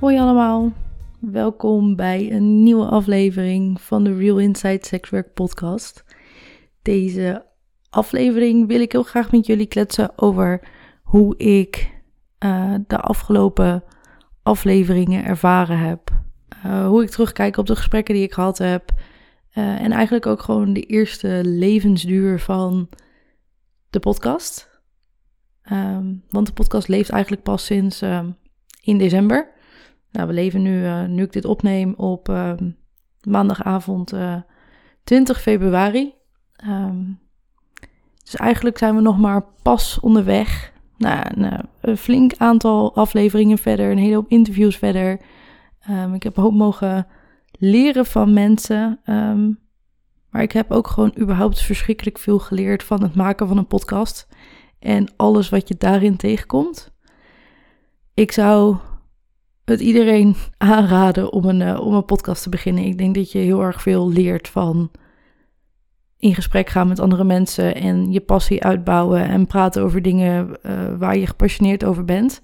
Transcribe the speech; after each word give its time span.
Hoi 0.00 0.18
allemaal, 0.18 0.72
welkom 1.20 1.96
bij 1.96 2.32
een 2.32 2.62
nieuwe 2.62 2.86
aflevering 2.86 3.80
van 3.80 4.04
de 4.04 4.16
Real 4.16 4.38
Inside 4.38 4.86
Sexwerk 4.86 5.34
podcast. 5.34 6.04
Deze 6.82 7.46
aflevering 7.90 8.66
wil 8.66 8.80
ik 8.80 8.92
heel 8.92 9.02
graag 9.02 9.32
met 9.32 9.46
jullie 9.46 9.66
kletsen 9.66 10.18
over 10.18 10.68
hoe 11.02 11.36
ik 11.36 11.90
uh, 12.44 12.74
de 12.86 12.96
afgelopen 12.96 13.84
afleveringen 14.42 15.24
ervaren 15.24 15.78
heb. 15.78 16.10
Uh, 16.66 16.86
hoe 16.86 17.02
ik 17.02 17.10
terugkijk 17.10 17.56
op 17.56 17.66
de 17.66 17.76
gesprekken 17.76 18.14
die 18.14 18.24
ik 18.24 18.32
gehad 18.32 18.58
heb. 18.58 18.92
Uh, 19.54 19.80
en 19.80 19.92
eigenlijk 19.92 20.26
ook 20.26 20.42
gewoon 20.42 20.72
de 20.72 20.82
eerste 20.82 21.40
levensduur 21.44 22.40
van 22.40 22.88
de 23.90 23.98
podcast. 23.98 24.80
Um, 25.72 26.22
want 26.30 26.46
de 26.46 26.52
podcast 26.52 26.88
leeft 26.88 27.10
eigenlijk 27.10 27.42
pas 27.42 27.64
sinds 27.64 28.02
um, 28.02 28.36
in 28.82 28.98
december. 28.98 29.54
Nou, 30.16 30.28
we 30.28 30.34
leven 30.34 30.62
nu, 30.62 31.06
nu 31.06 31.22
ik 31.22 31.32
dit 31.32 31.44
opneem, 31.44 31.94
op 31.96 32.28
um, 32.28 32.76
maandagavond 33.20 34.12
20 35.04 35.40
februari. 35.40 36.14
Um, 36.68 37.18
dus 38.22 38.36
eigenlijk 38.36 38.78
zijn 38.78 38.94
we 38.94 39.00
nog 39.00 39.18
maar 39.18 39.44
pas 39.62 40.00
onderweg. 40.00 40.72
Nou, 40.96 41.24
een, 41.28 41.68
een 41.80 41.96
flink 41.96 42.32
aantal 42.36 42.94
afleveringen 42.94 43.58
verder, 43.58 43.90
een 43.90 43.98
hele 43.98 44.14
hoop 44.14 44.28
interviews 44.28 44.76
verder. 44.76 45.20
Um, 45.90 46.14
ik 46.14 46.22
heb 46.22 46.36
hoop 46.36 46.54
mogen 46.54 47.06
leren 47.50 48.06
van 48.06 48.32
mensen. 48.32 49.00
Maar 50.30 50.42
ik 50.42 50.52
heb 50.52 50.70
ook 50.72 50.86
gewoon 50.86 51.14
überhaupt 51.18 51.60
verschrikkelijk 51.60 52.18
veel 52.18 52.38
geleerd 52.38 52.82
van 52.82 53.02
het 53.02 53.14
maken 53.14 53.48
van 53.48 53.56
een 53.56 53.66
podcast. 53.66 54.28
En 54.78 55.08
alles 55.16 55.48
wat 55.48 55.68
je 55.68 55.76
daarin 55.78 56.16
tegenkomt. 56.16 56.94
Ik 58.14 58.32
zou 58.32 58.76
het 59.66 59.80
iedereen 59.80 60.36
aanraden 60.56 61.32
om 61.32 61.44
een, 61.44 61.60
uh, 61.60 61.80
om 61.80 61.94
een 61.94 62.04
podcast 62.04 62.42
te 62.42 62.48
beginnen. 62.48 62.84
Ik 62.84 62.98
denk 62.98 63.14
dat 63.14 63.32
je 63.32 63.38
heel 63.38 63.62
erg 63.62 63.82
veel 63.82 64.10
leert 64.10 64.48
van 64.48 64.90
in 66.18 66.34
gesprek 66.34 66.68
gaan 66.68 66.88
met 66.88 67.00
andere 67.00 67.24
mensen 67.24 67.74
en 67.74 68.12
je 68.12 68.20
passie 68.20 68.64
uitbouwen 68.64 69.28
en 69.28 69.46
praten 69.46 69.82
over 69.82 70.02
dingen 70.02 70.56
uh, 70.62 70.96
waar 70.98 71.16
je 71.16 71.26
gepassioneerd 71.26 71.84
over 71.84 72.04
bent. 72.04 72.40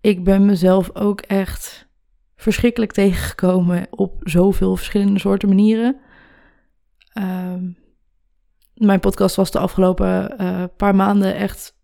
Ik 0.00 0.24
ben 0.24 0.44
mezelf 0.44 0.90
ook 0.94 1.20
echt 1.20 1.88
verschrikkelijk 2.36 2.92
tegengekomen 2.92 3.86
op 3.90 4.20
zoveel 4.20 4.76
verschillende 4.76 5.20
soorten 5.20 5.48
manieren. 5.48 5.96
Uh, 7.18 7.54
mijn 8.74 9.00
podcast 9.00 9.36
was 9.36 9.50
de 9.50 9.58
afgelopen 9.58 10.34
uh, 10.40 10.64
paar 10.76 10.94
maanden 10.94 11.34
echt, 11.34 11.78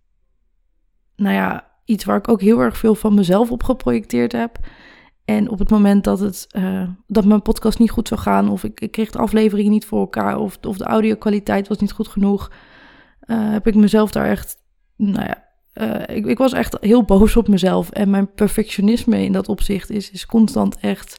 nou 1.16 1.34
ja, 1.34 1.71
iets 1.84 2.04
waar 2.04 2.16
ik 2.16 2.28
ook 2.28 2.40
heel 2.40 2.60
erg 2.60 2.76
veel 2.76 2.94
van 2.94 3.14
mezelf 3.14 3.50
op 3.50 3.62
geprojecteerd 3.62 4.32
heb. 4.32 4.58
En 5.24 5.48
op 5.48 5.58
het 5.58 5.70
moment 5.70 6.04
dat, 6.04 6.18
het, 6.18 6.46
uh, 6.56 6.88
dat 7.06 7.24
mijn 7.24 7.42
podcast 7.42 7.78
niet 7.78 7.90
goed 7.90 8.08
zou 8.08 8.20
gaan, 8.20 8.50
of 8.50 8.64
ik, 8.64 8.80
ik 8.80 8.90
kreeg 8.90 9.10
de 9.10 9.18
afleveringen 9.18 9.70
niet 9.70 9.84
voor 9.84 10.00
elkaar, 10.00 10.38
of, 10.38 10.58
of 10.62 10.76
de 10.76 10.84
audio-kwaliteit 10.84 11.68
was 11.68 11.78
niet 11.78 11.92
goed 11.92 12.08
genoeg, 12.08 12.52
uh, 13.26 13.50
heb 13.50 13.66
ik 13.66 13.74
mezelf 13.74 14.10
daar 14.10 14.26
echt, 14.26 14.56
nou 14.96 15.26
ja, 15.26 15.50
uh, 15.74 16.16
ik, 16.16 16.26
ik 16.26 16.38
was 16.38 16.52
echt 16.52 16.76
heel 16.80 17.04
boos 17.04 17.36
op 17.36 17.48
mezelf. 17.48 17.90
En 17.90 18.10
mijn 18.10 18.32
perfectionisme 18.32 19.24
in 19.24 19.32
dat 19.32 19.48
opzicht 19.48 19.90
is, 19.90 20.10
is 20.10 20.26
constant 20.26 20.76
echt 20.76 21.16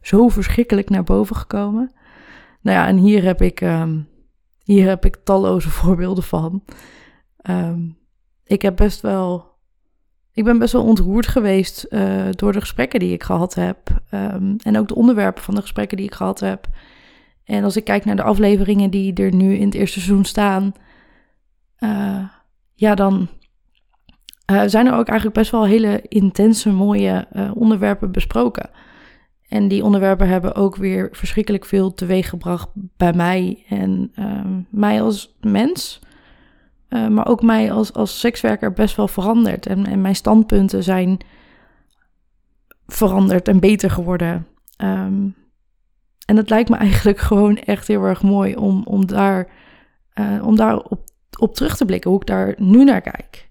zo 0.00 0.28
verschrikkelijk 0.28 0.90
naar 0.90 1.04
boven 1.04 1.36
gekomen. 1.36 1.92
Nou 2.60 2.76
ja, 2.76 2.86
en 2.86 2.96
hier 2.96 3.22
heb 3.22 3.42
ik, 3.42 3.60
um, 3.60 4.08
hier 4.64 4.88
heb 4.88 5.04
ik 5.04 5.16
talloze 5.24 5.70
voorbeelden 5.80 6.24
van. 6.24 6.64
Um, 7.50 7.98
ik 8.44 8.62
heb 8.62 8.76
best 8.76 9.00
wel 9.00 9.51
ik 10.32 10.44
ben 10.44 10.58
best 10.58 10.72
wel 10.72 10.84
ontroerd 10.84 11.26
geweest 11.26 11.86
uh, 11.90 12.24
door 12.30 12.52
de 12.52 12.60
gesprekken 12.60 13.00
die 13.00 13.12
ik 13.12 13.22
gehad 13.22 13.54
heb. 13.54 13.78
Um, 14.10 14.56
en 14.62 14.78
ook 14.78 14.88
de 14.88 14.94
onderwerpen 14.94 15.42
van 15.42 15.54
de 15.54 15.60
gesprekken 15.60 15.96
die 15.96 16.06
ik 16.06 16.14
gehad 16.14 16.40
heb. 16.40 16.68
En 17.44 17.64
als 17.64 17.76
ik 17.76 17.84
kijk 17.84 18.04
naar 18.04 18.16
de 18.16 18.22
afleveringen 18.22 18.90
die 18.90 19.14
er 19.14 19.34
nu 19.34 19.54
in 19.54 19.64
het 19.64 19.74
eerste 19.74 20.00
seizoen 20.00 20.24
staan, 20.24 20.72
uh, 21.78 22.24
ja, 22.74 22.94
dan 22.94 23.28
uh, 24.52 24.62
zijn 24.66 24.86
er 24.86 24.94
ook 24.94 25.08
eigenlijk 25.08 25.38
best 25.38 25.50
wel 25.50 25.66
hele 25.66 26.02
intense, 26.08 26.70
mooie 26.70 27.26
onderwerpen 27.54 28.12
besproken. 28.12 28.70
En 29.48 29.68
die 29.68 29.84
onderwerpen 29.84 30.28
hebben 30.28 30.54
ook 30.54 30.76
weer 30.76 31.08
verschrikkelijk 31.12 31.64
veel 31.64 31.94
teweeggebracht 31.94 32.68
bij 32.74 33.12
mij 33.12 33.64
en 33.68 34.12
um, 34.18 34.66
mij 34.70 35.02
als 35.02 35.36
mens. 35.40 36.00
Uh, 36.94 37.08
maar 37.08 37.26
ook 37.26 37.42
mij 37.42 37.72
als, 37.72 37.92
als 37.92 38.20
sekswerker 38.20 38.72
best 38.72 38.96
wel 38.96 39.08
veranderd. 39.08 39.66
En, 39.66 39.86
en 39.86 40.00
mijn 40.00 40.16
standpunten 40.16 40.82
zijn 40.82 41.18
veranderd 42.86 43.48
en 43.48 43.60
beter 43.60 43.90
geworden. 43.90 44.46
Um, 44.82 45.34
en 46.26 46.36
het 46.36 46.50
lijkt 46.50 46.68
me 46.68 46.76
eigenlijk 46.76 47.18
gewoon 47.30 47.58
echt 47.58 47.88
heel 47.88 48.02
erg 48.02 48.22
mooi 48.22 48.56
om, 48.56 48.82
om 48.84 49.06
daar, 49.06 49.48
uh, 50.14 50.46
om 50.46 50.56
daar 50.56 50.76
op, 50.76 51.00
op 51.38 51.54
terug 51.54 51.76
te 51.76 51.84
blikken, 51.84 52.10
hoe 52.10 52.20
ik 52.20 52.26
daar 52.26 52.54
nu 52.56 52.84
naar 52.84 53.00
kijk. 53.00 53.50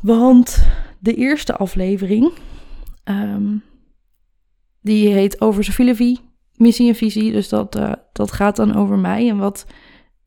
Want 0.00 0.66
de 0.98 1.14
eerste 1.14 1.56
aflevering, 1.56 2.32
um, 3.04 3.62
die 4.80 5.08
heet 5.08 5.40
Over 5.40 5.64
Sophie 5.64 6.20
Missie 6.54 6.88
en 6.88 6.94
Visie. 6.94 7.32
Dus 7.32 7.48
dat, 7.48 7.76
uh, 7.76 7.92
dat 8.12 8.32
gaat 8.32 8.56
dan 8.56 8.74
over 8.74 8.98
mij 8.98 9.28
en 9.28 9.38
wat 9.38 9.66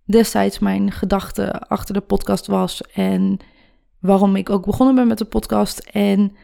destijds 0.05 0.59
mijn 0.59 0.91
gedachte 0.91 1.59
achter 1.59 1.93
de 1.93 2.01
podcast 2.01 2.47
was 2.47 2.81
en 2.81 3.37
waarom 3.99 4.35
ik 4.35 4.49
ook 4.49 4.65
begonnen 4.65 4.95
ben 4.95 5.07
met 5.07 5.17
de 5.17 5.25
podcast 5.25 5.79
en 5.79 6.35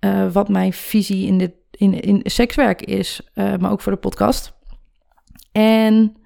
uh, 0.00 0.32
wat 0.32 0.48
mijn 0.48 0.72
visie 0.72 1.26
in, 1.26 1.38
dit, 1.38 1.52
in, 1.70 2.00
in 2.00 2.20
sekswerk 2.24 2.82
is, 2.82 3.20
uh, 3.34 3.56
maar 3.56 3.70
ook 3.70 3.80
voor 3.80 3.92
de 3.92 3.98
podcast. 3.98 4.52
En 5.52 6.16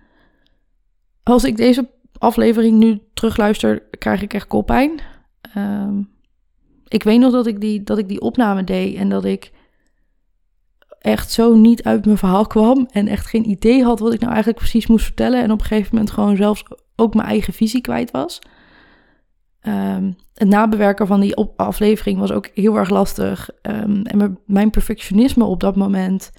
als 1.22 1.44
ik 1.44 1.56
deze 1.56 1.90
aflevering 2.18 2.78
nu 2.78 3.00
terugluister, 3.14 3.82
krijg 3.98 4.22
ik 4.22 4.34
echt 4.34 4.46
koppijn. 4.46 5.00
Um, 5.56 6.10
ik 6.88 7.02
weet 7.02 7.18
nog 7.18 7.32
dat 7.32 7.46
ik, 7.46 7.60
die, 7.60 7.82
dat 7.82 7.98
ik 7.98 8.08
die 8.08 8.20
opname 8.20 8.64
deed 8.64 8.96
en 8.96 9.08
dat 9.08 9.24
ik 9.24 9.52
echt 11.02 11.30
zo 11.30 11.54
niet 11.54 11.82
uit 11.82 12.04
mijn 12.04 12.18
verhaal 12.18 12.46
kwam 12.46 12.88
en 12.90 13.08
echt 13.08 13.26
geen 13.26 13.50
idee 13.50 13.84
had 13.84 13.98
wat 13.98 14.12
ik 14.12 14.20
nou 14.20 14.32
eigenlijk 14.32 14.62
precies 14.62 14.86
moest 14.86 15.04
vertellen. 15.04 15.42
En 15.42 15.52
op 15.52 15.60
een 15.60 15.66
gegeven 15.66 15.88
moment 15.92 16.12
gewoon 16.12 16.36
zelfs 16.36 16.64
ook 16.96 17.14
mijn 17.14 17.28
eigen 17.28 17.52
visie 17.52 17.80
kwijt 17.80 18.10
was. 18.10 18.38
Um, 19.62 20.16
het 20.34 20.48
nabewerken 20.48 21.06
van 21.06 21.20
die 21.20 21.36
aflevering 21.56 22.18
was 22.18 22.32
ook 22.32 22.50
heel 22.54 22.76
erg 22.76 22.88
lastig. 22.88 23.50
Um, 23.62 24.02
en 24.02 24.38
mijn 24.46 24.70
perfectionisme 24.70 25.44
op 25.44 25.60
dat 25.60 25.76
moment 25.76 26.32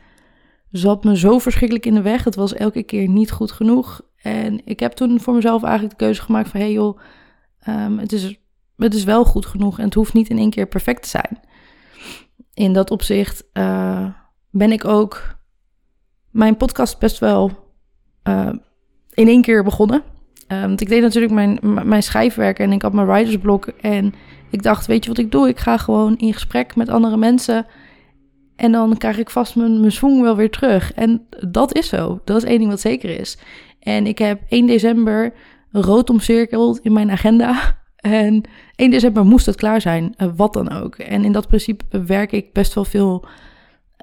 zat 0.72 1.04
me 1.04 1.18
zo 1.18 1.40
verschrikkelijk 1.40 1.86
in 1.86 1.94
de 1.94 2.02
weg. 2.02 2.24
Het 2.24 2.36
was 2.36 2.54
elke 2.54 2.84
keer 2.84 3.08
niet 3.08 3.32
goed 3.32 3.52
genoeg. 3.52 4.02
En 4.22 4.62
ik 4.66 4.80
heb 4.80 4.92
toen 4.92 5.20
voor 5.20 5.34
mezelf 5.34 5.64
eigenlijk 5.64 6.00
de 6.00 6.06
keuze 6.06 6.22
gemaakt 6.22 6.50
van... 6.50 6.60
hé 6.60 6.66
hey 6.66 6.76
joh, 6.76 7.00
um, 7.68 8.00
het, 8.00 8.12
is, 8.12 8.40
het 8.78 8.94
is 8.94 9.04
wel 9.04 9.26
goed 9.26 9.46
genoeg 9.46 9.80
en 9.80 9.86
het 9.86 9.94
hoeft 9.94 10.14
niet 10.14 10.30
in 10.30 10.38
één 10.38 10.50
keer 10.50 10.68
perfect 10.68 11.04
te 11.04 11.10
zijn. 11.10 11.40
In 12.54 12.74
dat 12.74 12.92
opzicht... 12.92 13.44
Uh, 13.54 14.08
ben 14.54 14.72
ik 14.72 14.86
ook 14.86 15.36
mijn 16.32 16.58
podcast 16.58 17.00
best 17.00 17.20
wel 17.20 17.52
uh, 18.28 18.50
in 19.14 19.28
één 19.28 19.42
keer 19.42 19.64
begonnen. 19.64 20.04
Uh, 20.48 20.62
want 20.62 20.82
ik 20.82 20.90
deed 20.90 21.02
natuurlijk 21.02 21.34
mijn, 21.34 21.60
mijn 21.62 22.04
schrijfwerk 22.04 22.60
en 22.60 22.72
ik 22.72 22.82
had 22.82 22.94
mijn 22.94 23.08
writersblok. 23.08 23.66
En 23.66 24.14
ik 24.50 24.64
dacht, 24.64 24.86
weet 24.86 25.04
je 25.04 25.10
wat 25.10 25.20
ik 25.20 25.32
doe? 25.32 25.48
Ik 25.48 25.60
ga 25.60 25.78
gewoon 25.78 26.18
in 26.18 26.34
gesprek 26.34 26.76
met 26.76 26.90
andere 26.90 27.18
mensen. 27.18 27.66
En 28.56 28.72
dan 28.72 28.98
krijg 28.98 29.18
ik 29.18 29.30
vast 29.30 29.56
mijn, 29.56 29.80
mijn 29.80 30.22
wel 30.22 30.36
weer 30.36 30.52
terug. 30.52 30.94
En 30.94 31.28
dat 31.48 31.76
is 31.76 31.90
zo. 31.90 32.22
Dat 32.26 32.38
is 32.38 32.44
één 32.44 32.58
ding 32.58 32.70
wat 32.70 32.80
zeker 32.80 33.20
is. 33.20 33.38
En 33.80 34.08
ik 34.08 34.18
heb 34.18 34.42
1 34.48 34.66
december 34.66 35.34
rood 35.72 36.10
omcirkeld 36.10 36.80
in 36.80 36.94
mijn 36.94 37.12
agenda. 37.12 37.56
En 37.96 38.44
1 38.76 38.92
december 38.92 39.26
moest 39.26 39.46
het 39.46 39.56
klaar 39.56 39.82
zijn, 39.82 40.14
eh, 40.18 40.28
wat 40.36 40.54
dan 40.54 40.72
ook. 40.72 40.96
En 40.96 41.24
in 41.24 41.32
dat 41.32 41.48
principe 41.48 42.02
werk 42.06 42.32
ik 42.32 42.54
best 42.54 42.74
wel 42.74 42.86
veel 42.86 43.26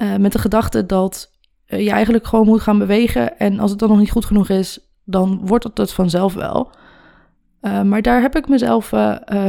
uh, 0.03 0.17
met 0.17 0.33
de 0.33 0.39
gedachte 0.39 0.87
dat 0.87 1.31
uh, 1.67 1.85
je 1.85 1.91
eigenlijk 1.91 2.27
gewoon 2.27 2.47
moet 2.47 2.61
gaan 2.61 2.79
bewegen. 2.79 3.39
En 3.39 3.59
als 3.59 3.71
het 3.71 3.79
dan 3.79 3.89
nog 3.89 3.99
niet 3.99 4.11
goed 4.11 4.25
genoeg 4.25 4.49
is, 4.49 4.79
dan 5.05 5.41
wordt 5.45 5.65
het 5.65 5.79
het 5.79 5.93
vanzelf 5.93 6.35
wel. 6.35 6.71
Uh, 7.63 7.83
maar 7.83 8.03
daar 8.03 8.21
heb 8.21 8.37
ik 8.37 8.49
mezelf 8.49 8.91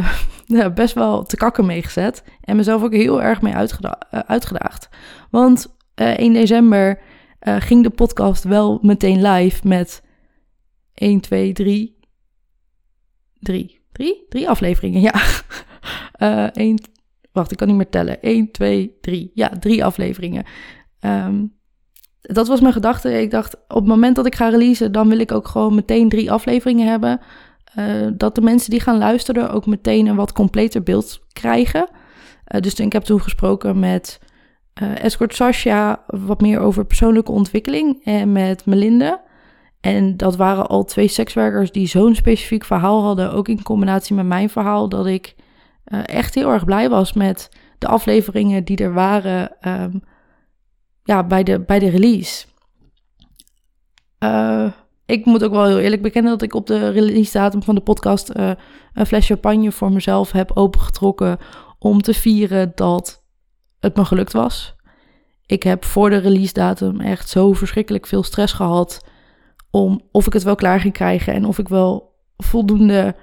best 0.73 0.93
wel 0.93 1.23
te 1.23 1.37
kakken 1.37 1.65
mee 1.65 1.83
gezet. 1.83 2.23
En 2.41 2.55
mezelf 2.55 2.83
ook 2.83 2.93
heel 2.93 3.21
erg 3.21 3.41
mee 3.41 3.53
uitgeda 3.53 3.99
uitgedaagd. 4.09 4.89
Want 5.29 5.75
1 5.95 6.33
december 6.33 6.99
ging 7.39 7.83
de 7.83 7.89
podcast 7.89 8.43
wel 8.43 8.79
meteen 8.81 9.21
live 9.21 9.67
met 9.67 10.03
1, 10.93 11.19
2, 11.19 11.53
3. 11.53 11.97
3. 13.39 13.81
Drie? 13.91 14.25
Drie 14.29 14.49
afleveringen, 14.49 15.01
ja. 15.01 15.13
Uh, 16.17 16.43
één, 16.65 16.79
wacht, 17.31 17.51
ik 17.51 17.57
kan 17.57 17.67
niet 17.67 17.75
meer 17.75 17.89
tellen. 17.89 18.21
1, 18.21 18.51
2, 18.51 18.97
3. 19.01 19.31
Ja, 19.33 19.49
drie 19.59 19.85
afleveringen. 19.85 20.45
Um, 20.99 21.59
dat 22.21 22.47
was 22.47 22.61
mijn 22.61 22.73
gedachte. 22.73 23.21
Ik 23.21 23.31
dacht, 23.31 23.55
op 23.67 23.75
het 23.75 23.85
moment 23.85 24.15
dat 24.15 24.25
ik 24.25 24.35
ga 24.35 24.49
releasen, 24.49 24.91
dan 24.91 25.09
wil 25.09 25.19
ik 25.19 25.31
ook 25.31 25.47
gewoon 25.47 25.75
meteen 25.75 26.09
drie 26.09 26.31
afleveringen 26.31 26.87
hebben. 26.87 27.19
Uh, 27.79 28.07
dat 28.13 28.35
de 28.35 28.41
mensen 28.41 28.69
die 28.69 28.79
gaan 28.79 28.97
luisteren 28.97 29.51
ook 29.51 29.65
meteen 29.65 30.07
een 30.07 30.15
wat 30.15 30.33
completer 30.33 30.83
beeld 30.83 31.19
krijgen. 31.33 31.89
Uh, 32.47 32.61
dus 32.61 32.73
ik 32.73 32.93
heb 32.93 33.03
toen 33.03 33.21
gesproken 33.21 33.79
met 33.79 34.19
uh, 34.81 35.03
Escort 35.03 35.35
Sasha, 35.35 36.03
wat 36.07 36.41
meer 36.41 36.59
over 36.59 36.85
persoonlijke 36.85 37.31
ontwikkeling. 37.31 38.01
En 38.03 38.31
met 38.31 38.65
Melinde. 38.65 39.21
En 39.81 40.17
dat 40.17 40.35
waren 40.35 40.67
al 40.67 40.83
twee 40.83 41.07
sekswerkers 41.07 41.71
die 41.71 41.87
zo'n 41.87 42.15
specifiek 42.15 42.65
verhaal 42.65 43.03
hadden, 43.03 43.33
ook 43.33 43.47
in 43.47 43.63
combinatie 43.63 44.15
met 44.15 44.25
mijn 44.25 44.49
verhaal, 44.49 44.89
dat 44.89 45.07
ik 45.07 45.35
echt 45.91 46.35
heel 46.35 46.51
erg 46.51 46.65
blij 46.65 46.89
was 46.89 47.13
met 47.13 47.49
de 47.77 47.87
afleveringen 47.87 48.63
die 48.63 48.77
er 48.77 48.93
waren 48.93 49.51
um, 49.67 50.03
ja, 51.03 51.23
bij, 51.23 51.43
de, 51.43 51.59
bij 51.59 51.79
de 51.79 51.89
release. 51.89 52.45
Uh, 54.19 54.71
ik 55.05 55.25
moet 55.25 55.43
ook 55.43 55.51
wel 55.51 55.65
heel 55.65 55.79
eerlijk 55.79 56.01
bekennen 56.01 56.31
dat 56.31 56.41
ik 56.41 56.53
op 56.53 56.67
de 56.67 56.89
release 56.89 57.31
datum 57.31 57.63
van 57.63 57.75
de 57.75 57.81
podcast 57.81 58.35
uh, 58.35 58.51
een 58.93 59.05
fles 59.05 59.25
champagne 59.25 59.71
voor 59.71 59.91
mezelf 59.91 60.31
heb 60.31 60.51
opengetrokken 60.53 61.37
om 61.79 62.01
te 62.01 62.13
vieren 62.13 62.71
dat 62.75 63.23
het 63.79 63.95
me 63.95 64.05
gelukt 64.05 64.33
was. 64.33 64.75
Ik 65.45 65.63
heb 65.63 65.85
voor 65.85 66.09
de 66.09 66.17
release 66.17 66.53
datum 66.53 66.99
echt 66.99 67.29
zo 67.29 67.53
verschrikkelijk 67.53 68.07
veel 68.07 68.23
stress 68.23 68.53
gehad 68.53 69.05
om 69.71 70.01
of 70.11 70.27
ik 70.27 70.33
het 70.33 70.43
wel 70.43 70.55
klaar 70.55 70.79
ging 70.79 70.93
krijgen 70.93 71.33
en 71.33 71.45
of 71.45 71.59
ik 71.59 71.67
wel 71.67 72.15
voldoende 72.37 73.15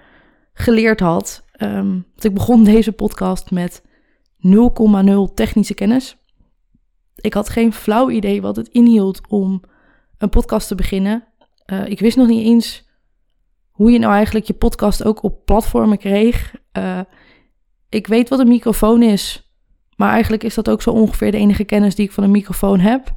geleerd 0.58 1.00
had. 1.00 1.44
Um, 1.62 1.90
want 2.10 2.24
ik 2.24 2.34
begon 2.34 2.64
deze 2.74 2.92
podcast 2.92 3.50
met 3.50 3.82
0,0 4.46 5.34
technische 5.34 5.74
kennis. 5.74 6.16
Ik 7.14 7.34
had 7.34 7.48
geen 7.48 7.72
flauw 7.72 8.10
idee 8.10 8.40
wat 8.40 8.56
het 8.56 8.68
inhield 8.68 9.20
om 9.28 9.62
een 10.18 10.28
podcast 10.28 10.68
te 10.68 10.74
beginnen. 10.74 11.24
Uh, 11.66 11.86
ik 11.86 12.00
wist 12.00 12.16
nog 12.16 12.26
niet 12.26 12.44
eens 12.44 12.88
hoe 13.70 13.90
je 13.90 13.98
nou 13.98 14.12
eigenlijk 14.12 14.46
je 14.46 14.54
podcast 14.54 15.04
ook 15.04 15.22
op 15.22 15.44
platformen 15.44 15.98
kreeg. 15.98 16.54
Uh, 16.78 17.00
ik 17.88 18.06
weet 18.06 18.28
wat 18.28 18.38
een 18.38 18.48
microfoon 18.48 19.02
is, 19.02 19.52
maar 19.96 20.10
eigenlijk 20.10 20.44
is 20.44 20.54
dat 20.54 20.68
ook 20.68 20.82
zo 20.82 20.90
ongeveer 20.90 21.30
de 21.30 21.36
enige 21.36 21.64
kennis 21.64 21.94
die 21.94 22.04
ik 22.06 22.12
van 22.12 22.24
een 22.24 22.30
microfoon 22.30 22.80
heb. 22.80 23.14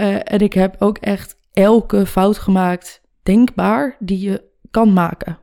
Uh, 0.00 0.32
en 0.32 0.38
ik 0.38 0.52
heb 0.52 0.76
ook 0.78 0.98
echt 0.98 1.36
elke 1.52 2.06
fout 2.06 2.38
gemaakt, 2.38 3.00
denkbaar, 3.22 3.96
die 3.98 4.20
je 4.20 4.44
kan 4.70 4.92
maken. 4.92 5.38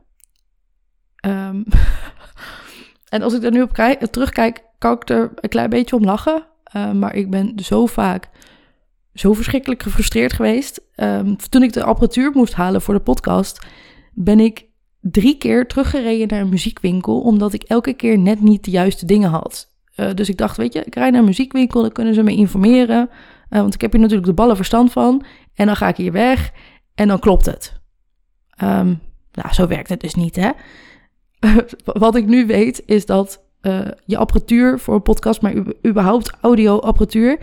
Um, 1.25 1.65
en 3.09 3.21
als 3.21 3.33
ik 3.33 3.43
er 3.43 3.51
nu 3.51 3.61
op 3.61 3.73
kijk, 3.73 4.05
terugkijk, 4.05 4.63
kan 4.77 4.93
ik 4.93 5.09
er 5.09 5.31
een 5.35 5.49
klein 5.49 5.69
beetje 5.69 5.95
om 5.95 6.03
lachen. 6.03 6.45
Uh, 6.75 6.91
maar 6.91 7.15
ik 7.15 7.29
ben 7.29 7.53
zo 7.55 7.85
vaak 7.85 8.29
zo 9.13 9.33
verschrikkelijk 9.33 9.83
gefrustreerd 9.83 10.33
geweest. 10.33 10.81
Um, 10.95 11.37
toen 11.49 11.63
ik 11.63 11.73
de 11.73 11.83
apparatuur 11.83 12.31
moest 12.33 12.53
halen 12.53 12.81
voor 12.81 12.93
de 12.93 12.99
podcast, 12.99 13.65
ben 14.13 14.39
ik 14.39 14.65
drie 15.01 15.37
keer 15.37 15.67
teruggereden 15.67 16.27
naar 16.27 16.41
een 16.41 16.49
muziekwinkel, 16.49 17.21
omdat 17.21 17.53
ik 17.53 17.63
elke 17.63 17.93
keer 17.93 18.17
net 18.17 18.41
niet 18.41 18.63
de 18.63 18.71
juiste 18.71 19.05
dingen 19.05 19.29
had. 19.29 19.73
Uh, 19.95 20.13
dus 20.13 20.29
ik 20.29 20.37
dacht, 20.37 20.57
weet 20.57 20.73
je, 20.73 20.83
ik 20.83 20.95
rijd 20.95 21.11
naar 21.11 21.21
een 21.21 21.27
muziekwinkel, 21.27 21.81
dan 21.81 21.91
kunnen 21.91 22.13
ze 22.13 22.23
me 22.23 22.35
informeren. 22.35 23.09
Uh, 23.49 23.59
want 23.59 23.73
ik 23.73 23.81
heb 23.81 23.91
hier 23.91 24.01
natuurlijk 24.01 24.27
de 24.27 24.33
ballen 24.33 24.55
verstand 24.55 24.91
van. 24.91 25.25
En 25.53 25.65
dan 25.65 25.75
ga 25.75 25.87
ik 25.87 25.97
hier 25.97 26.11
weg 26.11 26.51
en 26.95 27.07
dan 27.07 27.19
klopt 27.19 27.45
het. 27.45 27.79
Nou, 29.35 29.53
zo 29.53 29.67
werkt 29.67 29.89
het 29.89 29.99
dus 29.99 30.15
niet, 30.15 30.35
hè? 30.35 30.49
Wat 31.83 32.15
ik 32.15 32.25
nu 32.25 32.45
weet 32.45 32.83
is 32.85 33.05
dat 33.05 33.43
uh, 33.61 33.87
je 34.05 34.17
apparatuur 34.17 34.79
voor 34.79 34.95
een 34.95 35.01
podcast, 35.01 35.41
maar 35.41 35.53
überhaupt 35.87 36.31
audio-apparatuur, 36.41 37.39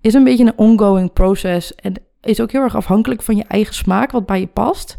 is 0.00 0.14
een 0.14 0.24
beetje 0.24 0.44
een 0.44 0.58
ongoing 0.58 1.12
process. 1.12 1.74
En 1.74 1.94
is 2.20 2.40
ook 2.40 2.52
heel 2.52 2.62
erg 2.62 2.76
afhankelijk 2.76 3.22
van 3.22 3.36
je 3.36 3.44
eigen 3.44 3.74
smaak, 3.74 4.10
wat 4.10 4.26
bij 4.26 4.40
je 4.40 4.46
past. 4.46 4.96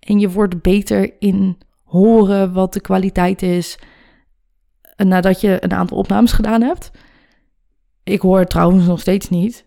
En 0.00 0.18
je 0.18 0.30
wordt 0.30 0.62
beter 0.62 1.14
in 1.18 1.58
horen 1.84 2.52
wat 2.52 2.72
de 2.72 2.80
kwaliteit 2.80 3.42
is 3.42 3.78
nadat 4.96 5.40
je 5.40 5.56
een 5.60 5.72
aantal 5.72 5.96
opnames 5.96 6.32
gedaan 6.32 6.62
hebt. 6.62 6.90
Ik 8.04 8.20
hoor 8.20 8.44
trouwens 8.44 8.86
nog 8.86 9.00
steeds 9.00 9.28
niet. 9.28 9.66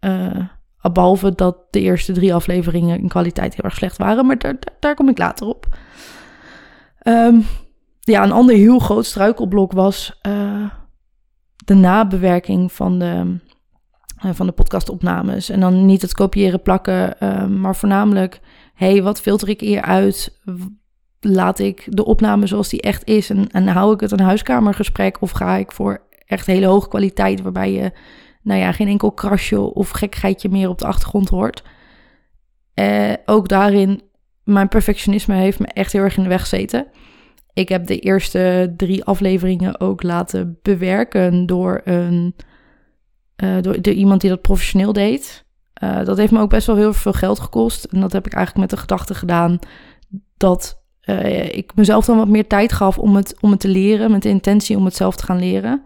Uh, 0.00 0.44
behalve 0.92 1.34
dat 1.34 1.56
de 1.70 1.80
eerste 1.80 2.12
drie 2.12 2.34
afleveringen 2.34 2.98
in 2.98 3.08
kwaliteit 3.08 3.54
heel 3.54 3.64
erg 3.64 3.74
slecht 3.74 3.96
waren. 3.96 4.26
Maar 4.26 4.38
daar, 4.38 4.58
daar 4.78 4.94
kom 4.94 5.08
ik 5.08 5.18
later 5.18 5.46
op. 5.46 5.66
Um, 7.04 7.46
ja, 8.00 8.22
een 8.22 8.32
ander 8.32 8.56
heel 8.56 8.78
groot 8.78 9.06
struikelblok 9.06 9.72
was 9.72 10.20
uh, 10.26 10.70
de 11.64 11.74
nabewerking 11.74 12.72
van 12.72 12.98
de, 12.98 13.38
uh, 14.24 14.30
van 14.32 14.46
de 14.46 14.52
podcastopnames. 14.52 15.48
En 15.48 15.60
dan 15.60 15.86
niet 15.86 16.02
het 16.02 16.14
kopiëren, 16.14 16.62
plakken, 16.62 17.16
uh, 17.22 17.46
maar 17.46 17.76
voornamelijk... 17.76 18.40
hey, 18.74 19.02
wat 19.02 19.20
filter 19.20 19.48
ik 19.48 19.60
hier 19.60 19.82
uit? 19.82 20.40
Laat 21.20 21.58
ik 21.58 21.86
de 21.88 22.04
opname 22.04 22.46
zoals 22.46 22.68
die 22.68 22.80
echt 22.80 23.04
is? 23.04 23.30
En, 23.30 23.48
en 23.50 23.68
hou 23.68 23.94
ik 23.94 24.00
het 24.00 24.10
een 24.10 24.20
huiskamergesprek? 24.20 25.20
Of 25.20 25.30
ga 25.30 25.56
ik 25.56 25.72
voor 25.72 26.02
echt 26.26 26.46
hele 26.46 26.66
hoge 26.66 26.88
kwaliteit... 26.88 27.42
waarbij 27.42 27.72
je 27.72 27.92
nou 28.42 28.60
ja, 28.60 28.72
geen 28.72 28.88
enkel 28.88 29.12
krasje 29.12 29.60
of 29.60 29.90
gekgeitje 29.90 30.48
meer 30.48 30.68
op 30.68 30.78
de 30.78 30.86
achtergrond 30.86 31.28
hoort. 31.28 31.62
Ook 33.24 33.48
daarin, 33.48 34.02
mijn 34.52 34.68
perfectionisme 34.68 35.34
heeft 35.34 35.58
me 35.58 35.66
echt 35.66 35.92
heel 35.92 36.02
erg 36.02 36.16
in 36.16 36.22
de 36.22 36.28
weg 36.28 36.40
gezeten. 36.40 36.86
Ik 37.52 37.68
heb 37.68 37.86
de 37.86 37.98
eerste 37.98 38.74
drie 38.76 39.04
afleveringen 39.04 39.80
ook 39.80 40.02
laten 40.02 40.58
bewerken 40.62 41.46
door, 41.46 41.80
een, 41.84 42.34
uh, 43.44 43.56
door, 43.60 43.76
iemand 43.78 44.20
die 44.20 44.30
dat 44.30 44.42
professioneel 44.42 44.92
deed. 44.92 45.44
Uh, 45.82 46.04
dat 46.04 46.16
heeft 46.16 46.32
me 46.32 46.40
ook 46.40 46.50
best 46.50 46.66
wel 46.66 46.76
heel 46.76 46.92
veel 46.92 47.12
geld 47.12 47.40
gekost. 47.40 47.84
En 47.84 48.00
dat 48.00 48.12
heb 48.12 48.26
ik 48.26 48.32
eigenlijk 48.32 48.70
met 48.70 48.78
de 48.78 48.86
gedachte 48.86 49.14
gedaan 49.14 49.58
dat 50.36 50.78
ik 51.50 51.72
mezelf 51.74 52.04
dan 52.04 52.16
wat 52.16 52.28
meer 52.28 52.46
tijd 52.46 52.72
gaf 52.72 52.98
om 52.98 53.16
het, 53.16 53.36
om 53.40 53.50
het 53.50 53.60
te 53.60 53.68
leren. 53.68 54.10
Met 54.10 54.22
de 54.22 54.28
intentie 54.28 54.76
om 54.76 54.84
het 54.84 54.96
zelf 54.96 55.16
te 55.16 55.24
gaan 55.24 55.38
leren. 55.38 55.82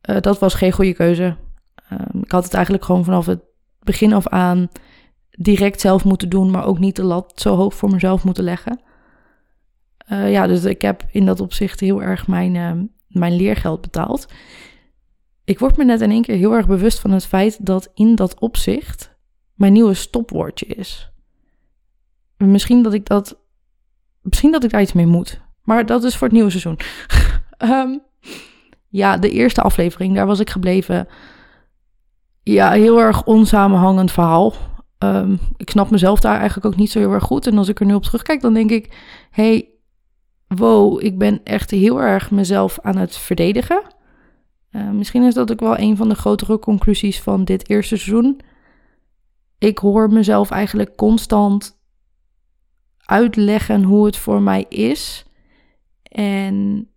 Dat 0.00 0.38
was 0.38 0.54
geen 0.54 0.72
goede 0.72 0.94
keuze. 0.94 1.36
Um, 1.92 2.22
ik 2.22 2.30
had 2.30 2.44
het 2.44 2.54
eigenlijk 2.54 2.84
gewoon 2.84 3.04
vanaf 3.04 3.26
het 3.26 3.40
begin 3.82 4.12
af 4.12 4.28
aan 4.28 4.68
direct 5.40 5.80
zelf 5.80 6.04
moeten 6.04 6.28
doen, 6.28 6.50
maar 6.50 6.64
ook 6.64 6.78
niet 6.78 6.96
de 6.96 7.02
lat 7.02 7.32
zo 7.34 7.56
hoog 7.56 7.74
voor 7.74 7.90
mezelf 7.90 8.24
moeten 8.24 8.44
leggen. 8.44 8.80
Uh, 10.12 10.32
ja, 10.32 10.46
dus 10.46 10.64
ik 10.64 10.82
heb 10.82 11.04
in 11.10 11.26
dat 11.26 11.40
opzicht 11.40 11.80
heel 11.80 12.02
erg 12.02 12.26
mijn, 12.26 12.54
uh, 12.54 12.72
mijn 13.08 13.36
leergeld 13.36 13.80
betaald. 13.80 14.26
Ik 15.44 15.58
word 15.58 15.76
me 15.76 15.84
net 15.84 16.00
in 16.00 16.10
één 16.10 16.22
keer 16.22 16.36
heel 16.36 16.52
erg 16.52 16.66
bewust 16.66 16.98
van 16.98 17.10
het 17.10 17.26
feit 17.26 17.66
dat 17.66 17.90
in 17.94 18.14
dat 18.14 18.40
opzicht 18.40 19.16
mijn 19.54 19.72
nieuwe 19.72 19.94
stopwoordje 19.94 20.66
is. 20.66 21.10
Misschien 22.36 22.82
dat 22.82 22.92
ik 22.92 23.06
dat. 23.06 23.38
Misschien 24.22 24.52
dat 24.52 24.64
ik 24.64 24.70
daar 24.70 24.80
iets 24.80 24.92
mee 24.92 25.06
moet. 25.06 25.40
Maar 25.62 25.86
dat 25.86 26.04
is 26.04 26.16
voor 26.16 26.26
het 26.26 26.36
nieuwe 26.36 26.50
seizoen. 26.50 26.78
um, 27.58 28.02
ja, 29.00 29.16
de 29.16 29.30
eerste 29.30 29.62
aflevering, 29.62 30.14
daar 30.14 30.26
was 30.26 30.40
ik 30.40 30.50
gebleven. 30.50 31.08
Ja, 32.42 32.70
heel 32.70 32.98
erg 32.98 33.24
onsamenhangend 33.24 34.12
verhaal. 34.12 34.54
Um, 34.98 35.38
ik 35.56 35.70
snap 35.70 35.90
mezelf 35.90 36.20
daar 36.20 36.36
eigenlijk 36.36 36.66
ook 36.66 36.76
niet 36.76 36.90
zo 36.90 36.98
heel 36.98 37.12
erg 37.12 37.24
goed. 37.24 37.46
En 37.46 37.58
als 37.58 37.68
ik 37.68 37.80
er 37.80 37.86
nu 37.86 37.94
op 37.94 38.02
terugkijk, 38.02 38.40
dan 38.40 38.54
denk 38.54 38.70
ik: 38.70 38.96
hey, 39.30 39.68
wow, 40.46 41.04
ik 41.04 41.18
ben 41.18 41.40
echt 41.44 41.70
heel 41.70 42.00
erg 42.00 42.30
mezelf 42.30 42.78
aan 42.82 42.96
het 42.96 43.16
verdedigen. 43.16 43.82
Uh, 44.72 44.90
misschien 44.90 45.22
is 45.22 45.34
dat 45.34 45.52
ook 45.52 45.60
wel 45.60 45.78
een 45.78 45.96
van 45.96 46.08
de 46.08 46.14
grotere 46.14 46.58
conclusies 46.58 47.20
van 47.20 47.44
dit 47.44 47.68
eerste 47.68 47.96
seizoen. 47.96 48.40
Ik 49.58 49.78
hoor 49.78 50.12
mezelf 50.12 50.50
eigenlijk 50.50 50.96
constant 50.96 51.80
uitleggen 52.98 53.82
hoe 53.82 54.06
het 54.06 54.16
voor 54.16 54.42
mij 54.42 54.66
is. 54.68 55.24
En 56.02 56.88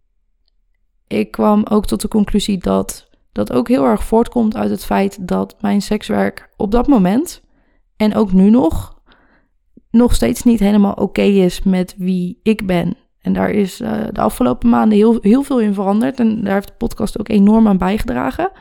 ik 1.07 1.31
kwam 1.31 1.65
ook 1.69 1.85
tot 1.85 2.01
de 2.01 2.07
conclusie 2.07 2.57
dat 2.57 3.09
dat 3.31 3.51
ook 3.53 3.67
heel 3.67 3.85
erg 3.85 4.03
voortkomt 4.03 4.55
uit 4.55 4.69
het 4.69 4.85
feit 4.85 5.27
dat 5.27 5.61
mijn 5.61 5.81
sekswerk 5.81 6.49
op 6.57 6.71
dat 6.71 6.87
moment 6.87 7.41
en 8.01 8.15
ook 8.15 8.31
nu 8.31 8.49
nog 8.49 8.99
nog 9.91 10.15
steeds 10.15 10.43
niet 10.43 10.59
helemaal 10.59 10.93
oké 10.93 11.21
is 11.21 11.63
met 11.63 11.95
wie 11.97 12.39
ik 12.43 12.65
ben. 12.65 12.97
En 13.21 13.33
daar 13.33 13.49
is 13.49 13.81
uh, 13.81 14.03
de 14.11 14.21
afgelopen 14.21 14.69
maanden 14.69 14.97
heel, 14.97 15.17
heel 15.21 15.43
veel 15.43 15.59
in 15.59 15.73
veranderd. 15.73 16.19
En 16.19 16.43
daar 16.43 16.53
heeft 16.53 16.67
de 16.67 16.73
podcast 16.73 17.19
ook 17.19 17.29
enorm 17.29 17.67
aan 17.67 17.77
bijgedragen. 17.77 18.51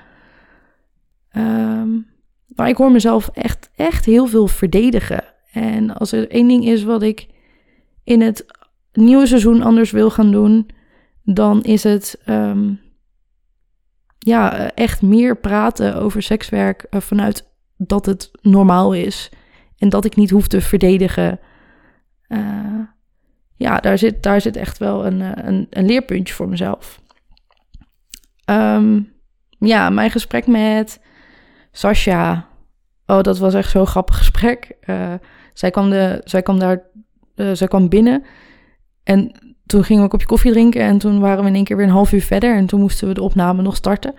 Um, 1.37 2.07
maar 2.47 2.69
ik 2.69 2.77
hoor 2.77 2.93
mezelf 2.93 3.29
echt, 3.29 3.71
echt 3.75 4.05
heel 4.05 4.27
veel 4.27 4.47
verdedigen. 4.47 5.25
En 5.53 5.95
als 5.95 6.13
er 6.13 6.31
één 6.31 6.49
ding 6.49 6.65
is 6.65 6.85
wat 6.85 7.03
ik 7.03 7.27
in 8.05 8.21
het 8.21 8.47
nieuwe 8.93 9.27
seizoen 9.27 9.63
anders 9.63 9.91
wil 9.91 10.11
gaan 10.11 10.31
doen, 10.31 10.69
dan 11.23 11.63
is 11.63 11.83
het 11.83 12.23
um, 12.27 12.81
ja, 14.19 14.71
echt 14.71 15.03
meer 15.03 15.37
praten 15.37 15.97
over 15.97 16.23
sekswerk 16.23 16.87
uh, 16.91 17.01
vanuit 17.01 17.50
dat 17.87 18.07
het 18.07 18.31
normaal 18.41 18.95
is. 18.95 19.31
En 19.79 19.89
dat 19.89 20.05
ik 20.05 20.17
niet 20.17 20.31
hoef 20.31 20.49
te 20.49 20.61
verdedigen. 20.61 21.41
Uh, 22.29 22.81
ja, 23.57 23.77
daar 23.77 23.99
zit, 23.99 24.23
daar 24.23 24.41
zit 24.41 24.57
echt 24.57 24.79
wel 24.79 25.07
een, 25.07 25.21
eh, 25.21 25.45
een, 25.45 25.67
een 25.71 25.87
leerpuntje 25.87 26.35
voor 26.35 26.49
mezelf. 26.49 27.01
Um, 28.45 29.13
ja, 29.59 29.91
mijn 29.91 30.11
gesprek 30.11 30.47
met 30.47 31.01
Sasha. 31.73 32.49
Oh, 33.07 33.21
dat 33.21 33.39
was 33.39 33.55
echt 33.55 33.71
zo'n 33.71 33.87
grappig 33.87 34.17
gesprek. 34.17 34.77
Uh, 34.85 35.15
zij, 35.53 35.71
kwam 35.71 35.91
de, 35.91 36.21
zij 36.25 36.43
kwam 36.43 36.59
daar, 36.59 36.83
zij 37.35 37.69
kwam 37.69 37.89
binnen. 37.89 38.25
En 39.03 39.33
toen 39.67 39.85
gingen 39.85 39.97
we 39.97 40.03
een 40.03 40.11
kopje 40.11 40.27
koffie 40.27 40.53
drinken. 40.53 40.81
En 40.81 40.99
toen 40.99 41.21
waren 41.21 41.43
we 41.43 41.49
in 41.49 41.55
één 41.55 41.65
keer 41.65 41.77
weer 41.77 41.87
een 41.87 41.93
half 41.93 42.13
uur 42.13 42.23
verder. 42.23 42.57
En 42.57 42.67
toen 42.67 42.81
moesten 42.81 43.09
we 43.09 43.15
de 43.15 43.23
opname 43.23 43.63
nog 43.63 43.77
starten. 43.77 44.15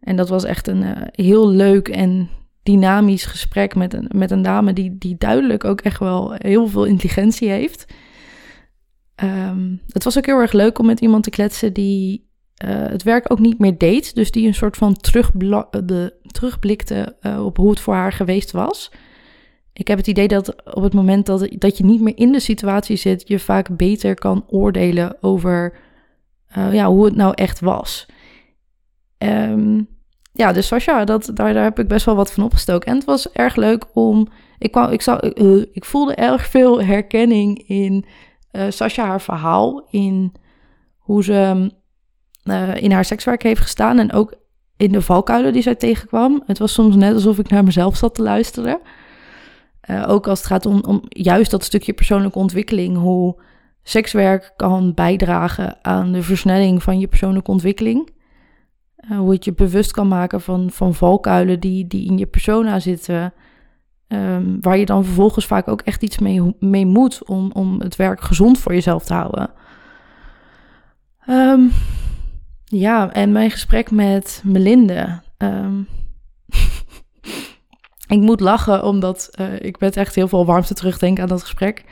En 0.00 0.16
dat 0.16 0.28
was 0.28 0.44
echt 0.44 0.68
een 0.68 0.84
heel 1.12 1.48
leuk 1.48 1.88
en 1.88 2.28
dynamisch 2.62 3.24
gesprek 3.24 3.74
met 3.74 3.94
een, 3.94 4.10
met 4.14 4.30
een 4.30 4.42
dame 4.42 4.72
die, 4.72 4.98
die 4.98 5.16
duidelijk 5.18 5.64
ook 5.64 5.80
echt 5.80 5.98
wel 5.98 6.32
heel 6.32 6.66
veel 6.66 6.84
intelligentie 6.84 7.48
heeft. 7.48 7.84
Um, 9.22 9.80
het 9.88 10.04
was 10.04 10.18
ook 10.18 10.26
heel 10.26 10.40
erg 10.40 10.52
leuk 10.52 10.78
om 10.78 10.86
met 10.86 11.00
iemand 11.00 11.24
te 11.24 11.30
kletsen 11.30 11.72
die 11.72 12.30
uh, 12.64 12.70
het 12.70 13.02
werk 13.02 13.32
ook 13.32 13.38
niet 13.38 13.58
meer 13.58 13.78
deed. 13.78 14.14
Dus 14.14 14.30
die 14.30 14.46
een 14.46 14.54
soort 14.54 14.76
van 14.76 14.96
de, 15.00 16.14
terugblikte 16.26 17.16
uh, 17.20 17.44
op 17.44 17.56
hoe 17.56 17.70
het 17.70 17.80
voor 17.80 17.94
haar 17.94 18.12
geweest 18.12 18.50
was. 18.50 18.92
Ik 19.72 19.88
heb 19.88 19.98
het 19.98 20.06
idee 20.06 20.28
dat 20.28 20.74
op 20.74 20.82
het 20.82 20.92
moment 20.92 21.26
dat, 21.26 21.48
dat 21.58 21.78
je 21.78 21.84
niet 21.84 22.00
meer 22.00 22.16
in 22.16 22.32
de 22.32 22.40
situatie 22.40 22.96
zit, 22.96 23.28
je 23.28 23.38
vaak 23.38 23.76
beter 23.76 24.14
kan 24.14 24.44
oordelen 24.48 25.16
over 25.20 25.78
uh, 26.56 26.72
ja, 26.72 26.88
hoe 26.88 27.04
het 27.04 27.16
nou 27.16 27.32
echt 27.34 27.60
was. 27.60 28.06
Um, 29.18 29.88
ja, 30.32 30.52
dus 30.52 30.66
Sasha, 30.66 31.04
dat, 31.04 31.30
daar, 31.34 31.54
daar 31.54 31.64
heb 31.64 31.78
ik 31.78 31.88
best 31.88 32.06
wel 32.06 32.14
wat 32.14 32.32
van 32.32 32.44
opgestoken. 32.44 32.88
En 32.88 32.96
het 32.96 33.04
was 33.04 33.32
erg 33.32 33.56
leuk 33.56 33.84
om. 33.94 34.28
Ik, 34.58 34.70
kwam, 34.70 34.90
ik, 34.90 35.02
zou, 35.02 35.32
uh, 35.34 35.64
ik 35.72 35.84
voelde 35.84 36.14
erg 36.14 36.46
veel 36.46 36.82
herkenning 36.82 37.68
in 37.68 38.04
uh, 38.52 38.62
Sasha, 38.68 39.06
haar 39.06 39.20
verhaal. 39.20 39.86
In 39.90 40.32
hoe 40.98 41.24
ze 41.24 41.70
uh, 42.44 42.74
in 42.76 42.92
haar 42.92 43.04
sekswerk 43.04 43.42
heeft 43.42 43.60
gestaan. 43.60 43.98
En 43.98 44.12
ook 44.12 44.34
in 44.76 44.92
de 44.92 45.02
valkuilen 45.02 45.52
die 45.52 45.62
zij 45.62 45.74
tegenkwam. 45.74 46.42
Het 46.46 46.58
was 46.58 46.72
soms 46.72 46.96
net 46.96 47.14
alsof 47.14 47.38
ik 47.38 47.48
naar 47.48 47.64
mezelf 47.64 47.96
zat 47.96 48.14
te 48.14 48.22
luisteren. 48.22 48.80
Ook 50.06 50.28
als 50.28 50.38
het 50.38 50.48
gaat 50.48 50.66
om, 50.66 50.82
om 50.86 51.00
juist 51.08 51.50
dat 51.50 51.64
stukje 51.64 51.92
persoonlijke 51.92 52.38
ontwikkeling. 52.38 52.96
Hoe 52.96 53.42
sekswerk 53.82 54.52
kan 54.56 54.94
bijdragen 54.94 55.78
aan 55.82 56.12
de 56.12 56.22
versnelling 56.22 56.82
van 56.82 56.98
je 56.98 57.06
persoonlijke 57.06 57.50
ontwikkeling. 57.50 58.10
Uh, 59.10 59.18
hoe 59.18 59.32
het 59.32 59.44
je 59.44 59.52
bewust 59.52 59.92
kan 59.92 60.08
maken 60.08 60.40
van, 60.40 60.70
van 60.70 60.94
valkuilen 60.94 61.60
die, 61.60 61.86
die 61.86 62.06
in 62.06 62.18
je 62.18 62.26
persona 62.26 62.80
zitten. 62.80 63.32
Um, 64.08 64.60
waar 64.60 64.78
je 64.78 64.86
dan 64.86 65.04
vervolgens 65.04 65.46
vaak 65.46 65.68
ook 65.68 65.80
echt 65.80 66.02
iets 66.02 66.18
mee, 66.18 66.56
mee 66.58 66.86
moet 66.86 67.24
om, 67.24 67.50
om 67.52 67.80
het 67.80 67.96
werk 67.96 68.20
gezond 68.20 68.58
voor 68.58 68.72
jezelf 68.72 69.04
te 69.04 69.14
houden. 69.14 69.50
Um, 71.28 71.70
ja, 72.64 73.12
en 73.12 73.32
mijn 73.32 73.50
gesprek 73.50 73.90
met 73.90 74.42
Melinde. 74.44 75.20
Um, 75.38 75.88
ik 78.16 78.20
moet 78.20 78.40
lachen, 78.40 78.84
omdat 78.84 79.30
uh, 79.40 79.60
ik 79.60 79.80
met 79.80 79.96
echt 79.96 80.14
heel 80.14 80.28
veel 80.28 80.46
warmte 80.46 80.74
terugdenk 80.74 81.20
aan 81.20 81.28
dat 81.28 81.42
gesprek. 81.42 81.84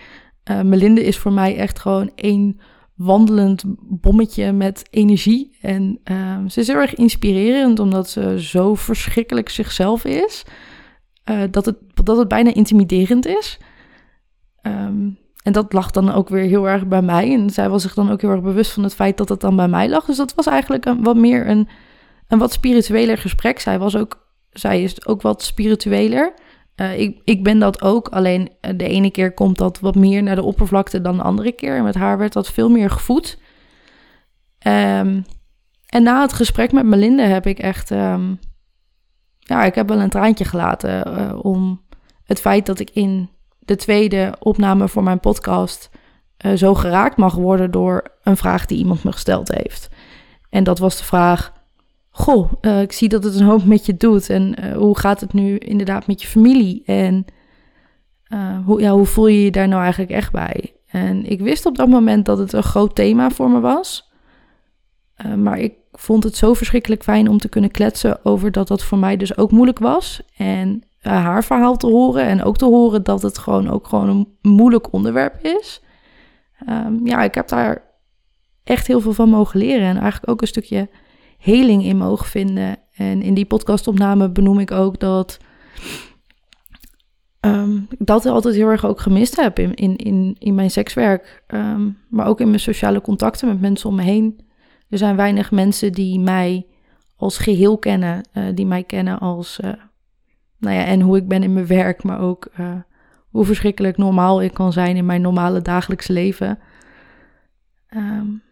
Uh, 0.51 0.61
Melinde 0.61 1.05
is 1.05 1.19
voor 1.19 1.33
mij 1.33 1.57
echt 1.57 1.79
gewoon 1.79 2.11
één 2.15 2.61
wandelend 3.01 3.63
bommetje 3.81 4.53
met 4.53 4.87
energie. 4.91 5.57
En 5.61 6.01
uh, 6.11 6.39
ze 6.49 6.61
is 6.61 6.67
heel 6.67 6.77
erg 6.77 6.95
inspirerend, 6.95 7.79
omdat 7.79 8.11
ze 8.11 8.43
zo 8.43 8.75
verschrikkelijk 8.75 9.49
zichzelf 9.49 10.05
is. 10.05 10.45
Uh, 11.31 11.43
dat, 11.51 11.65
het, 11.65 11.77
dat 12.05 12.17
het 12.17 12.29
bijna 12.29 12.55
intimiderend 12.55 13.27
is. 13.27 13.59
Um, 14.63 15.19
en 15.43 15.53
dat 15.53 15.73
lag 15.73 15.91
dan 15.91 16.13
ook 16.13 16.29
weer 16.29 16.45
heel 16.45 16.69
erg 16.69 16.87
bij 16.87 17.03
mij. 17.03 17.33
En 17.33 17.51
zij 17.51 17.69
was 17.69 17.83
zich 17.83 17.95
dan 17.95 18.11
ook 18.11 18.21
heel 18.21 18.31
erg 18.31 18.43
bewust 18.43 18.73
van 18.73 18.83
het 18.83 18.95
feit 18.95 19.17
dat 19.17 19.29
het 19.29 19.41
dan 19.41 19.57
bij 19.57 19.69
mij 19.69 19.89
lag. 19.89 20.05
Dus 20.05 20.17
dat 20.17 20.35
was 20.35 20.47
eigenlijk 20.47 20.85
een, 20.85 21.03
wat 21.03 21.17
meer 21.17 21.49
een, 21.49 21.69
een 22.29 22.39
wat 22.39 22.53
spiritueler 22.53 23.19
gesprek. 23.19 23.59
Zij, 23.59 23.79
was 23.79 23.97
ook, 23.97 24.27
zij 24.51 24.83
is 24.83 25.07
ook 25.07 25.23
wat 25.23 25.43
spiritueler. 25.43 26.35
Uh, 26.81 26.99
ik, 26.99 27.21
ik 27.25 27.43
ben 27.43 27.59
dat 27.59 27.83
ook, 27.83 28.09
alleen 28.09 28.51
eh, 28.61 28.73
de 28.77 28.89
ene 28.89 29.11
keer 29.11 29.33
komt 29.33 29.59
dat 29.59 29.81
wat 29.81 29.95
meer 29.95 30.23
naar 30.23 30.35
de 30.35 30.43
oppervlakte 30.43 31.01
dan 31.01 31.17
de 31.17 31.23
andere 31.23 31.53
keer. 31.53 31.77
En 31.77 31.85
met 31.85 31.95
haar 31.95 32.19
werd 32.19 32.33
dat 32.33 32.51
veel 32.51 32.69
meer 32.69 32.91
gevoed. 32.91 33.39
Um, 34.67 35.25
en 35.87 36.03
na 36.03 36.21
het 36.21 36.33
gesprek 36.33 36.73
met 36.73 36.85
Melinda 36.85 37.23
heb 37.23 37.47
ik 37.47 37.59
echt... 37.59 37.91
Um, 37.91 38.39
ja, 39.39 39.65
ik 39.65 39.75
heb 39.75 39.89
wel 39.89 40.01
een 40.01 40.11
traantje 40.11 40.45
gelaten 40.45 41.19
uh, 41.19 41.45
om 41.45 41.85
het 42.25 42.41
feit 42.41 42.67
dat 42.67 42.79
ik 42.79 42.91
in 42.91 43.31
de 43.59 43.77
tweede 43.77 44.35
opname 44.39 44.89
voor 44.89 45.03
mijn 45.03 45.21
podcast 45.21 45.91
zo 46.55 46.75
geraakt 46.75 47.17
mag 47.17 47.35
worden 47.35 47.71
door 47.71 48.03
een 48.23 48.37
vraag 48.37 48.67
die 48.67 48.79
iemand 48.79 49.05
me 49.05 49.13
gesteld 49.13 49.49
heeft. 49.49 49.89
En 50.51 50.65
dat 50.65 50.79
was 50.79 50.97
de 50.97 51.05
vraag: 51.05 51.53
Goh, 52.21 52.53
uh, 52.61 52.81
ik 52.81 52.93
zie 52.93 53.09
dat 53.09 53.25
het 53.25 53.35
een 53.35 53.47
hoop 53.47 53.65
met 53.65 53.87
je 53.87 53.97
doet. 53.97 54.31
En 54.31 54.65
uh, 54.65 54.77
hoe 54.77 54.99
gaat 54.99 55.21
het 55.21 55.33
nu 55.33 55.59
inderdaad 55.59 56.07
met 56.07 56.23
je 56.23 56.29
familie? 56.29 56.83
En 56.85 57.25
hoe, 58.65 58.81
ja, 58.81 58.91
hoe 58.91 59.07
voel 59.07 59.27
je 59.27 59.45
je 59.45 59.51
daar 59.51 59.69
nou 59.69 59.83
eigenlijk 59.83 60.13
echt 60.13 60.33
bij? 60.33 60.75
En 60.87 61.25
ik 61.25 61.41
wist 61.41 61.67
op 61.67 61.77
dat 61.77 61.89
moment 61.89 62.25
dat 62.25 62.39
het 62.39 62.53
een 62.53 62.63
groot 62.63 62.95
thema 62.95 63.31
voor 63.31 63.51
me 63.51 63.61
was. 63.61 64.13
maar 65.37 65.59
ik 65.59 65.75
vond 65.93 66.25
het 66.25 66.37
zo 66.37 66.55
verschrikkelijk 66.55 67.03
fijn 67.03 67.29
om 67.29 67.39
te 67.39 67.49
kunnen 67.49 67.71
kletsen 67.71 68.25
over 68.25 68.53
dat 68.53 68.69
dat 68.69 68.83
voor 68.83 68.99
mij 68.99 69.17
dus 69.17 69.37
ook 69.37 69.51
moeilijk 69.51 69.79
was. 69.79 70.23
En 70.37 70.83
haar 71.01 71.45
verhaal 71.45 71.77
te 71.77 71.87
horen. 71.87 72.25
En 72.25 72.43
ook 72.43 72.57
te 72.57 72.65
horen 72.65 73.03
dat 73.03 73.23
het 73.23 73.39
gewoon 73.39 73.71
ook 73.71 73.87
gewoon 73.87 74.09
een 74.09 74.53
moeilijk 74.53 74.93
onderwerp 74.93 75.39
is. 75.43 75.83
Um, 76.69 77.07
ja, 77.07 77.23
ik 77.23 77.35
heb 77.35 77.49
daar 77.49 77.83
echt 78.65 78.87
heel 78.87 79.01
veel 79.01 79.13
van 79.13 79.29
mogen 79.29 79.59
leren. 79.59 79.89
En 79.89 79.97
eigenlijk 79.97 80.33
ook 80.33 80.41
een 80.41 80.47
stukje 80.47 80.89
heling 81.41 81.85
in 81.85 81.97
mogen 81.97 82.27
vinden. 82.27 82.77
En 82.95 83.23
in 83.23 83.35
die 83.35 83.45
podcastopname 83.45 84.31
benoem 84.31 84.59
ik 84.59 84.71
ook 84.71 85.01
dat. 85.01 85.39
Um, 87.41 87.87
ik 87.91 88.07
dat 88.07 88.27
altijd 88.27 88.55
heel 88.55 88.69
erg 88.69 88.85
ook 88.85 89.01
gemist 89.01 89.37
heb 89.37 89.59
in, 89.59 89.75
in, 89.75 89.97
in, 89.97 90.37
in 90.39 90.55
mijn 90.55 90.71
sekswerk. 90.71 91.43
Um, 91.49 91.99
maar 92.09 92.27
ook 92.27 92.41
in 92.41 92.49
mijn 92.49 92.61
sociale 92.61 93.01
contacten 93.01 93.49
met 93.49 93.61
mensen 93.61 93.89
om 93.89 93.95
me 93.95 94.03
heen. 94.03 94.41
Er 94.89 94.99
zijn 94.99 95.17
weinig 95.17 95.51
mensen 95.51 95.93
die 95.93 96.21
mij 96.21 96.67
als 97.17 97.39
geheel 97.39 97.79
kennen. 97.79 98.29
Uh, 98.35 98.45
die 98.55 98.67
mij 98.67 98.85
kennen 98.85 99.19
als. 99.19 99.59
Uh, 99.65 99.73
nou 100.59 100.77
ja, 100.77 100.85
en 100.85 101.01
hoe 101.01 101.17
ik 101.17 101.29
ben 101.29 101.43
in 101.43 101.53
mijn 101.53 101.67
werk, 101.67 102.03
maar 102.03 102.21
ook 102.21 102.49
uh, 102.61 102.75
hoe 103.29 103.45
verschrikkelijk 103.45 103.97
normaal 103.97 104.43
ik 104.43 104.55
kan 104.55 104.73
zijn 104.73 104.97
in 104.97 105.07
mijn 105.07 105.21
normale 105.21 105.63
dagelijks 105.63 106.07
leven. 106.07 106.59
Um, 107.97 108.43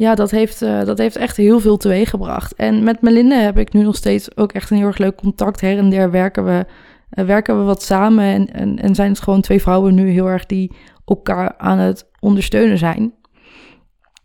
ja, 0.00 0.14
dat 0.14 0.30
heeft, 0.30 0.62
uh, 0.62 0.84
dat 0.84 0.98
heeft 0.98 1.16
echt 1.16 1.36
heel 1.36 1.60
veel 1.60 1.76
teweeggebracht. 1.76 2.54
En 2.54 2.84
met 2.84 3.02
Melinda 3.02 3.36
heb 3.36 3.58
ik 3.58 3.72
nu 3.72 3.82
nog 3.82 3.96
steeds 3.96 4.36
ook 4.36 4.52
echt 4.52 4.70
een 4.70 4.76
heel 4.76 4.86
erg 4.86 4.98
leuk 4.98 5.16
contact. 5.16 5.60
Her 5.60 5.78
en 5.78 5.90
der 5.90 6.10
werken 6.10 6.44
we, 6.44 6.66
uh, 7.14 7.24
werken 7.24 7.58
we 7.58 7.64
wat 7.64 7.82
samen 7.82 8.24
en, 8.24 8.52
en, 8.52 8.78
en 8.78 8.94
zijn 8.94 9.10
het 9.10 9.20
gewoon 9.20 9.40
twee 9.40 9.60
vrouwen 9.60 9.94
nu 9.94 10.10
heel 10.10 10.26
erg 10.26 10.46
die 10.46 10.72
elkaar 11.04 11.54
aan 11.58 11.78
het 11.78 12.10
ondersteunen 12.20 12.78
zijn. 12.78 13.14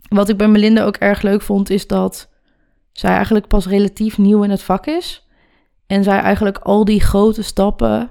Wat 0.07 0.29
ik 0.29 0.37
bij 0.37 0.47
Melinda 0.47 0.83
ook 0.83 0.95
erg 0.95 1.21
leuk 1.21 1.41
vond, 1.41 1.69
is 1.69 1.87
dat 1.87 2.29
zij 2.91 3.11
eigenlijk 3.11 3.47
pas 3.47 3.67
relatief 3.67 4.17
nieuw 4.17 4.43
in 4.43 4.49
het 4.49 4.63
vak 4.63 4.85
is. 4.85 5.27
En 5.87 6.03
zij 6.03 6.19
eigenlijk 6.19 6.57
al 6.57 6.85
die 6.85 7.01
grote 7.01 7.43
stappen, 7.43 8.09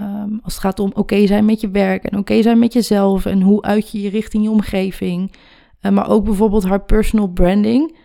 um, 0.00 0.40
als 0.42 0.52
het 0.52 0.62
gaat 0.62 0.78
om 0.78 0.90
oké 0.94 1.26
zijn 1.26 1.44
met 1.44 1.60
je 1.60 1.70
werk 1.70 2.04
en 2.04 2.18
oké 2.18 2.42
zijn 2.42 2.58
met 2.58 2.72
jezelf 2.72 3.26
en 3.26 3.40
hoe 3.40 3.62
uit 3.62 3.90
je 3.90 4.00
je 4.00 4.10
richting 4.10 4.42
je 4.42 4.50
omgeving, 4.50 5.32
uh, 5.82 5.92
maar 5.92 6.08
ook 6.08 6.24
bijvoorbeeld 6.24 6.64
haar 6.64 6.84
personal 6.84 7.26
branding. 7.26 7.98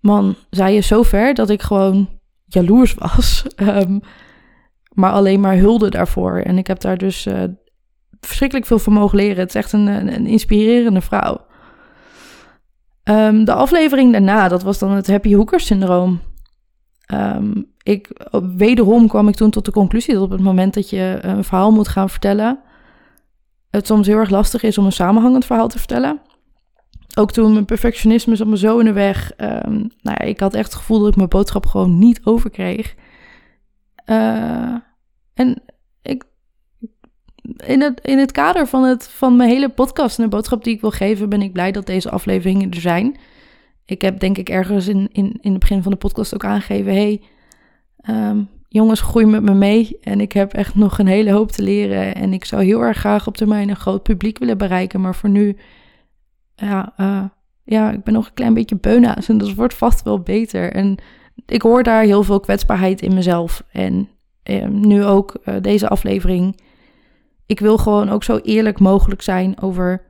Man, 0.00 0.34
zij 0.50 0.76
is 0.76 0.86
zo 0.86 1.02
ver 1.02 1.34
dat 1.34 1.50
ik 1.50 1.62
gewoon 1.62 2.08
jaloers 2.44 2.94
was, 2.94 3.44
um, 3.56 4.00
maar 5.00 5.12
alleen 5.12 5.40
maar 5.40 5.56
hulde 5.56 5.90
daarvoor. 5.90 6.38
En 6.38 6.58
ik 6.58 6.66
heb 6.66 6.80
daar 6.80 6.98
dus 6.98 7.26
uh, 7.26 7.42
verschrikkelijk 8.20 8.66
veel 8.66 8.78
van 8.78 8.92
mogen 8.92 9.18
leren. 9.18 9.38
Het 9.38 9.48
is 9.48 9.54
echt 9.54 9.72
een, 9.72 9.86
een, 9.86 10.26
inspirerende 10.26 11.00
vrouw. 11.00 11.46
Um, 13.04 13.44
de 13.44 13.52
aflevering 13.52 14.12
daarna, 14.12 14.48
dat 14.48 14.62
was 14.62 14.78
dan 14.78 14.90
het 14.90 15.06
Happy 15.06 15.34
Hooker 15.34 15.60
syndroom. 15.60 16.20
Ehm, 17.06 17.62
ik, 17.82 18.10
wederom 18.56 19.08
kwam 19.08 19.28
ik 19.28 19.34
toen 19.34 19.50
tot 19.50 19.64
de 19.64 19.70
conclusie 19.72 20.14
dat 20.14 20.22
op 20.22 20.30
het 20.30 20.40
moment 20.40 20.74
dat 20.74 20.90
je 20.90 21.18
een 21.20 21.44
verhaal 21.44 21.72
moet 21.72 21.88
gaan 21.88 22.10
vertellen, 22.10 22.58
het 23.70 23.86
soms 23.86 24.06
heel 24.06 24.18
erg 24.18 24.30
lastig 24.30 24.62
is 24.62 24.78
om 24.78 24.84
een 24.84 24.92
samenhangend 24.92 25.44
verhaal 25.44 25.68
te 25.68 25.78
vertellen. 25.78 26.20
Ook 27.18 27.32
toen 27.32 27.52
mijn 27.52 27.64
perfectionisme 27.64 28.36
zat 28.36 28.46
me 28.46 28.58
zo 28.58 28.78
in 28.78 28.84
de 28.84 28.92
weg. 28.92 29.32
Um, 29.36 29.90
nou 30.02 30.16
ja, 30.18 30.20
ik 30.20 30.40
had 30.40 30.54
echt 30.54 30.64
het 30.64 30.74
gevoel 30.74 30.98
dat 30.98 31.08
ik 31.08 31.16
mijn 31.16 31.28
boodschap 31.28 31.66
gewoon 31.66 31.98
niet 31.98 32.20
overkreeg. 32.24 32.94
Uh, 34.06 34.74
en 35.34 35.62
ik, 36.02 36.24
in, 37.56 37.80
het, 37.80 38.00
in 38.00 38.18
het 38.18 38.32
kader 38.32 38.66
van, 38.66 38.82
het, 38.82 39.08
van 39.08 39.36
mijn 39.36 39.50
hele 39.50 39.68
podcast 39.68 40.18
en 40.18 40.24
de 40.24 40.30
boodschap 40.30 40.64
die 40.64 40.74
ik 40.74 40.80
wil 40.80 40.90
geven, 40.90 41.28
ben 41.28 41.42
ik 41.42 41.52
blij 41.52 41.72
dat 41.72 41.86
deze 41.86 42.10
afleveringen 42.10 42.70
er 42.70 42.80
zijn. 42.80 43.16
Ik 43.84 44.02
heb 44.02 44.20
denk 44.20 44.38
ik 44.38 44.48
ergens 44.48 44.88
in, 44.88 45.08
in, 45.12 45.38
in 45.40 45.50
het 45.50 45.60
begin 45.60 45.82
van 45.82 45.92
de 45.92 45.98
podcast 45.98 46.34
ook 46.34 46.44
aangegeven: 46.44 46.92
hey, 46.92 47.22
um, 48.10 48.48
jongens, 48.68 49.00
groei 49.00 49.26
met 49.26 49.42
me 49.42 49.54
mee. 49.54 49.98
En 50.00 50.20
ik 50.20 50.32
heb 50.32 50.52
echt 50.52 50.74
nog 50.74 50.98
een 50.98 51.06
hele 51.06 51.32
hoop 51.32 51.52
te 51.52 51.62
leren. 51.62 52.14
En 52.14 52.32
ik 52.32 52.44
zou 52.44 52.64
heel 52.64 52.80
erg 52.80 52.98
graag 52.98 53.26
op 53.26 53.36
termijn 53.36 53.68
een 53.68 53.76
groot 53.76 54.02
publiek 54.02 54.38
willen 54.38 54.58
bereiken. 54.58 55.00
Maar 55.00 55.14
voor 55.14 55.30
nu, 55.30 55.56
ja, 56.56 56.92
uh, 57.00 57.24
ja 57.64 57.90
ik 57.90 58.02
ben 58.02 58.14
nog 58.14 58.26
een 58.26 58.34
klein 58.34 58.54
beetje 58.54 58.76
beunaas. 58.76 59.28
En 59.28 59.38
dat 59.38 59.54
wordt 59.54 59.74
vast 59.74 60.02
wel 60.02 60.20
beter. 60.20 60.72
En 60.72 60.98
ik 61.46 61.62
hoor 61.62 61.82
daar 61.82 62.02
heel 62.02 62.22
veel 62.22 62.40
kwetsbaarheid 62.40 63.02
in 63.02 63.14
mezelf. 63.14 63.64
En 63.72 64.08
uh, 64.44 64.66
nu 64.66 65.04
ook 65.04 65.36
uh, 65.44 65.54
deze 65.60 65.88
aflevering. 65.88 66.60
Ik 67.46 67.60
wil 67.60 67.78
gewoon 67.78 68.08
ook 68.08 68.24
zo 68.24 68.36
eerlijk 68.36 68.78
mogelijk 68.78 69.22
zijn 69.22 69.60
over 69.60 70.04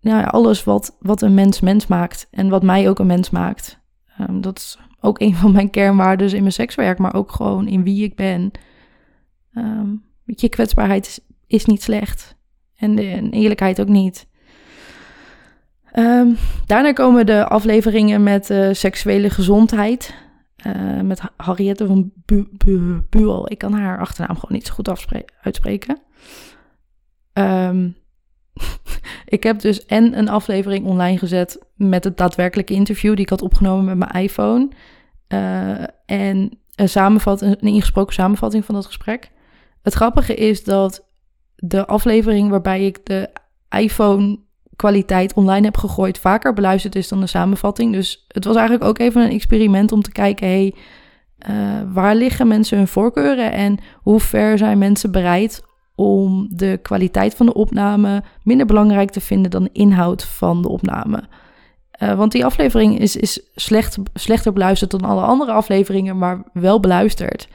ja, 0.00 0.22
alles 0.22 0.64
wat, 0.64 0.96
wat 1.00 1.22
een 1.22 1.34
mens 1.34 1.60
mens 1.60 1.86
maakt. 1.86 2.28
En 2.30 2.48
wat 2.48 2.62
mij 2.62 2.88
ook 2.88 2.98
een 2.98 3.06
mens 3.06 3.30
maakt. 3.30 3.82
Um, 4.20 4.40
dat 4.40 4.58
is 4.58 4.78
ook 5.00 5.20
een 5.20 5.34
van 5.34 5.52
mijn 5.52 5.70
kernwaarden 5.70 6.34
in 6.34 6.40
mijn 6.40 6.52
sekswerk, 6.52 6.98
maar 6.98 7.14
ook 7.14 7.32
gewoon 7.32 7.68
in 7.68 7.82
wie 7.82 8.04
ik 8.04 8.14
ben. 8.14 8.50
Um, 9.54 10.02
je, 10.24 10.48
kwetsbaarheid 10.48 11.06
is, 11.06 11.20
is, 11.46 11.64
niet 11.64 11.82
slecht. 11.82 12.36
En, 12.76 12.94
de, 12.94 13.28
eerlijkheid 13.30 13.80
ook 13.80 13.88
niet. 13.88 14.26
Um, 15.98 16.36
daarna 16.66 16.92
komen 16.92 17.26
de 17.26 17.48
afleveringen 17.48 18.22
met 18.22 18.50
uh, 18.50 18.68
seksuele 18.72 19.30
gezondheid. 19.30 20.14
Uh, 20.66 21.00
met 21.00 21.20
Harriette 21.36 21.86
van 21.86 22.12
Bu 22.24 22.48
Bu 22.50 23.02
Buol. 23.10 23.50
Ik 23.50 23.58
kan 23.58 23.72
haar 23.72 23.98
achternaam 23.98 24.34
gewoon 24.34 24.56
niet 24.56 24.66
zo 24.66 24.72
goed 24.72 24.88
uitspreken. 25.40 25.98
Um, 27.32 27.96
ik 29.24 29.42
heb 29.42 29.60
dus 29.60 29.86
en 29.86 30.18
een 30.18 30.28
aflevering 30.28 30.86
online 30.86 31.18
gezet 31.18 31.58
met 31.74 32.04
het 32.04 32.16
daadwerkelijke 32.16 32.74
interview 32.74 33.12
die 33.12 33.24
ik 33.24 33.30
had 33.30 33.42
opgenomen 33.42 33.84
met 33.84 33.98
mijn 33.98 34.24
iPhone. 34.24 34.68
Uh, 35.28 35.82
en 36.06 36.58
een, 36.74 36.88
een 37.40 37.58
ingesproken 37.60 38.14
samenvatting 38.14 38.64
van 38.64 38.74
dat 38.74 38.86
gesprek. 38.86 39.30
Het 39.82 39.94
grappige 39.94 40.34
is 40.34 40.64
dat 40.64 41.08
de 41.56 41.86
aflevering 41.86 42.50
waarbij 42.50 42.86
ik 42.86 43.06
de 43.06 43.30
iPhone 43.68 44.38
kwaliteit 44.76 45.34
online 45.34 45.64
heb 45.64 45.76
gegooid 45.76 46.18
vaker 46.18 46.52
beluisterd 46.52 46.96
is 46.96 47.08
dan 47.08 47.20
de 47.20 47.26
samenvatting. 47.26 47.92
Dus 47.92 48.24
het 48.28 48.44
was 48.44 48.56
eigenlijk 48.56 48.88
ook 48.88 48.98
even 48.98 49.22
een 49.22 49.30
experiment 49.30 49.92
om 49.92 50.02
te 50.02 50.12
kijken, 50.12 50.46
hey, 50.46 50.74
uh, 51.48 51.56
waar 51.92 52.14
liggen 52.14 52.48
mensen 52.48 52.76
hun 52.76 52.88
voorkeuren 52.88 53.52
en 53.52 53.78
hoe 53.94 54.20
ver 54.20 54.58
zijn 54.58 54.78
mensen 54.78 55.12
bereid 55.12 55.62
om 55.94 56.48
de 56.50 56.78
kwaliteit 56.82 57.34
van 57.34 57.46
de 57.46 57.54
opname 57.54 58.22
minder 58.42 58.66
belangrijk 58.66 59.10
te 59.10 59.20
vinden 59.20 59.50
dan 59.50 59.62
de 59.62 59.70
inhoud 59.72 60.24
van 60.24 60.62
de 60.62 60.68
opname. 60.68 61.22
Uh, 62.02 62.14
want 62.14 62.32
die 62.32 62.44
aflevering 62.44 62.98
is, 62.98 63.16
is 63.16 63.40
slecht, 63.54 63.96
slechter 64.14 64.52
beluisterd 64.52 64.90
dan 64.90 65.04
alle 65.04 65.22
andere 65.22 65.52
afleveringen, 65.52 66.18
maar 66.18 66.42
wel 66.52 66.80
beluisterd. 66.80 67.48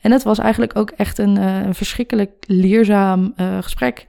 En 0.00 0.10
het 0.10 0.22
was 0.22 0.38
eigenlijk 0.38 0.76
ook 0.76 0.90
echt 0.90 1.18
een, 1.18 1.36
een 1.36 1.74
verschrikkelijk 1.74 2.30
leerzaam 2.46 3.34
gesprek. 3.60 4.06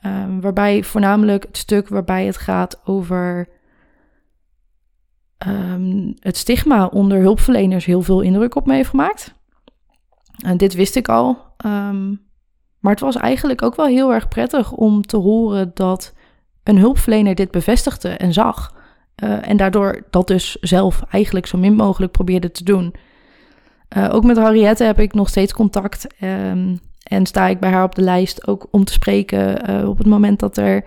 Ehm, 0.00 0.40
waarbij 0.40 0.82
voornamelijk 0.82 1.44
het 1.46 1.56
stuk 1.56 1.88
waarbij 1.88 2.26
het 2.26 2.36
gaat 2.36 2.80
over 2.84 3.48
um, 5.46 6.14
het 6.18 6.36
stigma 6.36 6.86
onder 6.86 7.20
hulpverleners 7.20 7.84
heel 7.84 8.02
veel 8.02 8.20
indruk 8.20 8.54
op 8.54 8.66
me 8.66 8.74
heeft 8.74 8.88
gemaakt. 8.88 9.34
En 10.44 10.56
dit 10.56 10.74
wist 10.74 10.96
ik 10.96 11.08
al. 11.08 11.38
Um, 11.66 12.26
maar 12.78 12.92
het 12.92 13.00
was 13.00 13.16
eigenlijk 13.16 13.62
ook 13.62 13.74
wel 13.74 13.86
heel 13.86 14.12
erg 14.12 14.28
prettig 14.28 14.72
om 14.72 15.02
te 15.02 15.16
horen 15.16 15.70
dat 15.74 16.14
een 16.62 16.78
hulpverlener 16.78 17.34
dit 17.34 17.50
bevestigde 17.50 18.08
en 18.08 18.32
zag. 18.32 18.76
Uh, 19.24 19.48
en 19.48 19.56
daardoor 19.56 20.06
dat 20.10 20.26
dus 20.26 20.56
zelf 20.60 21.02
eigenlijk 21.10 21.46
zo 21.46 21.58
min 21.58 21.74
mogelijk 21.74 22.12
probeerde 22.12 22.50
te 22.50 22.64
doen. 22.64 22.94
Uh, 23.96 24.08
ook 24.12 24.24
met 24.24 24.36
Harriette 24.36 24.84
heb 24.84 25.00
ik 25.00 25.14
nog 25.14 25.28
steeds 25.28 25.52
contact. 25.52 26.06
En 27.08 27.26
sta 27.26 27.46
ik 27.46 27.60
bij 27.60 27.70
haar 27.70 27.84
op 27.84 27.94
de 27.94 28.02
lijst 28.02 28.46
ook 28.46 28.68
om 28.70 28.84
te 28.84 28.92
spreken 28.92 29.70
uh, 29.70 29.88
op 29.88 29.98
het 29.98 30.06
moment 30.06 30.38
dat 30.38 30.56
er 30.56 30.84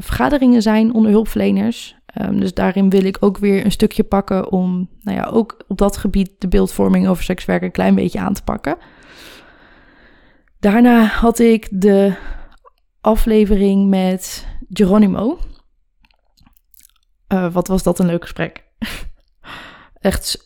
vergaderingen 0.00 0.62
zijn 0.62 0.94
onder 0.94 1.10
hulpverleners. 1.10 1.96
Um, 2.20 2.40
dus 2.40 2.54
daarin 2.54 2.90
wil 2.90 3.04
ik 3.04 3.16
ook 3.20 3.38
weer 3.38 3.64
een 3.64 3.72
stukje 3.72 4.02
pakken 4.02 4.52
om 4.52 4.88
nou 5.00 5.18
ja, 5.18 5.24
ook 5.24 5.64
op 5.68 5.78
dat 5.78 5.96
gebied 5.96 6.30
de 6.38 6.48
beeldvorming 6.48 7.08
over 7.08 7.24
sekswerk 7.24 7.62
een 7.62 7.70
klein 7.70 7.94
beetje 7.94 8.20
aan 8.20 8.34
te 8.34 8.42
pakken. 8.42 8.76
Daarna 10.60 11.04
had 11.04 11.38
ik 11.38 11.68
de 11.70 12.14
aflevering 13.00 13.88
met 13.88 14.46
Geronimo. 14.70 15.38
Uh, 17.28 17.52
wat 17.52 17.68
was 17.68 17.82
dat 17.82 17.98
een 17.98 18.06
leuk 18.06 18.22
gesprek. 18.22 18.64
Echt, 20.00 20.44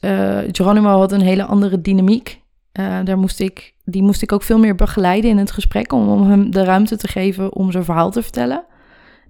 Geronimo 0.53 0.99
had 0.99 1.13
een 1.13 1.21
hele 1.21 1.45
andere 1.45 1.81
dynamiek. 1.81 2.43
Daar 2.73 3.19
moest 3.19 3.41
ik, 3.41 3.75
die 3.91 4.03
moest 4.03 4.23
ik 4.23 4.33
ook 4.33 4.43
veel 4.43 4.59
meer 4.59 4.75
begeleiden 4.75 5.31
in 5.31 5.39
het 5.39 5.51
gesprek 5.51 5.93
om, 5.93 6.31
hem 6.31 6.51
de 6.51 6.65
ruimte 6.65 6.97
te 6.97 7.09
geven 7.09 7.55
om 7.55 7.71
zijn 7.71 7.85
verhaal 7.85 8.11
te 8.11 8.23
vertellen. 8.23 8.65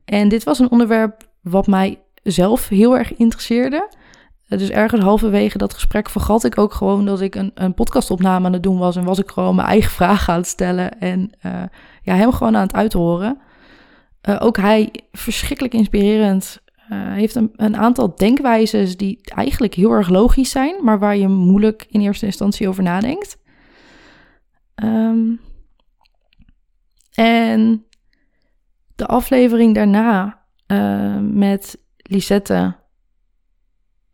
En 0.05 0.29
dit 0.29 0.45
was 0.45 0.59
een 0.59 0.71
onderwerp 0.71 1.29
wat 1.43 1.67
mij 1.67 1.99
zelf 2.23 2.69
heel 2.69 2.99
erg 2.99 3.17
interesseerde. 3.17 3.89
Dus 4.49 4.71
ergens 4.71 5.03
halverwege 5.03 5.59
dat 5.59 5.75
gesprek 5.75 6.11
vergat 6.11 6.45
ik 6.45 6.59
ook 6.59 6.73
gewoon 6.73 7.05
dat 7.05 7.21
ik 7.21 7.35
een, 7.35 7.51
een 7.55 7.75
podcastopname 7.75 8.47
aan 8.47 8.53
het 8.53 8.63
doen 8.63 8.79
was. 8.79 8.97
En 8.97 9.05
was 9.05 9.19
ik 9.19 9.31
gewoon 9.31 9.55
mijn 9.55 9.69
eigen 9.69 9.91
vragen 9.91 10.33
aan 10.33 10.39
het 10.39 10.49
stellen. 10.49 11.01
En 11.01 11.31
uh, 11.47 11.53
ja, 12.03 12.15
hem 12.15 12.33
gewoon 12.33 12.57
aan 12.57 12.67
het 12.67 12.75
uithoren. 12.75 13.39
Uh, 14.29 14.37
ook 14.39 14.57
hij, 14.57 14.91
verschrikkelijk 15.13 15.75
inspirerend, 15.75 16.61
uh, 16.93 17.13
heeft 17.13 17.35
een, 17.35 17.53
een, 17.57 17.77
aantal 17.77 18.15
denkwijzes 18.17 18.97
die 18.97 19.19
eigenlijk 19.23 19.75
heel 19.75 19.91
erg 19.91 20.09
logisch 20.09 20.51
zijn. 20.51 20.75
Maar 20.83 20.99
waar 20.99 21.17
je 21.17 21.29
moeilijk 21.29 21.87
in 21.91 22.01
eerste 22.01 22.27
instantie 22.27 22.69
over 22.69 22.83
nadenkt. 22.83 23.38
Um, 24.83 25.41
en 27.15 27.87
de 28.95 29.07
aflevering 29.07 29.75
daarna 29.75 30.43
met 31.21 31.79
Lisette 31.97 32.77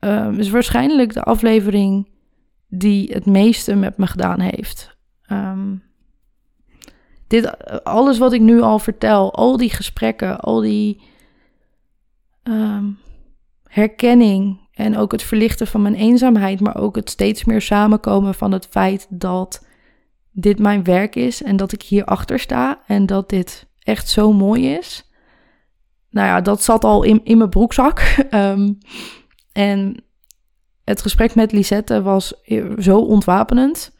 um, 0.01 0.39
is 0.39 0.51
waarschijnlijk 0.51 1.13
de 1.13 1.23
aflevering 1.23 2.09
die 2.69 3.13
het 3.13 3.27
meeste 3.27 3.75
met 3.75 3.97
me 3.97 4.07
gedaan 4.07 4.41
heeft. 4.41 4.97
Dit, 7.27 7.65
alles 7.85 8.19
wat 8.19 8.33
ik 8.33 8.41
nu 8.41 8.61
al 8.61 8.79
vertel, 8.79 9.35
al 9.35 9.57
die 9.57 9.71
gesprekken, 9.71 10.41
al 10.41 10.61
die 10.61 11.03
herkenning 13.63 14.69
en 14.73 14.97
ook 14.97 15.13
het 15.13 15.23
verlichten 15.23 15.67
van 15.67 15.83
mijn 15.83 15.95
eenzaamheid, 15.95 16.61
maar 16.61 16.77
ook 16.77 16.97
het 16.97 17.11
steeds 17.11 17.45
meer 17.45 17.61
samenkomen 17.61 18.35
van 18.35 18.53
het 18.53 18.67
feit 18.67 19.07
dat 19.11 19.67
dit 20.35 20.59
mijn 20.59 20.85
werk 20.85 21.15
is 21.15 21.43
en 21.43 21.57
dat 21.57 21.73
ik 21.73 21.83
hier 21.83 22.05
achter 22.05 22.39
sta 22.39 22.81
en 22.87 23.07
dat 23.07 23.29
dit 23.29 23.67
echt 23.79 24.09
zo 24.09 24.33
mooi 24.33 24.69
is. 24.69 25.11
Nou 26.11 26.27
ja, 26.27 26.41
dat 26.41 26.63
zat 26.63 26.85
al 26.85 27.03
in, 27.03 27.21
in 27.25 27.39
mijn 27.39 27.51
broekzak. 27.51 28.17
Um, 28.31 28.79
En 29.55 30.05
het 30.85 31.03
gesprek 31.03 31.35
met 31.35 31.53
Lisette 31.53 32.03
was 32.03 32.35
zo 32.79 32.99
ontwapenend. 32.99 33.97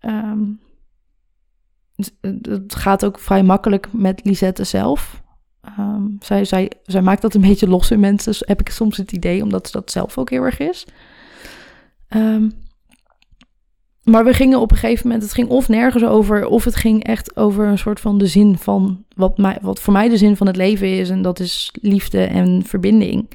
Um, 0.00 0.60
het 2.20 2.74
gaat 2.74 3.04
ook 3.04 3.18
vrij 3.18 3.42
makkelijk 3.42 3.92
met 3.92 4.24
Lisette 4.24 4.64
zelf. 4.64 5.22
Um, 5.78 6.16
zij, 6.20 6.44
zij, 6.44 6.70
zij 6.84 7.02
maakt 7.02 7.22
dat 7.22 7.34
een 7.34 7.40
beetje 7.40 7.68
los 7.68 7.90
in 7.90 8.00
mensen, 8.00 8.34
heb 8.38 8.60
ik 8.60 8.68
soms 8.68 8.96
het 8.96 9.12
idee, 9.12 9.42
omdat 9.42 9.66
ze 9.66 9.72
dat 9.72 9.90
zelf 9.90 10.18
ook 10.18 10.30
heel 10.30 10.42
erg 10.42 10.58
is. 10.58 10.86
Maar 14.06 14.24
we 14.24 14.32
gingen 14.32 14.60
op 14.60 14.70
een 14.70 14.76
gegeven 14.76 15.06
moment, 15.06 15.22
het 15.24 15.34
ging 15.34 15.48
of 15.48 15.68
nergens 15.68 16.04
over, 16.04 16.46
of 16.46 16.64
het 16.64 16.76
ging 16.76 17.04
echt 17.04 17.36
over 17.36 17.66
een 17.66 17.78
soort 17.78 18.00
van 18.00 18.18
de 18.18 18.26
zin 18.26 18.58
van 18.58 19.04
wat, 19.16 19.38
mij, 19.38 19.58
wat 19.60 19.80
voor 19.80 19.92
mij 19.92 20.08
de 20.08 20.16
zin 20.16 20.36
van 20.36 20.46
het 20.46 20.56
leven 20.56 20.98
is. 20.98 21.10
En 21.10 21.22
dat 21.22 21.40
is 21.40 21.72
liefde 21.80 22.24
en 22.24 22.62
verbinding. 22.64 23.28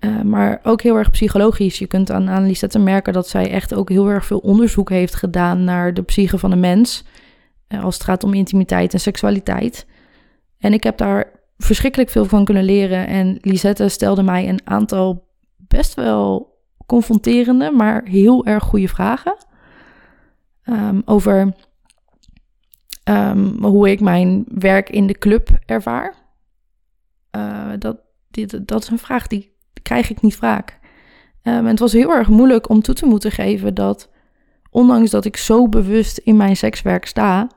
Uh, 0.00 0.20
maar 0.20 0.60
ook 0.62 0.82
heel 0.82 0.96
erg 0.96 1.10
psychologisch. 1.10 1.78
Je 1.78 1.86
kunt 1.86 2.10
aan 2.10 2.28
Anneliesette 2.28 2.78
merken 2.78 3.12
dat 3.12 3.28
zij 3.28 3.50
echt 3.50 3.74
ook 3.74 3.88
heel 3.88 4.08
erg 4.08 4.26
veel 4.26 4.38
onderzoek 4.38 4.90
heeft 4.90 5.14
gedaan 5.14 5.64
naar 5.64 5.94
de 5.94 6.02
psyche 6.02 6.38
van 6.38 6.50
de 6.50 6.56
mens. 6.56 7.04
Uh, 7.68 7.84
als 7.84 7.94
het 7.94 8.04
gaat 8.04 8.24
om 8.24 8.34
intimiteit 8.34 8.92
en 8.92 9.00
seksualiteit. 9.00 9.86
En 10.58 10.72
ik 10.72 10.82
heb 10.82 10.98
daar 10.98 11.30
verschrikkelijk 11.58 12.10
veel 12.10 12.24
van 12.24 12.44
kunnen 12.44 12.64
leren. 12.64 13.06
En 13.06 13.38
Lisette 13.40 13.88
stelde 13.88 14.22
mij 14.22 14.48
een 14.48 14.60
aantal 14.64 15.28
best 15.56 15.94
wel 15.94 16.56
confronterende, 16.88 17.70
maar 17.70 18.04
heel 18.04 18.46
erg 18.46 18.64
goede 18.64 18.88
vragen. 18.88 19.36
Ehm, 20.62 21.00
over 21.04 21.52
um, 23.04 23.64
hoe 23.64 23.90
ik 23.90 24.00
mijn 24.00 24.44
werk 24.48 24.90
in 24.90 25.06
de 25.06 25.18
club 25.18 25.48
ervaar. 25.66 26.14
Uh, 27.36 27.72
dat, 27.78 27.96
dit, 28.30 28.68
dat 28.68 28.82
is 28.82 28.88
een 28.88 28.98
vraag 28.98 29.26
die 29.26 29.52
krijg 29.82 30.10
ik 30.10 30.20
niet 30.20 30.36
vaak. 30.36 30.78
Um, 31.42 31.54
en 31.54 31.66
het 31.66 31.78
was 31.78 31.92
heel 31.92 32.12
erg 32.12 32.28
moeilijk 32.28 32.68
om 32.68 32.80
toe 32.80 32.94
te 32.94 33.06
moeten 33.06 33.30
geven 33.30 33.74
dat, 33.74 34.10
ondanks 34.70 35.10
dat 35.10 35.24
ik 35.24 35.36
zo 35.36 35.68
bewust 35.68 36.18
in 36.18 36.36
mijn 36.36 36.56
sekswerk 36.56 37.06
sta, 37.06 37.48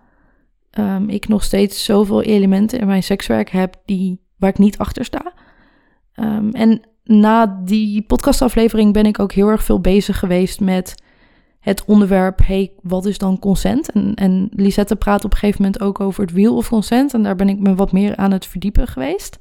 ik 1.08 1.28
nog 1.28 1.44
steeds 1.44 1.84
zoveel 1.84 2.22
elementen 2.22 2.80
in 2.80 2.88
mijn 2.88 3.04
sekswerk 3.04 3.50
heb 3.50 3.76
die, 3.86 4.22
waar 4.38 4.50
ik 4.50 4.58
niet 4.58 4.78
achter 4.78 5.06
sta. 5.06 5.34
en 6.52 6.82
na 7.04 7.62
die 7.64 8.02
podcastaflevering 8.02 8.94
ben 8.94 9.06
ik 9.06 9.20
ook 9.20 9.32
heel 9.32 9.48
erg 9.48 9.64
veel 9.64 9.80
bezig 9.80 10.20
geweest 10.20 10.60
met 10.60 10.96
het 11.60 11.86
onderwerp, 11.86 12.40
hey, 12.46 12.72
wat 12.82 13.06
is 13.06 13.18
dan 13.18 13.40
consent? 13.40 13.92
En, 13.92 14.16
en 14.16 14.50
Lisette 14.52 14.96
praat 14.96 15.26
op 15.26 15.32
een 15.32 15.38
gegeven 15.38 15.62
moment 15.62 15.82
ook 15.82 16.00
over 16.00 16.24
het 16.24 16.34
wheel 16.34 16.56
of 16.56 16.70
consent. 16.70 17.14
En 17.14 17.24
daar 17.24 17.36
ben 17.36 17.50
ik 17.50 17.60
me 17.60 17.76
wat 17.76 17.92
meer 17.92 18.16
aan 18.16 18.32
het 18.32 18.46
verdiepen 18.46 18.88
geweest. 18.88 19.40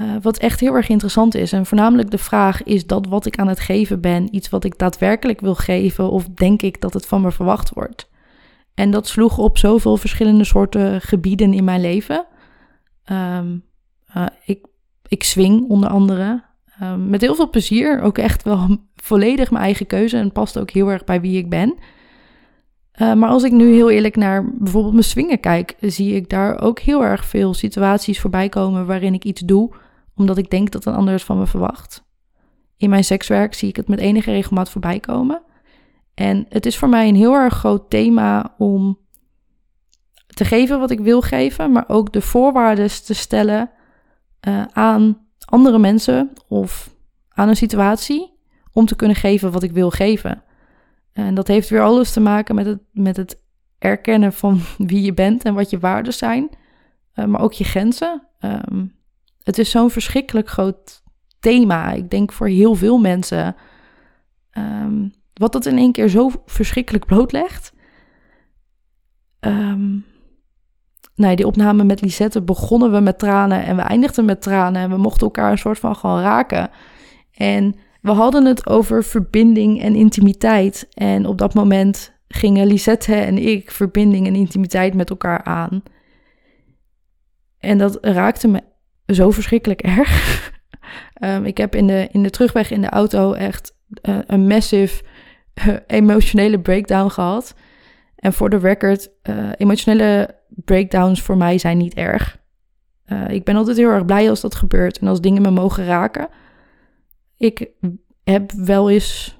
Uh, 0.00 0.16
wat 0.22 0.38
echt 0.38 0.60
heel 0.60 0.74
erg 0.74 0.88
interessant 0.88 1.34
is. 1.34 1.52
En 1.52 1.66
voornamelijk 1.66 2.10
de 2.10 2.18
vraag: 2.18 2.62
is 2.62 2.86
dat 2.86 3.06
wat 3.06 3.26
ik 3.26 3.38
aan 3.38 3.48
het 3.48 3.60
geven 3.60 4.00
ben 4.00 4.34
iets 4.34 4.48
wat 4.48 4.64
ik 4.64 4.78
daadwerkelijk 4.78 5.40
wil 5.40 5.54
geven? 5.54 6.10
Of 6.10 6.28
denk 6.28 6.62
ik 6.62 6.80
dat 6.80 6.92
het 6.92 7.06
van 7.06 7.20
me 7.20 7.32
verwacht 7.32 7.70
wordt? 7.70 8.10
En 8.74 8.90
dat 8.90 9.06
sloeg 9.06 9.38
op 9.38 9.58
zoveel 9.58 9.96
verschillende 9.96 10.44
soorten 10.44 11.00
gebieden 11.00 11.52
in 11.52 11.64
mijn 11.64 11.80
leven. 11.80 12.26
Um, 13.12 13.64
uh, 14.16 14.26
ik, 14.44 14.66
ik 15.08 15.22
swing 15.22 15.68
onder 15.68 15.88
andere. 15.88 16.42
Um, 16.82 17.08
met 17.08 17.20
heel 17.20 17.34
veel 17.34 17.50
plezier. 17.50 18.00
Ook 18.00 18.18
echt 18.18 18.42
wel 18.42 18.78
volledig 18.94 19.50
mijn 19.50 19.64
eigen 19.64 19.86
keuze 19.86 20.16
en 20.16 20.32
past 20.32 20.58
ook 20.58 20.70
heel 20.70 20.88
erg 20.88 21.04
bij 21.04 21.20
wie 21.20 21.38
ik 21.38 21.48
ben. 21.48 21.74
Uh, 23.00 23.14
maar 23.14 23.28
als 23.28 23.42
ik 23.42 23.52
nu 23.52 23.72
heel 23.72 23.90
eerlijk 23.90 24.16
naar 24.16 24.52
bijvoorbeeld 24.52 24.92
mijn 24.92 25.04
swingen 25.04 25.40
kijk, 25.40 25.76
zie 25.80 26.14
ik 26.14 26.28
daar 26.28 26.60
ook 26.60 26.78
heel 26.78 27.04
erg 27.04 27.24
veel 27.24 27.54
situaties 27.54 28.20
voorbij 28.20 28.48
komen 28.48 28.86
waarin 28.86 29.14
ik 29.14 29.24
iets 29.24 29.40
doe 29.40 29.74
omdat 30.14 30.38
ik 30.38 30.50
denk 30.50 30.70
dat 30.70 30.84
een 30.84 30.94
ander 30.94 31.12
het 31.14 31.22
van 31.22 31.38
me 31.38 31.46
verwacht. 31.46 32.04
In 32.76 32.90
mijn 32.90 33.04
sekswerk 33.04 33.54
zie 33.54 33.68
ik 33.68 33.76
het 33.76 33.88
met 33.88 33.98
enige 33.98 34.30
regelmaat 34.30 34.70
voorbij 34.70 35.00
komen. 35.00 35.42
En 36.14 36.46
het 36.48 36.66
is 36.66 36.76
voor 36.76 36.88
mij 36.88 37.08
een 37.08 37.14
heel 37.14 37.34
erg 37.34 37.54
groot 37.54 37.90
thema 37.90 38.54
om 38.58 38.98
te 40.26 40.44
geven 40.44 40.78
wat 40.78 40.90
ik 40.90 41.00
wil 41.00 41.20
geven, 41.20 41.72
maar 41.72 41.84
ook 41.88 42.12
de 42.12 42.20
voorwaarden 42.20 43.04
te 43.04 43.14
stellen 43.14 43.70
uh, 44.48 44.64
aan 44.72 45.26
andere 45.44 45.78
mensen 45.78 46.30
of 46.48 46.94
aan 47.28 47.48
een 47.48 47.56
situatie 47.56 48.34
om 48.72 48.86
te 48.86 48.96
kunnen 48.96 49.16
geven 49.16 49.52
wat 49.52 49.62
ik 49.62 49.72
wil 49.72 49.90
geven. 49.90 50.42
En 51.12 51.34
dat 51.34 51.46
heeft 51.46 51.68
weer 51.68 51.82
alles 51.82 52.12
te 52.12 52.20
maken 52.20 52.54
met 52.54 52.66
het, 52.66 52.80
met 52.92 53.16
het 53.16 53.40
erkennen 53.78 54.32
van 54.32 54.60
wie 54.88 55.02
je 55.02 55.14
bent 55.14 55.44
en 55.44 55.54
wat 55.54 55.70
je 55.70 55.78
waarden 55.78 56.12
zijn, 56.12 56.50
uh, 57.14 57.24
maar 57.24 57.40
ook 57.40 57.52
je 57.52 57.64
grenzen. 57.64 58.22
Um, 58.40 58.94
het 59.42 59.58
is 59.58 59.70
zo'n 59.70 59.90
verschrikkelijk 59.90 60.48
groot 60.48 61.02
thema. 61.40 61.92
Ik 61.92 62.10
denk 62.10 62.32
voor 62.32 62.48
heel 62.48 62.74
veel 62.74 62.98
mensen. 62.98 63.56
Um, 64.58 65.12
wat 65.32 65.52
dat 65.52 65.66
in 65.66 65.78
één 65.78 65.92
keer 65.92 66.08
zo 66.08 66.30
verschrikkelijk 66.46 67.06
blootlegt. 67.06 67.72
Um, 69.40 70.04
nee, 71.16 71.36
die 71.36 71.46
opname 71.46 71.84
met 71.84 72.00
Lisette 72.00 72.42
begonnen 72.42 72.92
we 72.92 73.00
met 73.00 73.18
tranen 73.18 73.64
en 73.64 73.76
we 73.76 73.82
eindigden 73.82 74.24
met 74.24 74.42
tranen. 74.42 74.82
En 74.82 74.90
we 74.90 74.96
mochten 74.96 75.26
elkaar 75.26 75.50
een 75.50 75.58
soort 75.58 75.78
van 75.78 75.96
gewoon 75.96 76.20
raken. 76.20 76.70
En 77.32 77.74
we 78.00 78.10
hadden 78.10 78.44
het 78.44 78.66
over 78.66 79.04
verbinding 79.04 79.82
en 79.82 79.94
intimiteit. 79.94 80.88
En 80.94 81.26
op 81.26 81.38
dat 81.38 81.54
moment 81.54 82.12
gingen 82.28 82.66
Lisette 82.66 83.14
en 83.14 83.38
ik 83.38 83.70
verbinding 83.70 84.26
en 84.26 84.34
intimiteit 84.34 84.94
met 84.94 85.10
elkaar 85.10 85.44
aan. 85.44 85.82
En 87.58 87.78
dat 87.78 87.98
raakte 88.00 88.48
me 88.48 88.62
zo 89.06 89.30
verschrikkelijk 89.30 89.82
erg. 89.82 90.52
um, 91.20 91.44
ik 91.52 91.56
heb 91.56 91.74
in 91.74 91.86
de, 91.86 92.08
in 92.12 92.22
de 92.22 92.30
terugweg 92.30 92.70
in 92.70 92.80
de 92.80 92.88
auto 92.88 93.32
echt 93.32 93.76
uh, 94.02 94.18
een 94.26 94.46
massive 94.46 95.02
uh, 95.66 95.76
emotionele 95.86 96.60
breakdown 96.60 97.08
gehad. 97.08 97.54
En 98.16 98.32
voor 98.32 98.50
de 98.50 98.58
record, 98.58 99.10
uh, 99.30 99.50
emotionele 99.56 100.34
breakdowns 100.48 101.22
voor 101.22 101.36
mij 101.36 101.58
zijn 101.58 101.78
niet 101.78 101.94
erg. 101.94 102.38
ik 103.28 103.44
ben 103.44 103.56
altijd 103.56 103.76
heel 103.76 103.90
erg 103.90 104.04
blij 104.04 104.30
als 104.30 104.40
dat 104.40 104.54
gebeurt 104.54 104.98
en 104.98 105.06
als 105.06 105.20
dingen 105.20 105.42
me 105.42 105.50
mogen 105.50 105.84
raken. 105.84 106.28
Ik 107.36 107.70
heb 108.24 108.52
wel 108.52 108.90
eens. 108.90 109.38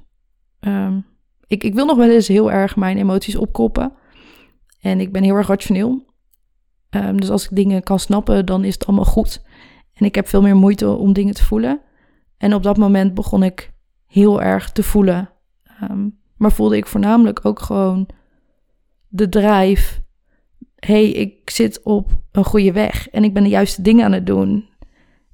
Um, 0.61 1.07
ik, 1.47 1.65
ik 1.65 1.75
wil 1.75 1.87
nog 1.87 1.97
wel 1.97 2.11
eens 2.11 2.29
heel 2.29 2.53
erg 2.53 2.77
mijn 2.77 2.97
emoties 2.97 3.37
opkroppen. 3.37 3.93
En 4.81 5.01
ik 5.01 5.13
ben 5.13 5.23
heel 5.23 5.35
erg 5.35 5.47
rationeel. 5.47 6.07
Um, 6.91 7.21
dus 7.21 7.31
als 7.31 7.45
ik 7.45 7.57
dingen 7.57 7.83
kan 7.83 7.99
snappen, 7.99 8.47
dan 8.47 8.65
is 8.65 8.75
het 8.75 8.87
allemaal 8.87 9.05
goed. 9.05 9.43
En 9.93 10.07
ik 10.07 10.15
heb 10.15 10.29
veel 10.29 10.43
meer 10.43 10.57
moeite 10.57 10.89
om 10.89 11.13
dingen 11.13 11.35
te 11.35 11.45
voelen. 11.45 11.81
En 12.39 12.55
op 12.55 12.63
dat 12.63 12.77
moment 12.77 13.15
begon 13.15 13.43
ik 13.43 13.73
heel 14.07 14.43
erg 14.43 14.73
te 14.73 14.83
voelen. 14.83 15.31
Um, 15.83 16.19
maar 16.37 16.53
voelde 16.53 16.77
ik 16.77 16.87
voornamelijk 16.87 17.45
ook 17.45 17.61
gewoon 17.61 18.09
de 19.09 19.29
drijf. 19.29 20.01
Hey, 20.77 21.11
ik 21.11 21.51
zit 21.51 21.83
op 21.83 22.11
een 22.33 22.45
goede 22.45 22.73
weg 22.73 23.09
en 23.09 23.25
ik 23.25 23.35
ben 23.35 23.43
de 23.43 23.49
juiste 23.49 23.83
dingen 23.83 24.05
aan 24.05 24.13
het 24.13 24.27
doen. 24.27 24.69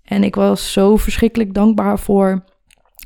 En 0.02 0.24
ik 0.24 0.34
was 0.34 0.72
zo 0.72 0.96
verschrikkelijk 0.96 1.54
dankbaar 1.54 1.98
voor 1.98 2.44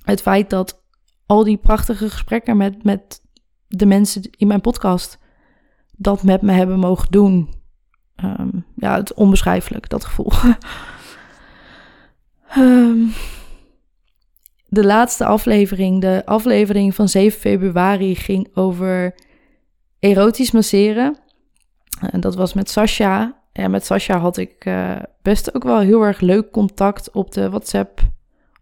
het 0.04 0.22
feit 0.22 0.50
dat 0.50 0.84
al 1.26 1.44
die 1.44 1.56
prachtige 1.56 2.10
gesprekken 2.10 2.56
met, 2.56 2.84
met 2.84 3.20
de 3.68 3.86
mensen 3.86 4.22
in 4.36 4.46
mijn 4.46 4.60
podcast 4.60 5.18
dat 5.96 6.22
met 6.22 6.42
me 6.42 6.52
hebben 6.52 6.78
mogen 6.78 7.10
doen. 7.10 7.54
Um, 8.24 8.66
ja, 8.76 8.96
het 8.96 9.14
onbeschrijfelijk, 9.14 9.88
dat 9.88 10.04
gevoel. 10.04 10.32
Um, 12.58 13.12
de 14.68 14.84
laatste 14.84 15.24
aflevering, 15.24 16.00
de 16.00 16.22
aflevering 16.24 16.94
van 16.94 17.08
7 17.08 17.40
februari, 17.40 18.14
ging 18.14 18.48
over 18.54 19.14
erotisch 19.98 20.50
masseren. 20.50 21.18
En 22.00 22.20
dat 22.20 22.34
was 22.34 22.54
met 22.54 22.70
Sasha. 22.70 23.42
En 23.52 23.70
met 23.70 23.84
Sasha 23.84 24.18
had 24.18 24.36
ik 24.36 24.64
uh, 24.64 24.96
best 25.22 25.54
ook 25.54 25.64
wel 25.64 25.78
heel 25.78 26.02
erg 26.02 26.20
leuk 26.20 26.50
contact 26.50 27.10
op 27.10 27.32
de 27.32 27.50
WhatsApp 27.50 28.00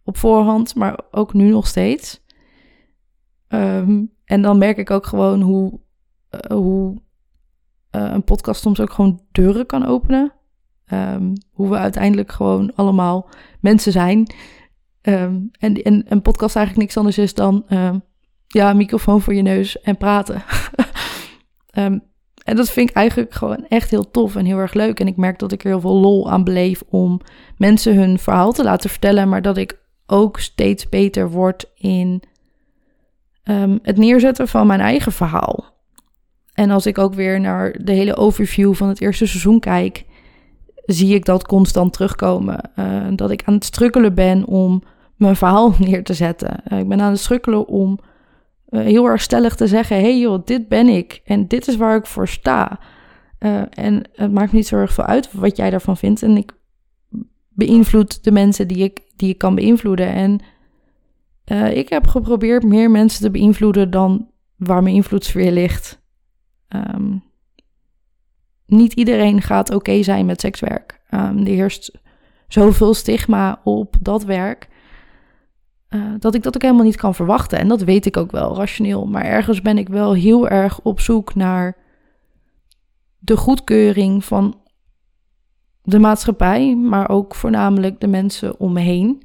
op 0.04 0.16
voorhand, 0.16 0.74
maar 0.74 1.00
ook 1.10 1.32
nu 1.32 1.48
nog 1.48 1.66
steeds. 1.66 2.22
Um, 3.48 4.12
en 4.24 4.42
dan 4.42 4.58
merk 4.58 4.76
ik 4.76 4.90
ook 4.90 5.06
gewoon 5.06 5.40
hoe, 5.40 5.80
uh, 6.30 6.56
hoe 6.56 7.02
uh, 7.90 8.10
een 8.12 8.24
podcast 8.24 8.60
soms 8.60 8.80
ook 8.80 8.92
gewoon 8.92 9.22
deuren 9.32 9.66
kan 9.66 9.86
openen. 9.86 10.32
Um, 10.92 11.32
hoe 11.50 11.70
we 11.70 11.76
uiteindelijk 11.76 12.32
gewoon 12.32 12.74
allemaal 12.74 13.28
mensen 13.60 13.92
zijn. 13.92 14.32
Um, 15.02 15.50
en, 15.58 15.82
en 15.82 16.04
een 16.08 16.22
podcast 16.22 16.56
eigenlijk 16.56 16.86
niks 16.86 16.96
anders 16.96 17.18
is 17.18 17.34
dan 17.34 17.64
ja, 18.46 18.72
microfoon 18.72 19.20
voor 19.20 19.34
je 19.34 19.42
neus 19.42 19.80
en 19.80 19.96
praten. 19.96 20.42
en 22.44 22.56
dat 22.56 22.70
vind 22.70 22.90
ik 22.90 22.96
eigenlijk 22.96 23.32
gewoon 23.32 23.66
echt 23.68 23.90
heel 23.90 24.10
tof 24.10 24.36
en 24.36 24.44
heel 24.44 24.58
erg 24.58 24.74
leuk. 24.74 25.00
En 25.00 25.06
ik 25.06 25.16
merk 25.16 25.38
dat 25.38 25.52
ik 25.52 25.62
er 25.62 25.68
heel 25.68 25.80
veel 25.80 26.00
lol 26.00 26.30
aan 26.30 26.44
beleef 26.44 26.82
om 26.88 27.20
mensen 27.56 27.96
hun 27.96 28.18
verhaal 28.18 28.52
te 28.52 28.64
laten 28.64 28.90
vertellen. 28.90 29.28
Maar 29.28 29.42
dat 29.42 29.56
ik 29.56 29.78
ook 30.06 30.38
steeds 30.38 30.88
beter 30.88 31.30
word 31.30 31.70
in 31.74 32.22
het 33.82 33.96
neerzetten 33.96 34.48
van 34.48 34.66
mijn 34.66 34.80
eigen 34.80 35.12
verhaal. 35.12 35.74
En 36.54 36.70
als 36.70 36.86
ik 36.86 36.98
ook 36.98 37.14
weer 37.14 37.40
naar 37.40 37.78
de 37.82 37.92
hele 37.92 38.16
overview 38.16 38.74
van 38.74 38.88
het 38.88 39.00
eerste 39.00 39.26
seizoen 39.26 39.60
kijk 39.60 40.04
zie 40.86 41.14
ik 41.14 41.24
dat 41.24 41.46
constant 41.46 41.92
terugkomen. 41.92 42.70
Uh, 42.76 43.06
dat 43.14 43.30
ik 43.30 43.42
aan 43.44 43.54
het 43.54 43.64
strukkelen 43.64 44.14
ben 44.14 44.44
om 44.44 44.82
mijn 45.16 45.36
verhaal 45.36 45.74
neer 45.78 46.04
te 46.04 46.14
zetten. 46.14 46.62
Uh, 46.72 46.78
ik 46.78 46.88
ben 46.88 47.00
aan 47.00 47.10
het 47.10 47.20
strukkelen 47.20 47.66
om 47.66 47.98
heel 48.82 49.06
erg 49.06 49.20
stellig 49.20 49.56
te 49.56 49.66
zeggen: 49.66 49.96
hey 49.96 50.18
joh, 50.18 50.44
dit 50.44 50.68
ben 50.68 50.88
ik 50.88 51.20
en 51.24 51.48
dit 51.48 51.68
is 51.68 51.76
waar 51.76 51.96
ik 51.96 52.06
voor 52.06 52.28
sta. 52.28 52.78
en 53.70 54.08
het 54.12 54.32
maakt 54.32 54.52
niet 54.52 54.66
zo 54.66 54.76
erg 54.76 54.92
veel 54.92 55.04
uit 55.04 55.32
wat 55.32 55.56
jij 55.56 55.70
daarvan 55.70 55.96
vindt. 55.96 56.22
En 56.22 56.36
ik 56.36 56.52
beïnvloed 57.48 58.24
de 58.24 58.30
mensen 58.32 58.68
die 58.68 58.84
ik, 58.84 59.00
die 59.16 59.28
ik 59.28 59.38
kan 59.38 59.54
beïnvloeden. 59.54 60.12
En 60.12 60.40
ik 61.74 61.88
heb 61.88 62.06
geprobeerd 62.06 62.64
meer 62.64 62.90
mensen 62.90 63.20
te 63.20 63.30
beïnvloeden 63.30 63.90
dan 63.90 64.30
waar 64.56 64.82
mijn 64.82 64.94
invloedssfeer 64.94 65.52
ligt. 65.52 66.02
Um, 66.68 67.22
niet 68.66 68.92
iedereen 68.92 69.42
gaat 69.42 69.70
oké 69.70 70.02
zijn 70.02 70.26
met 70.26 70.40
sekswerk. 70.40 71.00
Um, 71.10 71.38
er 71.38 71.46
heerst 71.46 71.98
zoveel 72.48 72.94
stigma 72.94 73.60
op 73.64 73.96
dat 74.00 74.24
werk. 74.24 74.68
Uh, 75.94 76.14
dat 76.18 76.34
ik 76.34 76.42
dat 76.42 76.54
ook 76.54 76.62
helemaal 76.62 76.84
niet 76.84 76.96
kan 76.96 77.14
verwachten. 77.14 77.58
En 77.58 77.68
dat 77.68 77.82
weet 77.82 78.06
ik 78.06 78.16
ook 78.16 78.30
wel 78.30 78.56
rationeel. 78.56 79.06
Maar 79.06 79.24
ergens 79.24 79.62
ben 79.62 79.78
ik 79.78 79.88
wel 79.88 80.14
heel 80.14 80.48
erg 80.48 80.80
op 80.80 81.00
zoek 81.00 81.34
naar 81.34 81.76
de 83.18 83.36
goedkeuring 83.36 84.24
van 84.24 84.60
de 85.82 85.98
maatschappij, 85.98 86.76
maar 86.76 87.08
ook 87.08 87.34
voornamelijk 87.34 88.00
de 88.00 88.06
mensen 88.06 88.58
om 88.58 88.72
me 88.72 88.80
heen. 88.80 89.22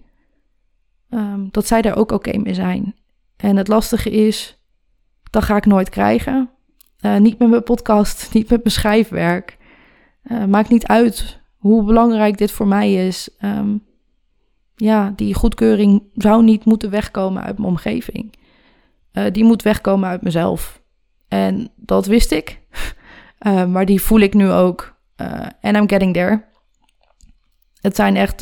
ehm, 1.10 1.48
dat 1.52 1.68
zij 1.68 1.82
daar 1.82 1.98
ook 1.98 2.12
oké 2.12 2.38
mee 2.38 2.54
zijn. 2.54 2.96
En 3.38 3.56
het 3.56 3.68
lastige 3.68 4.10
is, 4.10 4.60
dat 5.30 5.44
ga 5.44 5.56
ik 5.56 5.66
nooit 5.66 5.90
krijgen. 5.90 6.50
Uh, 7.02 7.18
niet 7.18 7.40
met 7.40 7.50
mijn 7.50 7.64
podcast, 7.64 8.30
niet 8.34 8.50
met 8.50 8.64
mijn 8.64 8.76
schrijfwerk. 8.76 9.58
Uh, 10.24 10.46
maakt 10.46 10.70
niet 10.70 10.88
uit 10.88 11.40
hoe 11.58 11.84
belangrijk 11.84 12.38
dit 12.38 12.52
voor 12.52 12.68
mij 12.68 13.08
is. 13.08 13.30
Um, 13.42 13.88
ja, 14.80 15.14
die 15.16 15.34
goedkeuring 15.34 16.04
zou 16.14 16.44
niet 16.44 16.66
moeten 16.66 16.90
wegkomen 16.90 17.44
uit 17.44 17.58
mijn 17.58 17.70
omgeving. 17.70 18.34
Uh, 19.14 19.24
die 19.32 19.44
moet 19.44 19.62
wegkomen 19.62 20.10
uit 20.10 20.22
mezelf. 20.22 20.82
En 21.28 21.72
dat 21.76 22.06
wist 22.06 22.32
ik. 22.32 22.60
maar 23.74 23.86
die 23.86 24.02
voel 24.02 24.20
ik 24.20 24.34
nu 24.34 24.50
ook. 24.52 24.98
En 25.62 25.76
I'm 25.76 25.90
getting 25.90 26.14
there. 26.14 26.44
Het 27.82 27.96
zijn 27.96 28.16
echt, 28.16 28.40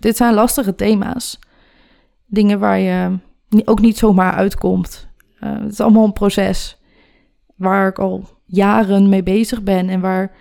dit 0.00 0.16
zijn 0.16 0.34
lastige 0.34 0.74
thema's. 0.74 1.38
Dingen 2.26 2.58
waar 2.58 2.78
je 2.78 3.18
ook 3.64 3.80
niet 3.80 3.98
zomaar 3.98 4.32
uitkomt. 4.32 5.08
het 5.38 5.72
is 5.72 5.80
allemaal 5.80 6.04
een 6.04 6.12
proces 6.12 6.80
waar 7.60 7.88
ik 7.88 7.98
al 7.98 8.28
jaren 8.46 9.08
mee 9.08 9.22
bezig 9.22 9.62
ben 9.62 9.88
en 9.88 10.00
waar 10.00 10.32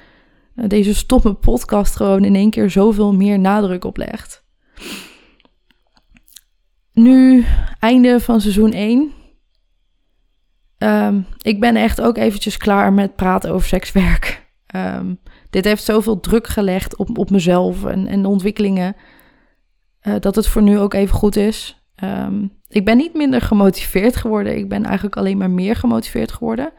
eh, 0.55 0.67
deze 0.67 0.95
stomme 0.95 1.33
podcast 1.33 1.95
gewoon 1.95 2.25
in 2.25 2.35
één 2.35 2.49
keer 2.49 2.69
zoveel 2.69 3.13
meer 3.13 3.39
nadruk 3.39 3.83
op 3.83 3.97
legt. 3.97 4.43
Nu, 6.99 7.45
einde 7.79 8.19
van 8.19 8.41
seizoen 8.41 8.71
1. 8.71 9.11
Ehm, 10.77 11.21
ik 11.41 11.59
ben 11.59 11.75
echt 11.75 12.01
ook 12.01 12.17
eventjes 12.17 12.57
klaar 12.57 12.93
met 12.93 13.15
praten 13.15 13.51
over 13.51 13.67
sekswerk. 13.67 14.47
Um, 14.75 15.19
dit 15.49 15.65
heeft 15.65 15.83
zoveel 15.83 16.19
druk 16.19 16.47
gelegd 16.47 16.95
op, 16.95 17.17
op 17.17 17.29
mezelf 17.29 17.85
en, 17.85 18.07
en 18.07 18.21
de 18.21 18.27
ontwikkelingen. 18.27 18.95
Uh, 20.01 20.13
dat 20.19 20.35
het 20.35 20.47
voor 20.47 20.61
nu 20.61 20.79
ook 20.79 20.93
even 20.93 21.15
goed 21.15 21.35
is. 21.35 21.83
Um, 22.03 22.51
ik 22.67 22.85
ben 22.85 22.97
niet 22.97 23.13
minder 23.13 23.41
gemotiveerd 23.41 24.15
geworden. 24.15 24.57
Ik 24.57 24.69
ben 24.69 24.83
eigenlijk 24.83 25.15
alleen 25.17 25.37
maar 25.37 25.51
meer 25.51 25.75
gemotiveerd 25.75 26.31
geworden. 26.31 26.71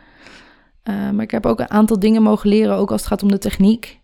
Maar 0.85 1.20
ik 1.20 1.30
heb 1.30 1.46
ook 1.46 1.61
een 1.61 1.70
aantal 1.70 1.98
dingen 1.98 2.22
mogen 2.22 2.48
leren, 2.48 2.76
ook 2.76 2.90
als 2.90 3.00
het 3.00 3.11
gaat 3.11 3.22
om 3.22 3.30
de 3.30 3.38
techniek. 3.38 4.00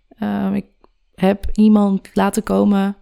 Ik 0.52 0.66
heb 1.14 1.46
iemand 1.52 2.10
laten 2.12 2.42
komen 2.42 2.96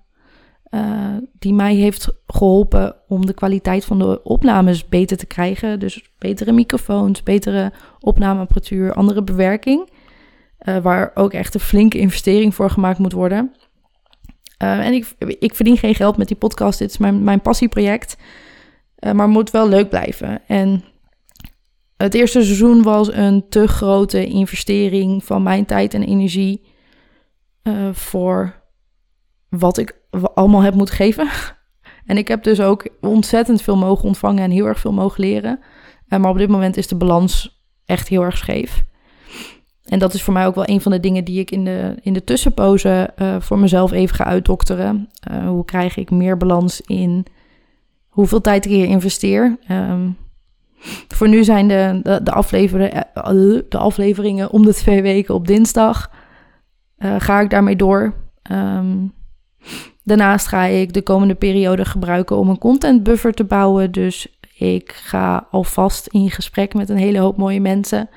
uh, 0.75 1.17
die 1.39 1.55
mij 1.55 1.75
heeft 1.75 2.09
geholpen 2.27 2.97
om 3.09 3.27
de 3.27 3.35
kwaliteit 3.35 3.85
van 3.85 3.99
de 3.99 4.23
opnames 4.23 4.89
beter 4.89 5.17
te 5.17 5.27
krijgen. 5.27 5.81
Dus 5.81 6.11
betere 6.19 6.53
microfoons, 6.53 7.23
betere 7.23 7.73
opnameapparatuur, 8.01 8.95
andere 8.95 9.23
bewerking. 9.23 9.91
waar 10.83 11.11
ook 11.15 11.33
echt 11.33 11.55
een 11.55 11.61
flinke 11.61 11.99
investering 11.99 12.55
voor 12.55 12.71
gemaakt 12.71 12.99
moet 12.99 13.13
worden. 13.13 13.55
en 14.57 14.93
ik, 14.93 15.15
ik 15.39 15.55
verdien 15.55 15.77
geen 15.77 15.95
geld 15.95 16.17
met 16.17 16.29
die 16.29 16.37
podcast. 16.37 16.79
Dit 16.79 16.91
is 16.91 16.99
mijn, 16.99 17.25
mijn 17.25 17.41
passieproject. 17.41 18.17
maar 19.13 19.29
moet 19.29 19.51
wel 19.51 19.69
leuk 19.69 19.89
blijven. 19.89 20.47
En 20.47 20.85
het 21.97 22.15
eerste 22.15 22.43
seizoen 22.43 22.83
was 22.83 23.13
een 23.13 23.49
te 23.49 23.67
grote 23.67 24.27
investering 24.27 25.25
van 25.25 25.43
mijn 25.43 25.65
tijd 25.65 25.95
en 25.95 26.03
energie 26.03 26.63
voor 27.93 28.63
wat 29.49 29.79
ik 29.79 30.03
allemaal 30.35 30.63
heb 30.63 30.75
moeten 30.75 30.95
geven. 30.95 31.29
en 32.07 32.17
ik 32.17 32.29
heb 32.29 32.43
dus 32.43 32.61
ook 32.61 32.89
ontzettend 33.01 33.63
veel 33.63 33.77
mogen 33.77 34.05
ontvangen 34.05 34.43
en 34.43 34.51
heel 34.51 34.67
erg 34.67 34.81
veel 34.81 34.93
mogen 34.93 35.21
leren. 35.21 35.61
Uh, 36.09 36.19
maar 36.19 36.31
op 36.31 36.39
dit 36.39 36.49
moment 36.49 36.77
is 36.77 36.89
de 36.89 36.97
balans 36.97 37.63
echt 37.85 38.09
heel 38.09 38.23
erg 38.23 38.37
scheef. 38.37 38.85
En 39.85 39.99
dat 39.99 40.15
is 40.15 40.23
voor 40.23 40.33
mij 40.33 40.47
ook 40.47 40.55
wel 40.55 40.69
een 40.69 40.81
van 40.81 40.93
de 40.93 41.01
dingen 41.01 41.25
die 41.25 41.41
ik 41.41 41.51
in 41.51 41.65
de, 41.65 41.95
in 42.03 42.13
de 42.13 42.25
tussenpoze 42.25 43.11
uh, 43.19 43.37
voor 43.41 43.59
mezelf 43.59 43.93
even 43.93 44.17
ga 44.17 44.25
uitdokteren. 44.25 45.09
hoe 45.47 45.65
krijg 45.65 45.97
ik 45.97 46.11
meer 46.11 46.37
balans 46.37 46.81
in 46.81 47.27
hoeveel 48.09 48.41
tijd 48.41 48.65
ik 48.65 48.71
hier 48.71 48.87
investeer? 48.87 49.59
Um, 49.71 50.17
voor 51.09 51.29
nu 51.29 51.45
zijn 51.45 51.69
de, 51.69 52.01
de, 52.03 52.21
de, 52.23 52.33
afleveringen, 52.33 53.15
eh, 53.15 53.61
de 53.69 53.79
afleveringen 53.79 54.51
om 54.51 54.65
de 54.65 54.75
twee 54.75 55.03
weken 55.03 55.35
op 55.35 55.47
dinsdag. 55.47 56.11
Ga 56.99 57.41
ik 57.41 57.51
daarmee 57.51 57.77
door. 57.77 58.15
Um, 58.53 59.13
daarnaast 60.05 60.47
ga 60.47 60.65
ik 60.65 60.93
de 60.93 61.03
komende 61.03 61.35
periode 61.35 61.85
gebruiken 61.85 62.37
om 62.37 62.49
een 62.49 62.59
content 62.59 63.03
buffer 63.03 63.33
te 63.33 63.45
bouwen. 63.45 63.93
Dus 63.93 64.39
ik 64.55 64.93
ga 64.93 65.47
alvast 65.51 66.07
in 66.07 66.31
gesprek 66.31 66.75
met 66.75 66.89
een 66.89 66.97
hele 66.97 67.19
hoop 67.19 67.37
mooie 67.37 67.61
mensen. 67.61 68.09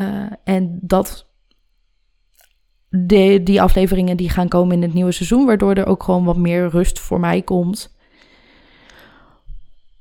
Uh, 0.00 0.26
en 0.44 0.78
dat, 0.80 1.26
de, 2.88 3.40
die 3.42 3.62
afleveringen 3.62 4.16
die 4.16 4.30
gaan 4.30 4.48
komen 4.48 4.76
in 4.76 4.82
het 4.82 4.94
nieuwe 4.94 5.12
seizoen, 5.12 5.46
waardoor 5.46 5.74
er 5.74 5.86
ook 5.86 6.02
gewoon 6.02 6.24
wat 6.24 6.36
meer 6.36 6.68
rust 6.68 6.98
voor 6.98 7.20
mij 7.20 7.42
komt. 7.42 7.96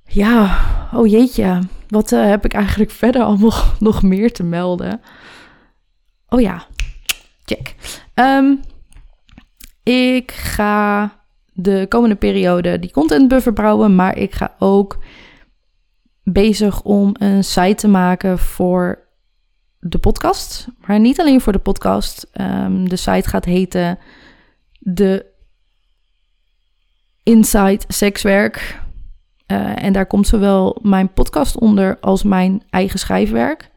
Ja, 0.06 0.60
oh 0.94 1.08
jeetje. 1.08 1.60
Wat 1.88 2.12
uh, 2.12 2.26
heb 2.26 2.46
ik 2.46 2.54
eigenlijk 2.54 2.92
verder 3.04 3.22
allemaal 3.22 3.64
nog 3.80 4.04
meer 4.04 4.34
te 4.34 4.44
melden? 4.44 5.02
Oh 6.30 6.42
ja, 6.42 6.66
check. 7.46 7.76
Um, 8.16 8.62
ik 9.84 10.32
ga 10.32 11.12
de 11.54 11.86
komende 11.90 12.16
periode 12.16 12.80
die 12.80 12.92
content 12.92 13.28
buffer 13.28 13.54
bouwen, 13.54 13.96
maar 13.96 14.18
ik 14.18 14.34
ga 14.34 14.56
ook 14.60 14.98
bezig 16.24 16.82
om 16.82 17.16
een 17.20 17.44
site 17.44 17.76
te 17.76 17.88
maken 17.88 18.40
voor 18.40 19.00
de 19.80 19.98
podcast. 19.98 20.68
Maar 20.86 21.00
niet 21.00 21.20
alleen 21.20 21.42
voor 21.42 21.54
de 21.54 21.60
podcast. 21.60 22.30
Um, 22.42 22.90
de 22.90 22.96
site 22.96 23.30
gaat 23.30 23.46
heten 23.46 24.00
de 24.80 25.26
Inside 27.24 27.82
Sekswerk. 27.88 28.82
Uh, 29.48 29.84
en 29.84 29.94
daar 29.94 30.06
komt 30.06 30.28
zowel 30.28 30.78
mijn 30.82 31.14
podcast 31.14 31.58
onder 31.58 31.98
als 32.00 32.24
mijn 32.24 32.64
eigen 32.70 33.00
schrijfwerk. 33.00 33.72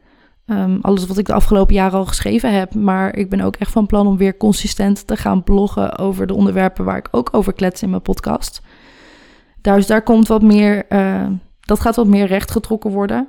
Um, 0.49 0.79
alles 0.81 1.05
wat 1.05 1.17
ik 1.17 1.25
de 1.25 1.33
afgelopen 1.33 1.75
jaren 1.75 1.99
al 1.99 2.05
geschreven 2.05 2.53
heb. 2.53 2.73
Maar 2.73 3.15
ik 3.15 3.29
ben 3.29 3.41
ook 3.41 3.55
echt 3.55 3.71
van 3.71 3.85
plan 3.85 4.07
om 4.07 4.17
weer 4.17 4.37
consistent 4.37 5.07
te 5.07 5.17
gaan 5.17 5.43
bloggen 5.43 5.97
over 5.97 6.27
de 6.27 6.33
onderwerpen 6.33 6.85
waar 6.85 6.97
ik 6.97 7.07
ook 7.11 7.29
over 7.31 7.53
klets 7.53 7.81
in 7.81 7.89
mijn 7.89 8.01
podcast. 8.01 8.61
Dus 9.61 9.87
daar 9.87 10.01
komt 10.03 10.27
wat 10.27 10.41
meer, 10.41 10.85
uh, 10.89 11.27
dat 11.59 11.79
gaat 11.79 11.95
wat 11.95 12.07
meer 12.07 12.25
rechtgetrokken 12.25 12.91
worden. 12.91 13.27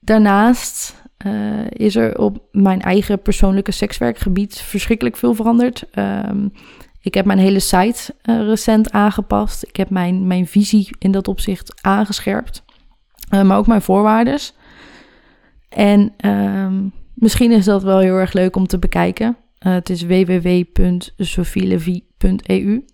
Daarnaast 0.00 1.02
uh, 1.26 1.66
is 1.68 1.96
er 1.96 2.18
op 2.18 2.38
mijn 2.50 2.80
eigen 2.80 3.22
persoonlijke 3.22 3.72
sekswerkgebied 3.72 4.58
verschrikkelijk 4.58 5.16
veel 5.16 5.34
veranderd. 5.34 5.84
Um, 5.94 6.52
ik 7.00 7.14
heb 7.14 7.24
mijn 7.24 7.38
hele 7.38 7.60
site 7.60 8.14
uh, 8.24 8.40
recent 8.40 8.92
aangepast. 8.92 9.62
Ik 9.62 9.76
heb 9.76 9.90
mijn, 9.90 10.26
mijn 10.26 10.46
visie 10.46 10.96
in 10.98 11.10
dat 11.10 11.28
opzicht 11.28 11.82
aangescherpt. 11.82 12.64
Maar 13.30 13.58
ook 13.58 13.66
mijn 13.66 13.82
voorwaarden. 13.82 14.38
En 15.76 16.14
uh, 16.20 16.68
misschien 17.14 17.52
is 17.52 17.64
dat 17.64 17.82
wel 17.82 17.98
heel 17.98 18.16
erg 18.16 18.32
leuk 18.32 18.56
om 18.56 18.66
te 18.66 18.78
bekijken. 18.78 19.36
Uh, 19.66 19.72
het 19.72 19.90
is 19.90 20.02
www.sophielevie.eu. 20.02 22.58
Um, 22.58 22.84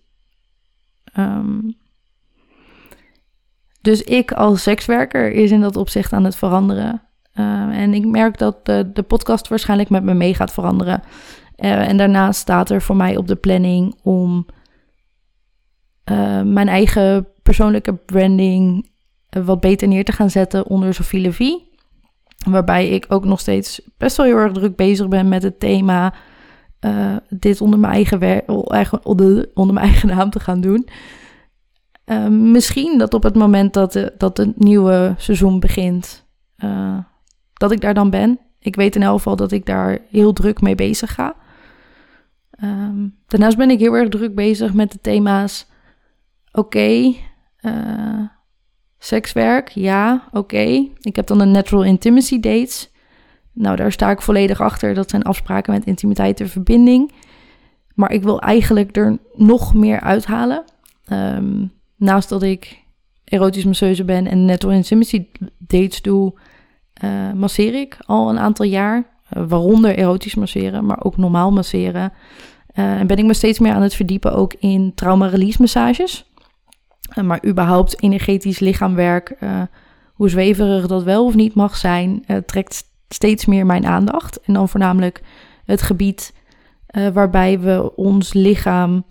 ehm, 1.12 1.60
dus 3.80 4.02
ik 4.02 4.32
als 4.32 4.62
sekswerker 4.62 5.32
is 5.32 5.50
in 5.50 5.60
dat 5.60 5.76
opzicht 5.76 6.12
aan 6.12 6.24
het 6.24 6.36
veranderen. 6.36 7.02
en 7.72 7.94
ik 7.94 8.06
merk 8.06 8.38
dat 8.38 8.66
de, 8.66 9.04
podcast 9.06 9.48
waarschijnlijk 9.48 9.90
met 9.90 10.02
me 10.02 10.14
mee 10.14 10.34
gaat 10.34 10.52
veranderen. 10.52 11.02
Uh, 11.56 11.88
en 11.88 11.96
daarnaast 11.96 12.40
staat 12.40 12.70
er 12.70 12.82
voor 12.82 12.96
mij 12.96 13.16
op 13.16 13.28
de 13.28 13.36
planning 13.36 13.98
om 14.02 14.46
uh, 16.10 16.42
mijn 16.42 16.68
eigen 16.68 17.28
persoonlijke 17.42 17.94
branding 17.94 18.90
wat 19.28 19.60
beter 19.60 19.88
neer 19.88 20.04
te 20.04 20.12
gaan 20.12 20.30
zetten 20.30 20.66
onder 20.66 20.94
Sophie. 20.94 21.71
Waarbij 22.44 22.88
ik 22.88 23.06
ook 23.08 23.24
nog 23.24 23.40
steeds 23.40 23.80
best 23.96 24.16
wel 24.16 24.26
heel 24.26 24.36
erg 24.36 24.52
druk 24.52 24.76
bezig 24.76 25.08
ben 25.08 25.28
met 25.28 25.42
het 25.42 25.60
thema 25.60 26.14
dit 27.28 27.60
onder 27.60 27.78
mijn 27.78 27.92
eigen, 27.92 29.04
onder, 29.04 29.48
mijn 29.54 29.78
eigen 29.86 30.08
naam 30.08 30.30
te 30.30 30.40
gaan 30.40 30.60
doen. 30.60 30.88
misschien 32.30 32.98
dat 32.98 33.14
op 33.14 33.22
het 33.22 33.34
moment 33.34 33.74
dat, 33.74 33.92
de, 33.92 34.14
dat 34.18 34.36
het 34.36 34.58
nieuwe 34.58 35.14
seizoen 35.16 35.60
begint, 35.60 36.26
dat 37.52 37.72
ik 37.72 37.80
daar 37.80 37.94
dan 37.94 38.10
ben. 38.10 38.38
Ik 38.58 38.76
weet 38.76 38.96
in 38.96 39.02
elk 39.02 39.16
geval 39.16 39.36
dat 39.36 39.52
ik 39.52 39.66
daar 39.66 39.98
heel 40.10 40.32
druk 40.32 40.60
mee 40.60 40.74
bezig 40.74 41.14
ga. 41.14 41.34
Um, 42.64 43.18
daarnaast 43.26 43.56
ben 43.56 43.70
ik 43.70 43.78
heel 43.78 43.94
erg 43.94 44.08
druk 44.08 44.34
bezig 44.34 44.74
met 44.74 44.92
de 44.92 44.98
thema's. 45.00 45.66
Oké, 46.52 47.14
eh, 47.56 48.20
sekswerk, 49.04 49.68
ja, 49.68 50.28
oké. 50.32 50.88
Ik 51.00 51.16
heb 51.16 51.26
dan 51.26 51.40
een 51.40 51.50
natural 51.50 51.84
intimacy 51.84 52.40
dates. 52.40 52.90
Nou, 53.52 53.76
daar 53.76 53.92
sta 53.92 54.10
ik 54.10 54.22
volledig 54.22 54.60
achter. 54.60 54.94
Dat 54.94 55.10
zijn 55.10 55.22
afspraken 55.22 55.72
met 55.72 55.84
intimiteit 55.84 56.40
en 56.40 56.48
verbinding. 56.48 57.12
Maar 57.94 58.12
ik 58.12 58.22
wil 58.22 58.40
eigenlijk 58.40 58.96
er 58.96 59.18
nog 59.34 59.74
meer 59.74 60.00
uithalen. 60.00 60.64
Um, 61.12 61.72
naast 61.96 62.28
dat 62.28 62.42
ik 62.42 62.80
erotisch 63.24 63.64
masseuse 63.64 64.04
ben 64.04 64.26
en 64.26 64.44
natural 64.44 64.76
intimacy 64.76 65.26
dates 65.58 66.02
doe, 66.02 66.32
uh, 67.04 67.32
masseer 67.32 67.74
ik 67.74 67.96
al 68.06 68.30
een 68.30 68.38
aantal 68.38 68.66
jaar. 68.66 68.96
Uh, 69.36 69.42
waaronder 69.48 69.96
erotisch 69.98 70.34
masseren, 70.34 70.86
maar 70.86 71.04
ook 71.04 71.16
normaal 71.16 71.52
masseren. 71.52 72.12
Uh, 72.74 73.00
en 73.00 73.06
ben 73.06 73.16
ik 73.16 73.24
me 73.24 73.34
steeds 73.34 73.58
meer 73.58 73.72
aan 73.72 73.82
het 73.82 73.94
verdiepen 73.94 74.34
ook 74.34 74.54
in 74.58 74.92
trauma-release 74.94 75.60
massages. 75.60 76.31
Maar 77.22 77.46
überhaupt 77.46 78.02
energetisch 78.02 78.58
lichaamwerk, 78.58 79.36
hoe 80.12 80.28
zweverig 80.28 80.86
dat 80.86 81.02
wel 81.02 81.24
of 81.24 81.34
niet 81.34 81.54
mag 81.54 81.76
zijn, 81.76 82.24
trekt 82.46 82.84
steeds 83.08 83.46
meer 83.46 83.66
mijn 83.66 83.86
aandacht. 83.86 84.40
En 84.40 84.54
dan 84.54 84.68
voornamelijk 84.68 85.22
het 85.64 85.82
gebied 85.82 86.34
waarbij 87.12 87.60
we 87.60 87.96
ons 87.96 88.32
lichaam 88.32 89.04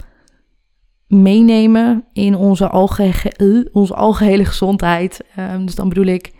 meenemen 1.11 2.05
in 2.13 2.35
onze, 2.35 2.67
algehele, 2.67 3.69
onze 3.71 3.95
algehele 3.95 4.45
gezondheid. 4.45 5.23
Ehm, 5.35 5.65
dus 5.65 5.75
dan 5.75 5.89
bedoel 5.89 6.05
ik, 6.05 6.33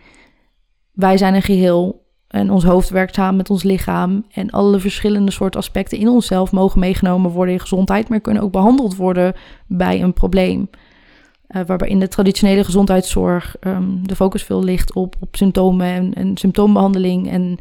wij 0.92 1.16
zijn 1.16 1.34
een 1.34 1.42
geheel 1.42 2.00
en 2.28 2.50
ons 2.50 2.64
hoofd 2.64 2.88
werkt 2.88 3.14
samen 3.14 3.36
met 3.36 3.50
ons 3.50 3.62
lichaam. 3.62 4.24
En 4.30 4.50
alle 4.50 4.80
verschillende 4.80 5.30
soorten 5.30 5.60
aspecten 5.60 5.98
in 5.98 6.08
onszelf 6.08 6.52
mogen 6.52 6.80
meegenomen 6.80 7.30
worden 7.30 7.54
in 7.54 7.60
gezondheid, 7.60 8.08
maar 8.08 8.20
kunnen 8.20 8.42
ook 8.42 8.52
behandeld 8.52 8.96
worden 8.96 9.34
bij 9.66 10.02
een 10.02 10.12
probleem. 10.12 10.70
Uh, 11.48 11.62
waarbij 11.66 11.88
in 11.88 12.00
de 12.00 12.08
traditionele 12.08 12.64
gezondheidszorg 12.64 13.56
ehm, 13.60 14.02
de 14.02 14.16
focus 14.16 14.42
veel 14.42 14.64
ligt 14.64 14.94
op, 14.94 15.16
op 15.20 15.36
symptomen 15.36 15.86
en, 15.86 16.14
en 16.14 16.36
symptoombehandeling. 16.36 17.30
En 17.30 17.58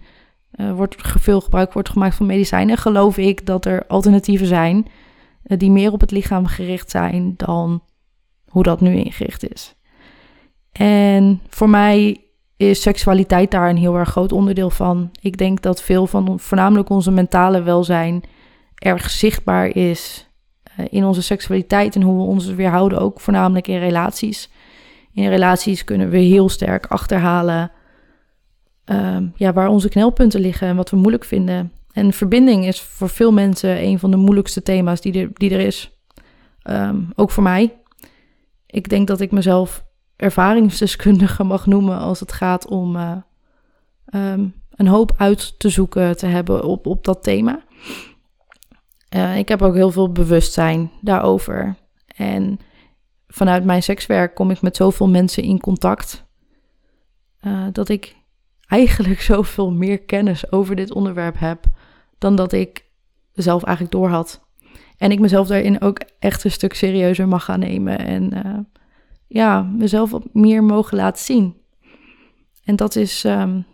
uh, 0.56 0.74
wordt 0.74 0.96
veel 1.00 1.41
gebruik 1.41 1.74
wordt 1.74 1.89
gemaakt 1.89 2.15
van 2.15 2.26
medicijnen. 2.26 2.78
Geloof 2.78 3.17
ik 3.17 3.46
dat 3.46 3.65
er 3.65 3.88
alternatieven 3.88 4.48
zijn 4.48 4.88
uh, 5.46 5.58
die 5.58 5.72
meer 5.72 5.91
op 5.91 6.02
het 6.02 6.12
lichaam 6.12 6.46
gericht 6.46 6.91
zijn 6.91 7.34
dan 7.38 7.84
hoe 8.48 8.63
dat 8.63 8.82
nu 8.82 8.94
ingericht 8.94 9.54
is. 9.54 9.76
En 10.72 11.41
voor 11.50 11.70
mij 11.70 12.22
is 12.58 12.82
seksualiteit 12.82 13.52
daar 13.52 13.70
een 13.70 13.78
heel 13.78 13.96
erg 13.96 14.10
groot 14.10 14.32
onderdeel 14.32 14.70
van. 14.70 15.12
Ik 15.22 15.38
denk 15.38 15.62
dat 15.62 15.82
veel 15.82 16.08
van 16.08 16.39
voornamelijk 16.39 16.89
onze 16.89 17.12
mentale 17.12 17.62
welzijn 17.62 18.24
erg 18.76 19.10
zichtbaar 19.10 19.67
is 19.67 20.30
in 20.89 21.06
onze 21.06 21.22
seksualiteit 21.22 21.96
en 21.96 22.02
hoe 22.02 22.17
we 22.17 22.24
ons 22.24 22.46
weerhouden, 22.46 23.00
ook 23.00 23.20
voornamelijk 23.20 23.67
in 23.67 23.80
relaties. 23.80 24.50
In 25.13 25.30
relaties 25.30 25.84
kunnen 25.84 26.10
we 26.10 26.17
heel 26.17 26.50
sterk 26.50 26.86
achterhalen 26.86 27.72
uh, 28.86 29.17
ja, 29.36 29.54
waar 29.54 29.67
onze 29.67 29.89
knelpunten 29.89 30.39
liggen 30.39 30.67
en 30.67 30.76
wat 30.76 30.89
we 30.89 30.98
moeilijk 30.98 31.26
vinden. 31.26 31.72
En 31.91 32.13
verbinding 32.13 32.65
is 32.65 32.82
voor 32.82 33.10
veel 33.10 33.32
mensen 33.32 33.84
een 33.84 34.00
van 34.00 34.12
de 34.12 34.17
moeilijkste 34.17 34.63
thema's 34.63 35.02
die 35.02 35.22
er, 35.22 35.30
die 35.34 35.52
er 35.52 35.60
is. 35.60 35.91
Um, 36.63 37.10
ook 37.15 37.32
voor 37.32 37.44
mij. 37.44 37.74
Ik 38.65 38.89
denk 38.89 39.08
dat 39.08 39.22
ik 39.22 39.32
mezelf 39.32 39.86
ervaringsdeskundige 40.15 41.44
mag 41.44 41.65
noemen 41.65 41.98
als 41.98 42.20
het 42.20 42.32
gaat 42.32 42.67
om 42.67 42.96
uh, 42.96 43.12
um, 44.13 44.54
een 44.76 44.88
hoop 44.88 45.13
uit 45.17 45.60
te 45.60 45.70
zoeken 45.70 46.17
te 46.17 46.26
hebben 46.26 46.63
op, 46.63 46.86
op 46.86 47.06
dat 47.06 47.24
thema. 47.24 47.62
Uh, 49.15 49.38
ik 49.38 49.47
heb 49.47 49.62
ook 49.62 49.76
heel 49.76 49.91
veel 49.91 50.12
bewustzijn 50.12 50.91
daarover. 51.02 51.76
En 52.15 52.60
vanuit 53.28 53.63
mijn 53.63 53.84
sekswerk 53.84 54.36
kom 54.36 54.52
ik 54.52 54.62
met 54.62 54.76
zoveel 54.76 55.10
mensen 55.10 55.43
in 55.43 55.60
contact. 55.60 56.26
Uh, 57.41 57.67
dat 57.71 57.89
ik 57.89 58.15
eigenlijk 58.67 59.21
zoveel 59.32 59.71
meer 59.71 60.00
kennis 60.00 60.52
over 60.52 60.76
dit 60.76 60.93
onderwerp 60.93 61.39
heb 61.39 61.65
dan 62.17 62.36
dat 62.36 62.52
ik 62.52 62.86
zelf 63.34 63.63
eigenlijk 63.63 63.95
doorhad. 63.95 64.41
En 64.97 65.12
ik 65.12 65.19
mezelf 65.19 65.47
daarin 65.47 65.82
ook 65.82 66.02
echt 66.19 66.43
een 66.43 66.52
stuk 66.52 66.74
serieuzer 66.74 67.28
mag 67.28 67.43
gaan 67.43 67.60
nemen. 67.60 68.00
En 68.00 68.38
uh, 68.45 68.58
ja, 69.28 69.62
mezelf 69.62 70.12
wat 70.12 70.34
meer 70.34 70.63
mogen 70.63 70.97
laten 70.97 71.24
zien. 71.24 71.56
En 72.63 72.76
dat 72.76 72.95
is 72.95 73.24
um, 73.24 73.65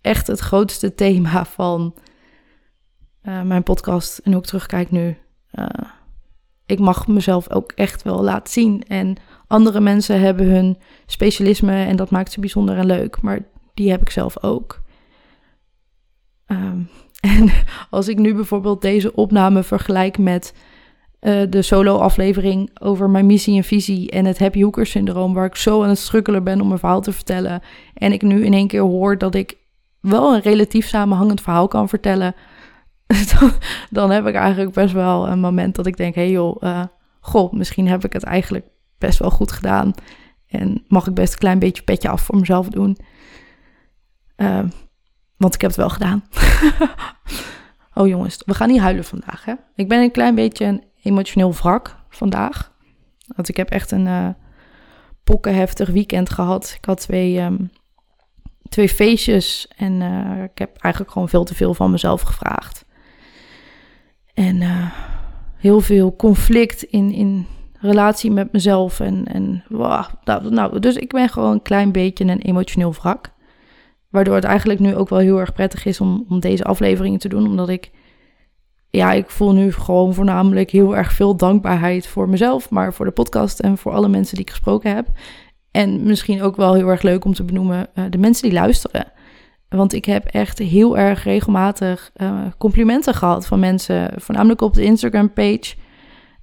echt 0.00 0.26
het 0.26 0.38
grootste 0.38 0.94
thema 0.94 1.44
van 1.58 1.94
uh, 3.24 3.42
mijn 3.42 3.62
podcast. 3.62 4.18
En 4.18 4.32
hoe 4.32 4.40
ik 4.40 4.46
terugkijk 4.46 4.90
nu. 4.90 5.16
Uh, 5.54 5.66
ik 6.66 6.78
mag 6.78 7.06
mezelf 7.06 7.50
ook 7.50 7.72
echt 7.72 8.02
wel 8.02 8.22
laten 8.22 8.52
zien. 8.52 8.82
En 8.88 9.16
andere 9.46 9.80
mensen 9.80 10.20
hebben 10.20 10.46
hun 10.46 10.78
specialisme 11.06 11.84
en 11.84 11.96
dat 11.96 12.10
maakt 12.10 12.32
ze 12.32 12.40
bijzonder 12.40 12.76
en 12.76 12.86
leuk. 12.86 13.20
Maar 13.20 13.40
die 13.74 13.90
heb 13.90 14.00
ik 14.00 14.10
zelf 14.10 14.42
ook. 14.42 14.82
Um, 16.46 16.88
en 17.20 17.50
als 17.90 18.08
ik 18.08 18.18
nu 18.18 18.34
bijvoorbeeld 18.34 18.82
deze 18.82 19.14
opname 19.14 19.62
vergelijk 19.62 20.18
met 20.18 20.54
uh, 21.20 21.42
de 21.48 21.62
solo-aflevering 21.62 22.70
over 22.80 23.10
mijn 23.10 23.26
missie 23.26 23.56
en 23.56 23.64
visie 23.64 24.10
en 24.10 24.24
het 24.24 24.38
Happy 24.38 24.62
Hooker 24.62 24.86
syndroom, 24.86 25.34
waar 25.34 25.46
ik 25.46 25.56
zo 25.56 25.82
aan 25.82 25.88
het 25.88 25.98
strukkelen 25.98 26.44
ben 26.44 26.60
om 26.60 26.66
mijn 26.66 26.78
verhaal 26.78 27.00
te 27.00 27.12
vertellen. 27.12 27.62
En 27.94 28.12
ik 28.12 28.22
nu 28.22 28.44
in 28.44 28.52
één 28.52 28.66
keer 28.66 28.80
hoor 28.80 29.18
dat 29.18 29.34
ik 29.34 29.56
wel 30.00 30.34
een 30.34 30.40
relatief 30.40 30.88
samenhangend 30.88 31.40
verhaal 31.40 31.68
kan 31.68 31.88
vertellen. 31.88 32.34
dan, 33.90 34.10
heb 34.10 34.26
ik 34.26 34.34
eigenlijk 34.34 34.72
best 34.72 34.92
wel 34.92 35.28
een 35.28 35.40
moment 35.40 35.74
dat 35.74 35.86
ik 35.86 35.96
denk: 35.96 36.14
hé 36.14 36.20
hey 36.22 36.30
joh, 36.30 36.62
uh, 36.62 36.84
goh, 37.20 37.52
misschien 37.52 37.88
heb 37.88 38.04
ik 38.04 38.12
het 38.12 38.22
eigenlijk 38.22 38.66
best 38.98 39.18
wel 39.18 39.30
goed 39.30 39.52
gedaan. 39.52 39.94
En 40.48 40.84
mag 40.88 41.06
ik 41.06 41.14
best 41.14 41.32
een 41.32 41.38
klein 41.38 41.58
beetje 41.58 41.82
petje 41.82 42.08
af 42.08 42.22
voor 42.22 42.36
mezelf 42.38 42.68
doen. 42.68 42.98
Uh, 44.36 44.64
want 45.36 45.54
ik 45.54 45.60
heb 45.60 45.70
het 45.70 45.78
wel 45.78 45.88
gedaan. 45.88 46.24
oh 47.94 48.08
jongens, 48.08 48.42
we 48.46 48.54
gaan 48.54 48.68
niet 48.68 48.80
huilen 48.80 49.04
vandaag. 49.04 49.44
Hè? 49.44 49.54
Ik 49.74 49.88
ben 49.88 50.02
een 50.02 50.10
klein 50.10 50.34
beetje 50.34 50.64
een 50.64 50.84
emotioneel 51.02 51.52
wrak 51.52 51.96
vandaag. 52.08 52.72
Want 53.26 53.48
ik 53.48 53.56
heb 53.56 53.70
echt 53.70 53.90
een 53.90 54.06
uh, 54.06 54.28
pokkenheftig 55.24 55.88
weekend 55.88 56.30
gehad. 56.30 56.74
Ik 56.76 56.84
had 56.84 57.00
twee, 57.00 57.40
um, 57.40 57.70
twee 58.68 58.88
feestjes 58.88 59.68
en 59.76 60.02
ik 60.42 60.58
heb 60.58 60.76
eigenlijk 60.76 61.12
gewoon 61.12 61.28
veel 61.28 61.44
te 61.44 61.54
veel 61.54 61.74
van 61.74 61.90
mezelf 61.90 62.20
gevraagd. 62.20 62.83
En 64.34 64.60
uh, 64.60 64.90
heel 65.56 65.80
veel 65.80 66.16
conflict 66.16 66.82
in, 66.82 67.12
in 67.12 67.46
relatie 67.80 68.30
met 68.30 68.52
mezelf. 68.52 69.00
En, 69.00 69.24
en 69.26 69.64
wow, 69.68 70.04
nou, 70.50 70.78
dus 70.78 70.96
ik 70.96 71.12
ben 71.12 71.28
gewoon 71.28 71.52
een 71.52 71.62
klein 71.62 71.92
beetje 71.92 72.24
een 72.24 72.40
emotioneel 72.40 72.92
wrak. 72.92 73.32
Waardoor 74.10 74.34
het 74.34 74.44
eigenlijk 74.44 74.80
nu 74.80 74.96
ook 74.96 75.08
wel 75.08 75.18
heel 75.18 75.40
erg 75.40 75.52
prettig 75.52 75.84
is 75.84 76.00
om, 76.00 76.24
om 76.28 76.40
deze 76.40 76.64
afleveringen 76.64 77.18
te 77.18 77.28
doen. 77.28 77.46
Omdat 77.46 77.68
ik, 77.68 77.90
ja, 78.90 79.12
ik 79.12 79.30
voel 79.30 79.52
nu 79.52 79.72
gewoon 79.72 80.14
voornamelijk 80.14 80.70
heel 80.70 80.96
erg 80.96 81.12
veel 81.12 81.36
dankbaarheid 81.36 82.06
voor 82.06 82.28
mezelf. 82.28 82.70
Maar 82.70 82.92
voor 82.92 83.04
de 83.04 83.12
podcast 83.12 83.60
en 83.60 83.78
voor 83.78 83.92
alle 83.92 84.08
mensen 84.08 84.36
die 84.36 84.44
ik 84.44 84.50
gesproken 84.50 84.94
heb. 84.94 85.06
En 85.70 86.02
misschien 86.02 86.42
ook 86.42 86.56
wel 86.56 86.74
heel 86.74 86.88
erg 86.88 87.02
leuk 87.02 87.24
om 87.24 87.34
te 87.34 87.44
benoemen 87.44 87.88
uh, 87.94 88.04
de 88.10 88.18
mensen 88.18 88.42
die 88.42 88.58
luisteren. 88.58 89.12
Want 89.68 89.92
ik 89.92 90.04
heb 90.04 90.24
echt 90.24 90.58
heel 90.58 90.98
erg 90.98 91.24
regelmatig 91.24 92.10
uh, 92.16 92.40
complimenten 92.58 93.14
gehad 93.14 93.46
van 93.46 93.60
mensen. 93.60 94.12
Voornamelijk 94.16 94.60
op 94.60 94.74
de 94.74 94.84
Instagram 94.84 95.32
page. 95.32 95.74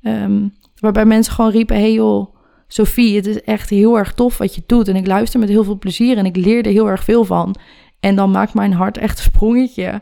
Um, 0.02 0.54
waarbij 0.80 1.06
mensen 1.06 1.34
gewoon 1.34 1.52
riepen, 1.52 1.76
hey 1.76 1.94
joh 1.94 2.36
Sophie, 2.68 3.16
het 3.16 3.26
is 3.26 3.42
echt 3.42 3.70
heel 3.70 3.98
erg 3.98 4.14
tof 4.14 4.38
wat 4.38 4.56
je 4.56 4.64
doet. 4.66 4.88
En 4.88 4.96
ik 4.96 5.08
luister 5.08 5.40
met 5.40 5.50
heel 5.50 5.64
veel 5.64 5.78
plezier 5.78 6.18
en 6.18 6.26
ik 6.26 6.36
leer 6.36 6.66
er 6.66 6.72
heel 6.72 6.90
erg 6.90 7.04
veel 7.04 7.26
van. 7.26 7.56
En 8.00 8.16
dan 8.16 8.32
maakt 8.32 8.54
mijn 8.54 8.74
hart 8.74 8.98
echt 8.98 9.18
een 9.18 9.24
sprongetje. 9.24 10.02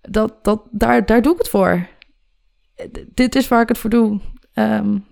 Dat, 0.00 0.44
dat, 0.44 0.62
daar, 0.70 1.06
daar 1.06 1.22
doe 1.22 1.32
ik 1.32 1.38
het 1.38 1.48
voor. 1.48 1.86
dit 3.14 3.34
is 3.34 3.48
waar 3.48 3.62
ik 3.62 3.68
het 3.68 3.78
voor 3.78 3.90
doe. 3.90 4.20
Um, 4.54 5.04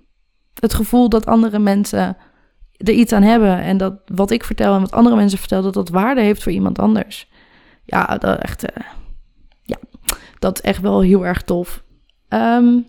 het 0.55 0.75
gevoel 0.75 1.09
dat 1.09 1.27
andere 1.27 1.59
mensen 1.59 2.17
er 2.77 2.91
iets 2.91 3.13
aan 3.13 3.23
hebben. 3.23 3.59
En 3.61 3.77
dat 3.77 3.95
wat 4.07 4.31
ik 4.31 4.45
vertel 4.45 4.75
en 4.75 4.81
wat 4.81 4.93
andere 4.93 5.17
mensen 5.17 5.39
vertellen, 5.39 5.65
dat 5.65 5.75
dat 5.75 5.89
waarde 5.89 6.21
heeft 6.21 6.43
voor 6.43 6.53
iemand 6.53 6.79
anders. 6.79 7.29
Ja, 7.85 8.19
dat 8.19 8.39
echt. 8.39 8.65
Uh, 8.65 8.87
ja, 9.63 9.77
dat 10.39 10.59
is 10.59 10.65
echt 10.65 10.81
wel 10.81 11.01
heel 11.01 11.27
erg 11.27 11.43
tof. 11.43 11.83
Um, 12.29 12.87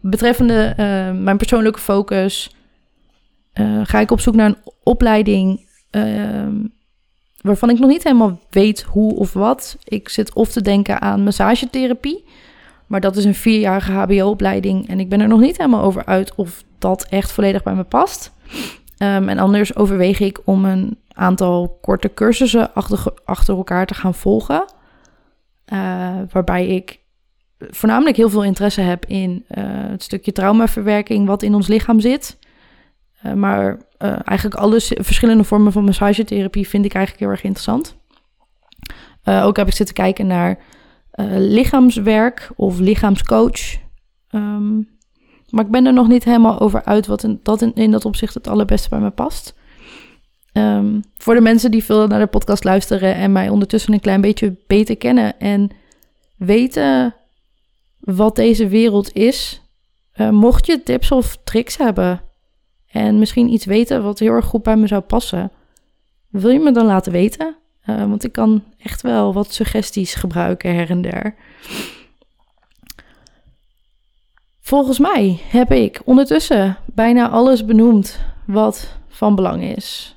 betreffende 0.00 0.70
uh, 0.70 1.22
mijn 1.22 1.36
persoonlijke 1.36 1.80
focus 1.80 2.54
uh, 3.54 3.80
ga 3.84 4.00
ik 4.00 4.10
op 4.10 4.20
zoek 4.20 4.34
naar 4.34 4.48
een 4.48 4.72
opleiding 4.82 5.68
uh, 5.90 6.46
waarvan 7.40 7.70
ik 7.70 7.78
nog 7.78 7.90
niet 7.90 8.04
helemaal 8.04 8.40
weet 8.50 8.82
hoe 8.82 9.16
of 9.16 9.32
wat. 9.32 9.76
Ik 9.84 10.08
zit 10.08 10.34
of 10.34 10.52
te 10.52 10.62
denken 10.62 11.00
aan 11.00 11.24
massagetherapie, 11.24 12.24
maar 12.86 13.00
dat 13.00 13.16
is 13.16 13.24
een 13.24 13.34
vierjarige 13.34 13.92
HBO-opleiding 13.92 14.88
en 14.88 15.00
ik 15.00 15.08
ben 15.08 15.20
er 15.20 15.28
nog 15.28 15.40
niet 15.40 15.56
helemaal 15.56 15.82
over 15.82 16.04
uit 16.04 16.34
of 16.34 16.64
dat 16.78 17.06
echt 17.10 17.32
volledig 17.32 17.62
bij 17.62 17.74
me 17.74 17.84
past. 17.84 18.32
Um, 18.98 19.28
en 19.28 19.38
anders 19.38 19.76
overweeg 19.76 20.20
ik 20.20 20.40
om 20.44 20.64
een 20.64 20.98
aantal 21.12 21.78
korte 21.80 22.14
cursussen 22.14 22.74
achter, 22.74 23.04
achter 23.24 23.56
elkaar 23.56 23.86
te 23.86 23.94
gaan 23.94 24.14
volgen. 24.14 24.64
Uh, 25.72 26.16
waarbij 26.30 26.66
ik 26.66 26.98
voornamelijk 27.58 28.16
heel 28.16 28.30
veel 28.30 28.44
interesse 28.44 28.80
heb 28.80 29.04
in 29.06 29.44
uh, 29.50 29.64
het 29.66 30.02
stukje 30.02 30.32
traumaverwerking 30.32 31.26
wat 31.26 31.42
in 31.42 31.54
ons 31.54 31.66
lichaam 31.66 32.00
zit. 32.00 32.38
Uh, 33.26 33.32
maar 33.32 33.78
eigenlijk 33.98 34.54
alle 34.54 34.80
verschillende 34.80 35.44
vormen 35.44 35.72
van 35.72 35.84
massagetherapie 35.84 36.68
vind 36.68 36.84
ik 36.84 36.94
eigenlijk 36.94 37.24
heel 37.24 37.32
erg 37.32 37.44
interessant. 37.44 37.96
ook 39.24 39.56
heb 39.56 39.66
ik 39.66 39.74
zitten 39.74 39.94
kijken 39.94 40.26
naar 40.26 40.58
lichaamswerk 41.24 42.50
of 42.56 42.78
lichaamscoach. 42.78 43.76
Um, 44.30 44.88
maar 45.50 45.64
ik 45.64 45.70
ben 45.70 45.86
er 45.86 45.92
nog 45.92 46.08
niet 46.08 46.24
helemaal 46.24 46.60
over 46.60 46.84
uit 46.84 47.06
wat 47.06 47.22
in 47.22 47.40
dat, 47.42 47.62
in, 47.62 47.90
dat 47.90 48.04
opzicht 48.04 48.34
het 48.34 48.48
allerbeste 48.48 48.88
bij 48.88 48.98
me 48.98 49.10
past. 49.10 49.54
Um, 50.52 51.00
voor 51.16 51.34
de 51.34 51.40
mensen 51.40 51.70
die 51.70 51.84
veel 51.84 52.06
naar 52.06 52.20
de 52.20 52.26
podcast 52.26 52.64
luisteren 52.64 53.14
en 53.14 53.32
mij 53.32 53.48
ondertussen 53.48 53.92
een 53.92 54.00
klein 54.00 54.20
beetje 54.20 54.56
beter 54.66 54.96
kennen 54.96 55.38
en 55.38 55.70
weten 56.36 57.14
wat 57.98 58.36
deze 58.36 58.68
wereld 58.68 59.12
is. 59.12 59.62
Uh, 60.16 60.30
mocht 60.30 60.66
je 60.66 60.82
tips 60.82 61.12
of 61.12 61.38
tricks 61.44 61.76
hebben 61.76 62.22
en 62.86 63.18
misschien 63.18 63.52
iets 63.52 63.64
weten 63.64 64.02
wat 64.02 64.18
heel 64.18 64.32
erg 64.32 64.44
goed 64.44 64.62
bij 64.62 64.76
me 64.76 64.86
zou 64.86 65.02
passen, 65.02 65.50
wil 66.28 66.50
je 66.50 66.58
me 66.58 66.72
dan 66.72 66.86
laten 66.86 67.12
weten? 67.12 67.56
Uh, 67.86 67.96
want 67.96 68.24
ik 68.24 68.32
kan 68.32 68.62
echt 68.86 69.02
wel 69.02 69.32
wat 69.32 69.52
suggesties 69.52 70.14
gebruiken 70.14 70.74
her 70.74 70.90
en 70.90 71.02
der. 71.02 71.34
Volgens 74.60 74.98
mij 74.98 75.40
heb 75.48 75.72
ik 75.72 76.00
ondertussen 76.04 76.76
bijna 76.94 77.28
alles 77.28 77.64
benoemd 77.64 78.20
wat 78.46 78.98
van 79.08 79.34
belang 79.34 79.62
is. 79.62 80.16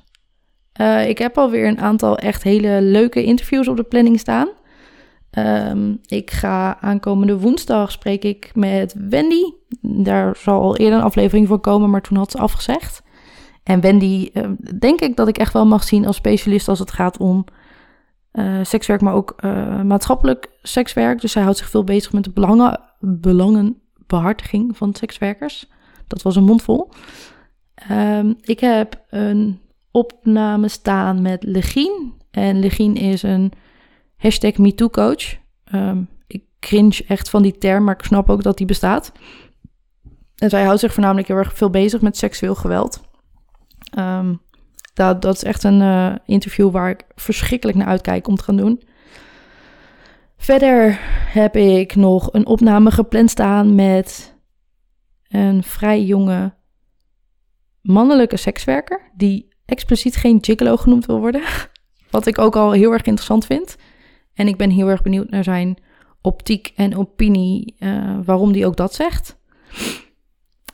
Uh, 0.80 1.08
ik 1.08 1.18
heb 1.18 1.38
alweer 1.38 1.66
een 1.66 1.80
aantal 1.80 2.18
echt 2.18 2.42
hele 2.42 2.78
leuke 2.82 3.24
interviews 3.24 3.68
op 3.68 3.76
de 3.76 3.82
planning 3.82 4.18
staan. 4.18 4.48
Um, 5.38 6.00
ik 6.06 6.30
ga 6.30 6.80
aankomende 6.80 7.38
woensdag 7.38 7.92
spreek 7.92 8.24
ik 8.24 8.50
met 8.54 8.94
Wendy. 9.08 9.42
Daar 9.80 10.36
zal 10.36 10.60
al 10.60 10.76
eerder 10.76 10.98
een 10.98 11.04
aflevering 11.04 11.48
voor 11.48 11.60
komen, 11.60 11.90
maar 11.90 12.02
toen 12.02 12.16
had 12.16 12.30
ze 12.30 12.38
afgezegd. 12.38 13.02
En 13.62 13.80
Wendy, 13.80 14.30
uh, 14.32 14.44
denk 14.78 15.00
ik 15.00 15.16
dat 15.16 15.28
ik 15.28 15.38
echt 15.38 15.52
wel 15.52 15.66
mag 15.66 15.84
zien 15.84 16.06
als 16.06 16.16
specialist 16.16 16.68
als 16.68 16.78
het 16.78 16.92
gaat 16.92 17.18
om 17.18 17.44
uh, 18.32 18.58
sekswerk, 18.62 19.00
maar 19.00 19.14
ook 19.14 19.34
uh, 19.40 19.82
maatschappelijk 19.82 20.50
sekswerk. 20.62 21.20
Dus 21.20 21.32
zij 21.32 21.42
houdt 21.42 21.58
zich 21.58 21.70
veel 21.70 21.84
bezig 21.84 22.12
met 22.12 22.24
de 22.24 22.30
belangen, 22.30 22.80
belangenbehartiging 23.00 24.76
van 24.76 24.94
sekswerkers. 24.94 25.68
Dat 26.06 26.22
was 26.22 26.36
een 26.36 26.44
mondvol. 26.44 26.90
Um, 27.90 28.36
ik 28.40 28.60
heb 28.60 29.04
een 29.08 29.60
opname 29.90 30.68
staan 30.68 31.22
met 31.22 31.42
Legien. 31.42 32.12
En 32.30 32.58
Legien 32.58 32.96
is 32.96 33.22
een 33.22 33.52
hashtag 34.16 34.56
MeTooCoach. 34.58 35.36
Um, 35.74 36.08
ik 36.26 36.44
cringe 36.60 37.04
echt 37.08 37.30
van 37.30 37.42
die 37.42 37.58
term, 37.58 37.84
maar 37.84 37.94
ik 37.94 38.04
snap 38.04 38.30
ook 38.30 38.42
dat 38.42 38.56
die 38.56 38.66
bestaat. 38.66 39.12
En 40.36 40.50
zij 40.50 40.64
houdt 40.64 40.80
zich 40.80 40.92
voornamelijk 40.92 41.28
heel 41.28 41.36
erg 41.36 41.54
veel 41.54 41.70
bezig 41.70 42.00
met 42.00 42.16
seksueel 42.16 42.54
geweld. 42.54 43.00
Um, 43.98 44.40
dat, 45.08 45.34
is 45.34 45.44
echt 45.44 45.64
een 45.64 45.80
uh, 45.80 46.14
interview 46.26 46.70
waar 46.70 46.90
ik 46.90 47.04
verschrikkelijk 47.14 47.78
naar 47.78 47.86
uitkijk 47.86 48.28
om 48.28 48.36
te 48.36 48.42
gaan 48.42 48.56
doen. 48.56 48.82
Verder 50.36 50.98
heb 51.32 51.56
ik 51.56 51.94
nog 51.94 52.32
een 52.32 52.46
opname 52.46 52.90
gepland 52.90 53.30
staan 53.30 53.74
met 53.74 54.36
een 55.28 55.62
vrij 55.62 56.02
jonge 56.02 56.52
mannelijke 57.80 58.36
sekswerker. 58.36 59.10
Die 59.14 59.48
expliciet 59.64 60.16
geen 60.16 60.38
gigolo 60.40 60.76
genoemd 60.76 61.06
wil 61.06 61.20
worden. 61.20 61.42
Wat 62.10 62.26
ik 62.26 62.38
ook 62.38 62.56
al 62.56 62.72
heel 62.72 62.92
erg 62.92 63.02
interessant 63.04 63.46
vind. 63.46 63.76
En 64.34 64.48
ik 64.48 64.56
ben 64.56 64.70
heel 64.70 64.88
erg 64.88 65.02
benieuwd 65.02 65.30
naar 65.30 65.44
zijn 65.44 65.78
optiek 66.22 66.72
en 66.76 66.96
opinie, 66.96 67.76
uh, 67.78 68.18
waarom 68.24 68.52
die 68.52 68.66
ook 68.66 68.76
dat 68.76 68.94
zegt. 68.94 69.38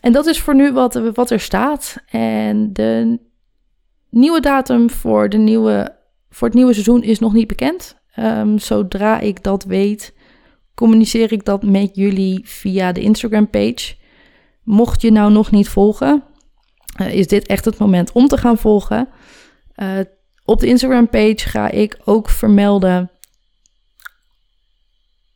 En 0.00 0.12
dat 0.12 0.26
is 0.26 0.40
voor 0.40 0.54
nu 0.54 0.72
wat, 0.72 0.94
wat 1.14 1.30
er 1.30 1.40
staat. 1.40 1.96
En 2.10 2.72
de 2.72 3.18
nieuwe 4.10 4.40
datum 4.40 4.90
voor, 4.90 5.28
de 5.28 5.36
nieuwe, 5.36 5.96
voor 6.30 6.46
het 6.46 6.56
nieuwe 6.56 6.72
seizoen 6.72 7.02
is 7.02 7.18
nog 7.18 7.32
niet 7.32 7.46
bekend. 7.46 7.96
Um, 8.18 8.58
zodra 8.58 9.20
ik 9.20 9.42
dat 9.42 9.64
weet, 9.64 10.14
communiceer 10.74 11.32
ik 11.32 11.44
dat 11.44 11.62
met 11.62 11.96
jullie 11.96 12.40
via 12.44 12.92
de 12.92 13.00
Instagram 13.00 13.50
page. 13.50 13.94
Mocht 14.62 15.02
je 15.02 15.10
nou 15.10 15.32
nog 15.32 15.50
niet 15.50 15.68
volgen, 15.68 16.22
uh, 17.00 17.14
is 17.14 17.26
dit 17.26 17.46
echt 17.46 17.64
het 17.64 17.78
moment 17.78 18.12
om 18.12 18.28
te 18.28 18.36
gaan 18.36 18.58
volgen. 18.58 19.08
Uh, 19.76 19.98
op 20.44 20.60
de 20.60 20.66
Instagram 20.66 21.08
page 21.08 21.38
ga 21.38 21.70
ik 21.70 21.98
ook 22.04 22.28
vermelden 22.28 23.10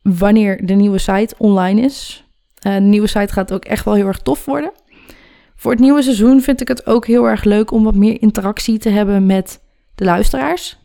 wanneer 0.01 0.65
de 0.65 0.73
nieuwe 0.73 0.97
site 0.97 1.35
online 1.37 1.81
is. 1.81 2.23
Uh, 2.67 2.73
de 2.73 2.79
nieuwe 2.79 3.07
site 3.07 3.33
gaat 3.33 3.53
ook 3.53 3.65
echt 3.65 3.85
wel 3.85 3.93
heel 3.93 4.07
erg 4.07 4.19
tof 4.19 4.45
worden. 4.45 4.71
Voor 5.61 5.71
het 5.71 5.79
nieuwe 5.79 6.01
seizoen 6.01 6.41
vind 6.41 6.61
ik 6.61 6.67
het 6.67 6.85
ook 6.85 7.07
heel 7.07 7.29
erg 7.29 7.43
leuk 7.43 7.71
om 7.71 7.83
wat 7.83 7.95
meer 7.95 8.21
interactie 8.21 8.77
te 8.77 8.89
hebben 8.89 9.25
met 9.25 9.61
de 9.95 10.03
luisteraars. 10.03 10.79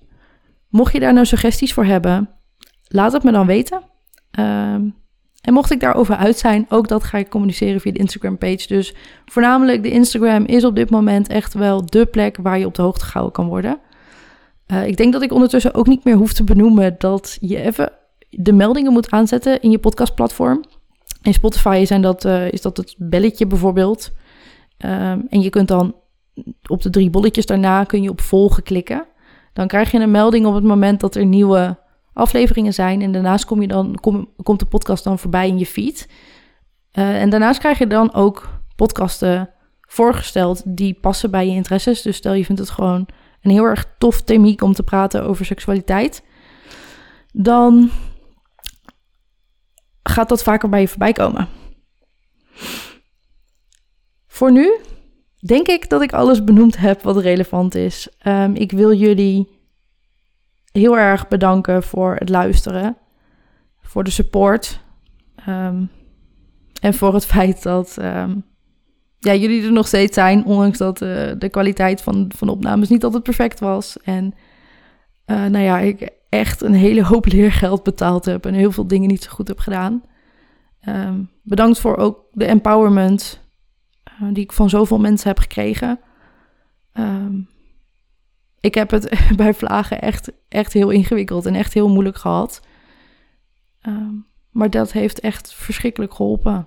Mocht 0.68 0.93
je 0.93 1.01
daar 1.01 1.12
nou 1.12 1.27
suggesties 1.27 1.72
voor 1.72 1.85
hebben, 1.85 2.31
laat 2.89 3.12
het 3.12 3.22
me 3.22 3.33
dan 3.33 3.47
weten. 3.47 3.83
Um, 4.39 4.95
en 5.41 5.53
mocht 5.53 5.70
ik 5.70 5.81
daarover 5.81 6.16
uit 6.16 6.39
zijn, 6.39 6.66
ook 6.68 6.89
dat 6.89 7.05
ga 7.05 7.18
ik 7.18 7.29
communiceren 7.29 7.81
via 7.81 7.93
de 7.93 7.99
Instagram 7.99 8.39
page. 8.39 8.66
Dus 8.66 8.95
voornamelijk 9.24 9.83
de 9.83 9.91
Instagram 9.91 10.45
is 10.45 10.64
op 10.64 10.74
dit 10.74 10.91
moment 10.91 11.29
echt 11.29 11.55
wel 11.55 11.87
de 11.87 12.07
plek 12.07 12.37
waar 12.43 12.59
je 12.59 12.66
op 12.66 12.74
de 12.74 12.83
hoogte 12.83 13.05
gehouden 13.05 13.33
kan 13.33 13.47
worden. 13.47 13.79
Uh, 14.66 14.87
ik 14.87 14.97
denk 14.97 15.12
dat 15.12 15.22
ik 15.22 15.33
ondertussen 15.33 15.74
ook 15.74 15.87
niet 15.87 16.05
meer 16.05 16.16
hoef 16.16 16.33
te 16.33 16.45
benoemen 16.45 16.95
dat 16.99 17.39
je 17.41 17.61
even 17.61 17.93
de 18.31 18.53
meldingen 18.53 18.93
moet 18.93 19.11
aanzetten 19.11 19.61
in 19.61 19.70
je 19.70 19.79
podcastplatform. 19.79 20.64
In 21.22 21.35
Spotify 21.35 21.85
zijn 21.85 22.03
dat, 22.03 22.24
uh, 22.24 22.53
is 22.53 22.62
dat 22.62 22.77
het 22.77 22.95
belletje 22.99 23.47
bijvoorbeeld. 23.47 24.12
Um, 24.79 25.27
en 25.29 25.41
je 25.41 25.51
kunt 25.51 25.68
dan 25.68 25.95
op 26.66 26.83
de 26.83 26.91
drie 26.91 27.11
bolletjes 27.11 27.47
daarna 27.47 27.85
kun 27.85 28.03
je 28.03 28.11
op 28.11 28.20
volgen 28.20 28.62
klikken. 28.62 29.07
Dan 29.53 29.66
krijg 29.66 29.91
je 29.91 29.99
een 29.99 30.11
melding 30.11 30.47
op 30.47 30.55
het 30.55 30.64
moment 30.64 31.01
dat 31.01 31.14
er 31.14 31.24
nieuwe 31.24 31.79
afleveringen 32.12 32.74
zijn. 32.74 33.03
En 33.03 33.12
daarnaast 33.12 33.45
kom 33.45 33.61
je 33.61 33.68
dan, 33.68 33.95
kom, 34.01 34.29
komt 34.43 34.59
de 34.59 34.66
podcast 34.66 35.05
dan 35.05 35.18
voorbij 35.18 35.49
in 35.49 35.59
je 35.59 35.66
feed. 35.66 36.09
Uh, 36.93 37.20
en 37.22 37.31
daarnaast 37.31 37.59
krijg 37.59 37.79
je 37.79 37.87
dan 37.87 38.14
ook 38.14 38.49
podcasten 38.77 39.51
voorgesteld 39.81 40.62
die 40.64 40.95
passen 40.95 41.31
bij 41.31 41.47
je 41.47 41.53
interesses. 41.53 42.03
Dus 42.03 42.16
stel 42.16 42.33
je 42.33 42.45
vindt 42.45 42.61
het 42.61 42.70
gewoon 42.70 43.07
een 43.43 43.51
heel 43.51 43.64
erg 43.64 43.95
tof 43.99 44.22
themiek 44.22 44.62
om 44.62 44.72
te 44.72 44.83
praten 44.83 45.24
over 45.24 45.45
seksualiteit. 45.45 46.24
Dan 47.33 47.91
gaat 50.03 50.29
dat 50.29 50.43
vaker 50.43 50.68
bij 50.68 50.81
je 50.81 50.89
voorbij 50.89 51.12
komen. 51.12 51.49
Voor 54.37 54.53
nu 54.53 54.76
denk 55.47 55.66
ik 55.66 55.89
dat 55.89 56.03
ik 56.03 56.12
alles 56.12 56.45
benoemd 56.45 56.76
heb 56.76 57.03
wat 57.03 57.16
relevant 57.16 57.74
is. 57.74 58.09
Um, 58.26 58.55
ik 58.55 58.72
wil 58.72 58.93
jullie 58.95 59.49
heel 60.72 60.99
erg 60.99 61.28
bedanken 61.28 61.82
voor 61.82 62.14
het 62.18 62.28
luisteren, 62.28 62.97
voor 63.80 64.05
de 64.05 64.11
support 64.11 64.80
um, 65.49 65.91
en 66.80 66.95
voor 66.95 67.14
het 67.14 67.26
feit 67.37 67.62
dat 67.62 67.97
um, 68.01 68.45
ja, 69.18 69.34
jullie 69.34 69.64
er 69.64 69.72
nog 69.72 69.87
steeds 69.87 70.14
zijn, 70.14 70.45
ondanks 70.45 70.78
dat 70.78 71.03
uh, 71.03 71.30
de 71.39 71.49
kwaliteit 71.49 72.03
van, 72.03 72.30
van 72.37 72.47
de 72.47 72.53
opnames 72.53 72.89
niet 72.89 73.05
altijd 73.05 73.22
perfect 73.22 73.61
was. 73.61 73.97
En 74.03 74.34
uh, 75.26 75.45
nou 75.45 75.64
ja, 75.64 75.78
ik 75.78 76.11
echt 76.28 76.62
een 76.62 76.74
hele 76.74 77.05
hoop 77.05 77.26
leergeld 77.32 77.82
betaald 77.82 78.24
heb 78.24 78.47
en 78.47 78.55
heel 78.55 78.72
veel 78.72 78.87
dingen 78.87 79.09
niet 79.09 79.22
zo 79.22 79.30
goed 79.30 79.49
heb 79.49 79.59
gedaan. 79.59 80.03
Bedankt 81.43 81.78
voor 81.78 81.97
ook 81.97 82.24
de 82.32 82.45
empowerment 82.45 83.45
uh, 84.22 84.28
die 84.32 84.44
ik 84.44 84.52
van 84.52 84.68
zoveel 84.68 84.98
mensen 84.98 85.28
heb 85.28 85.38
gekregen. 85.38 86.00
Um, 86.94 87.48
ik 88.60 88.74
heb 88.74 88.90
het 88.90 89.20
bij 89.36 89.54
vlagen 89.54 90.00
echt, 90.00 90.32
echt 90.48 90.72
heel 90.72 90.90
ingewikkeld 90.90 91.46
en 91.46 91.54
echt 91.54 91.74
heel 91.74 91.88
moeilijk 91.88 92.16
gehad. 92.16 92.60
Um, 93.86 94.26
maar 94.50 94.70
dat 94.70 94.92
heeft 94.92 95.20
echt 95.20 95.54
verschrikkelijk 95.54 96.14
geholpen. 96.14 96.66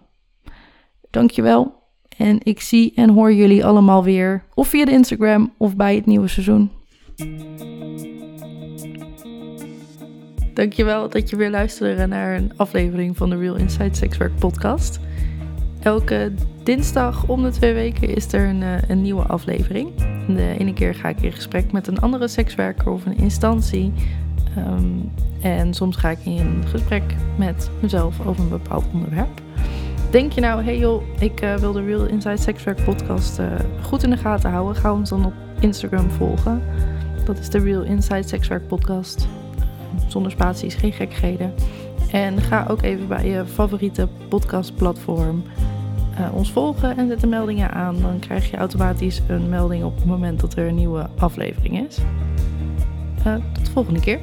Dankjewel. 1.09 1.77
En 2.17 2.39
ik 2.43 2.61
zie 2.61 2.93
en 2.95 3.09
hoor 3.09 3.33
jullie 3.33 3.65
allemaal 3.65 4.03
weer. 4.03 4.43
Of 4.53 4.67
via 4.67 4.85
de 4.85 4.91
Instagram 4.91 5.53
of 5.57 5.75
bij 5.75 5.95
het 5.95 6.05
nieuwe 6.05 6.27
seizoen. 6.27 6.71
Dankjewel 10.53 11.09
dat 11.09 11.29
je 11.29 11.35
weer 11.35 11.49
luisterde 11.49 12.05
naar 12.05 12.35
een 12.35 12.51
aflevering 12.57 13.17
van 13.17 13.29
de 13.29 13.37
Real 13.37 13.55
Inside 13.55 13.95
Sex 13.95 14.17
Work 14.17 14.35
podcast. 14.39 14.99
Elke 15.79 16.31
dinsdag 16.63 17.27
om 17.27 17.43
de 17.43 17.49
twee 17.49 17.73
weken 17.73 18.15
is 18.15 18.33
er 18.33 18.47
een, 18.47 18.63
eh, 18.63 18.89
een 18.89 19.01
nieuwe 19.01 19.23
aflevering. 19.23 19.89
De 20.27 20.55
ene 20.57 20.73
keer 20.73 20.95
ga 20.95 21.09
ik 21.09 21.21
in 21.21 21.31
gesprek 21.31 21.71
met 21.71 21.87
een 21.87 21.99
andere 21.99 22.27
sekswerker 22.27 22.89
of 22.89 23.05
een 23.05 23.17
instantie. 23.17 23.93
Um, 24.57 25.11
en 25.41 25.73
soms 25.73 25.95
ga 25.95 26.09
ik 26.09 26.19
in 26.23 26.63
gesprek 26.65 27.03
met 27.37 27.69
mezelf 27.81 28.25
over 28.25 28.43
een 28.43 28.49
bepaald 28.49 28.85
onderwerp. 28.93 29.41
Denk 30.11 30.31
je 30.31 30.41
nou, 30.41 30.63
hey 30.63 30.77
joh, 30.77 31.03
ik 31.19 31.41
uh, 31.41 31.55
wil 31.55 31.71
de 31.71 31.83
Real 31.83 32.05
Inside 32.05 32.37
Sexwerk 32.37 32.83
podcast 32.83 33.39
uh, 33.39 33.45
goed 33.81 34.03
in 34.03 34.09
de 34.09 34.17
gaten 34.17 34.49
houden. 34.49 34.75
Ga 34.75 34.93
ons 34.93 35.09
dan 35.09 35.25
op 35.25 35.33
Instagram 35.59 36.09
volgen. 36.09 36.61
Dat 37.25 37.39
is 37.39 37.49
de 37.49 37.59
Real 37.59 37.81
Inside 37.81 38.27
Sexwerk 38.27 38.67
podcast. 38.67 39.27
Zonder 40.07 40.31
spaties, 40.31 40.75
geen 40.75 40.91
gekkigheden. 40.93 41.53
En 42.11 42.41
ga 42.41 42.65
ook 42.69 42.81
even 42.81 43.07
bij 43.07 43.27
je 43.27 43.45
favoriete 43.45 44.07
podcastplatform 44.29 45.43
uh, 46.19 46.35
ons 46.35 46.51
volgen 46.51 46.97
en 46.97 47.07
zet 47.07 47.19
de 47.19 47.27
meldingen 47.27 47.71
aan. 47.71 48.01
Dan 48.01 48.19
krijg 48.19 48.51
je 48.51 48.57
automatisch 48.57 49.21
een 49.27 49.49
melding 49.49 49.83
op 49.83 49.95
het 49.95 50.05
moment 50.05 50.39
dat 50.39 50.55
er 50.55 50.67
een 50.67 50.75
nieuwe 50.75 51.09
aflevering 51.17 51.87
is. 51.87 51.97
tot 53.53 53.65
de 53.65 53.71
volgende 53.71 53.99
keer. 53.99 54.19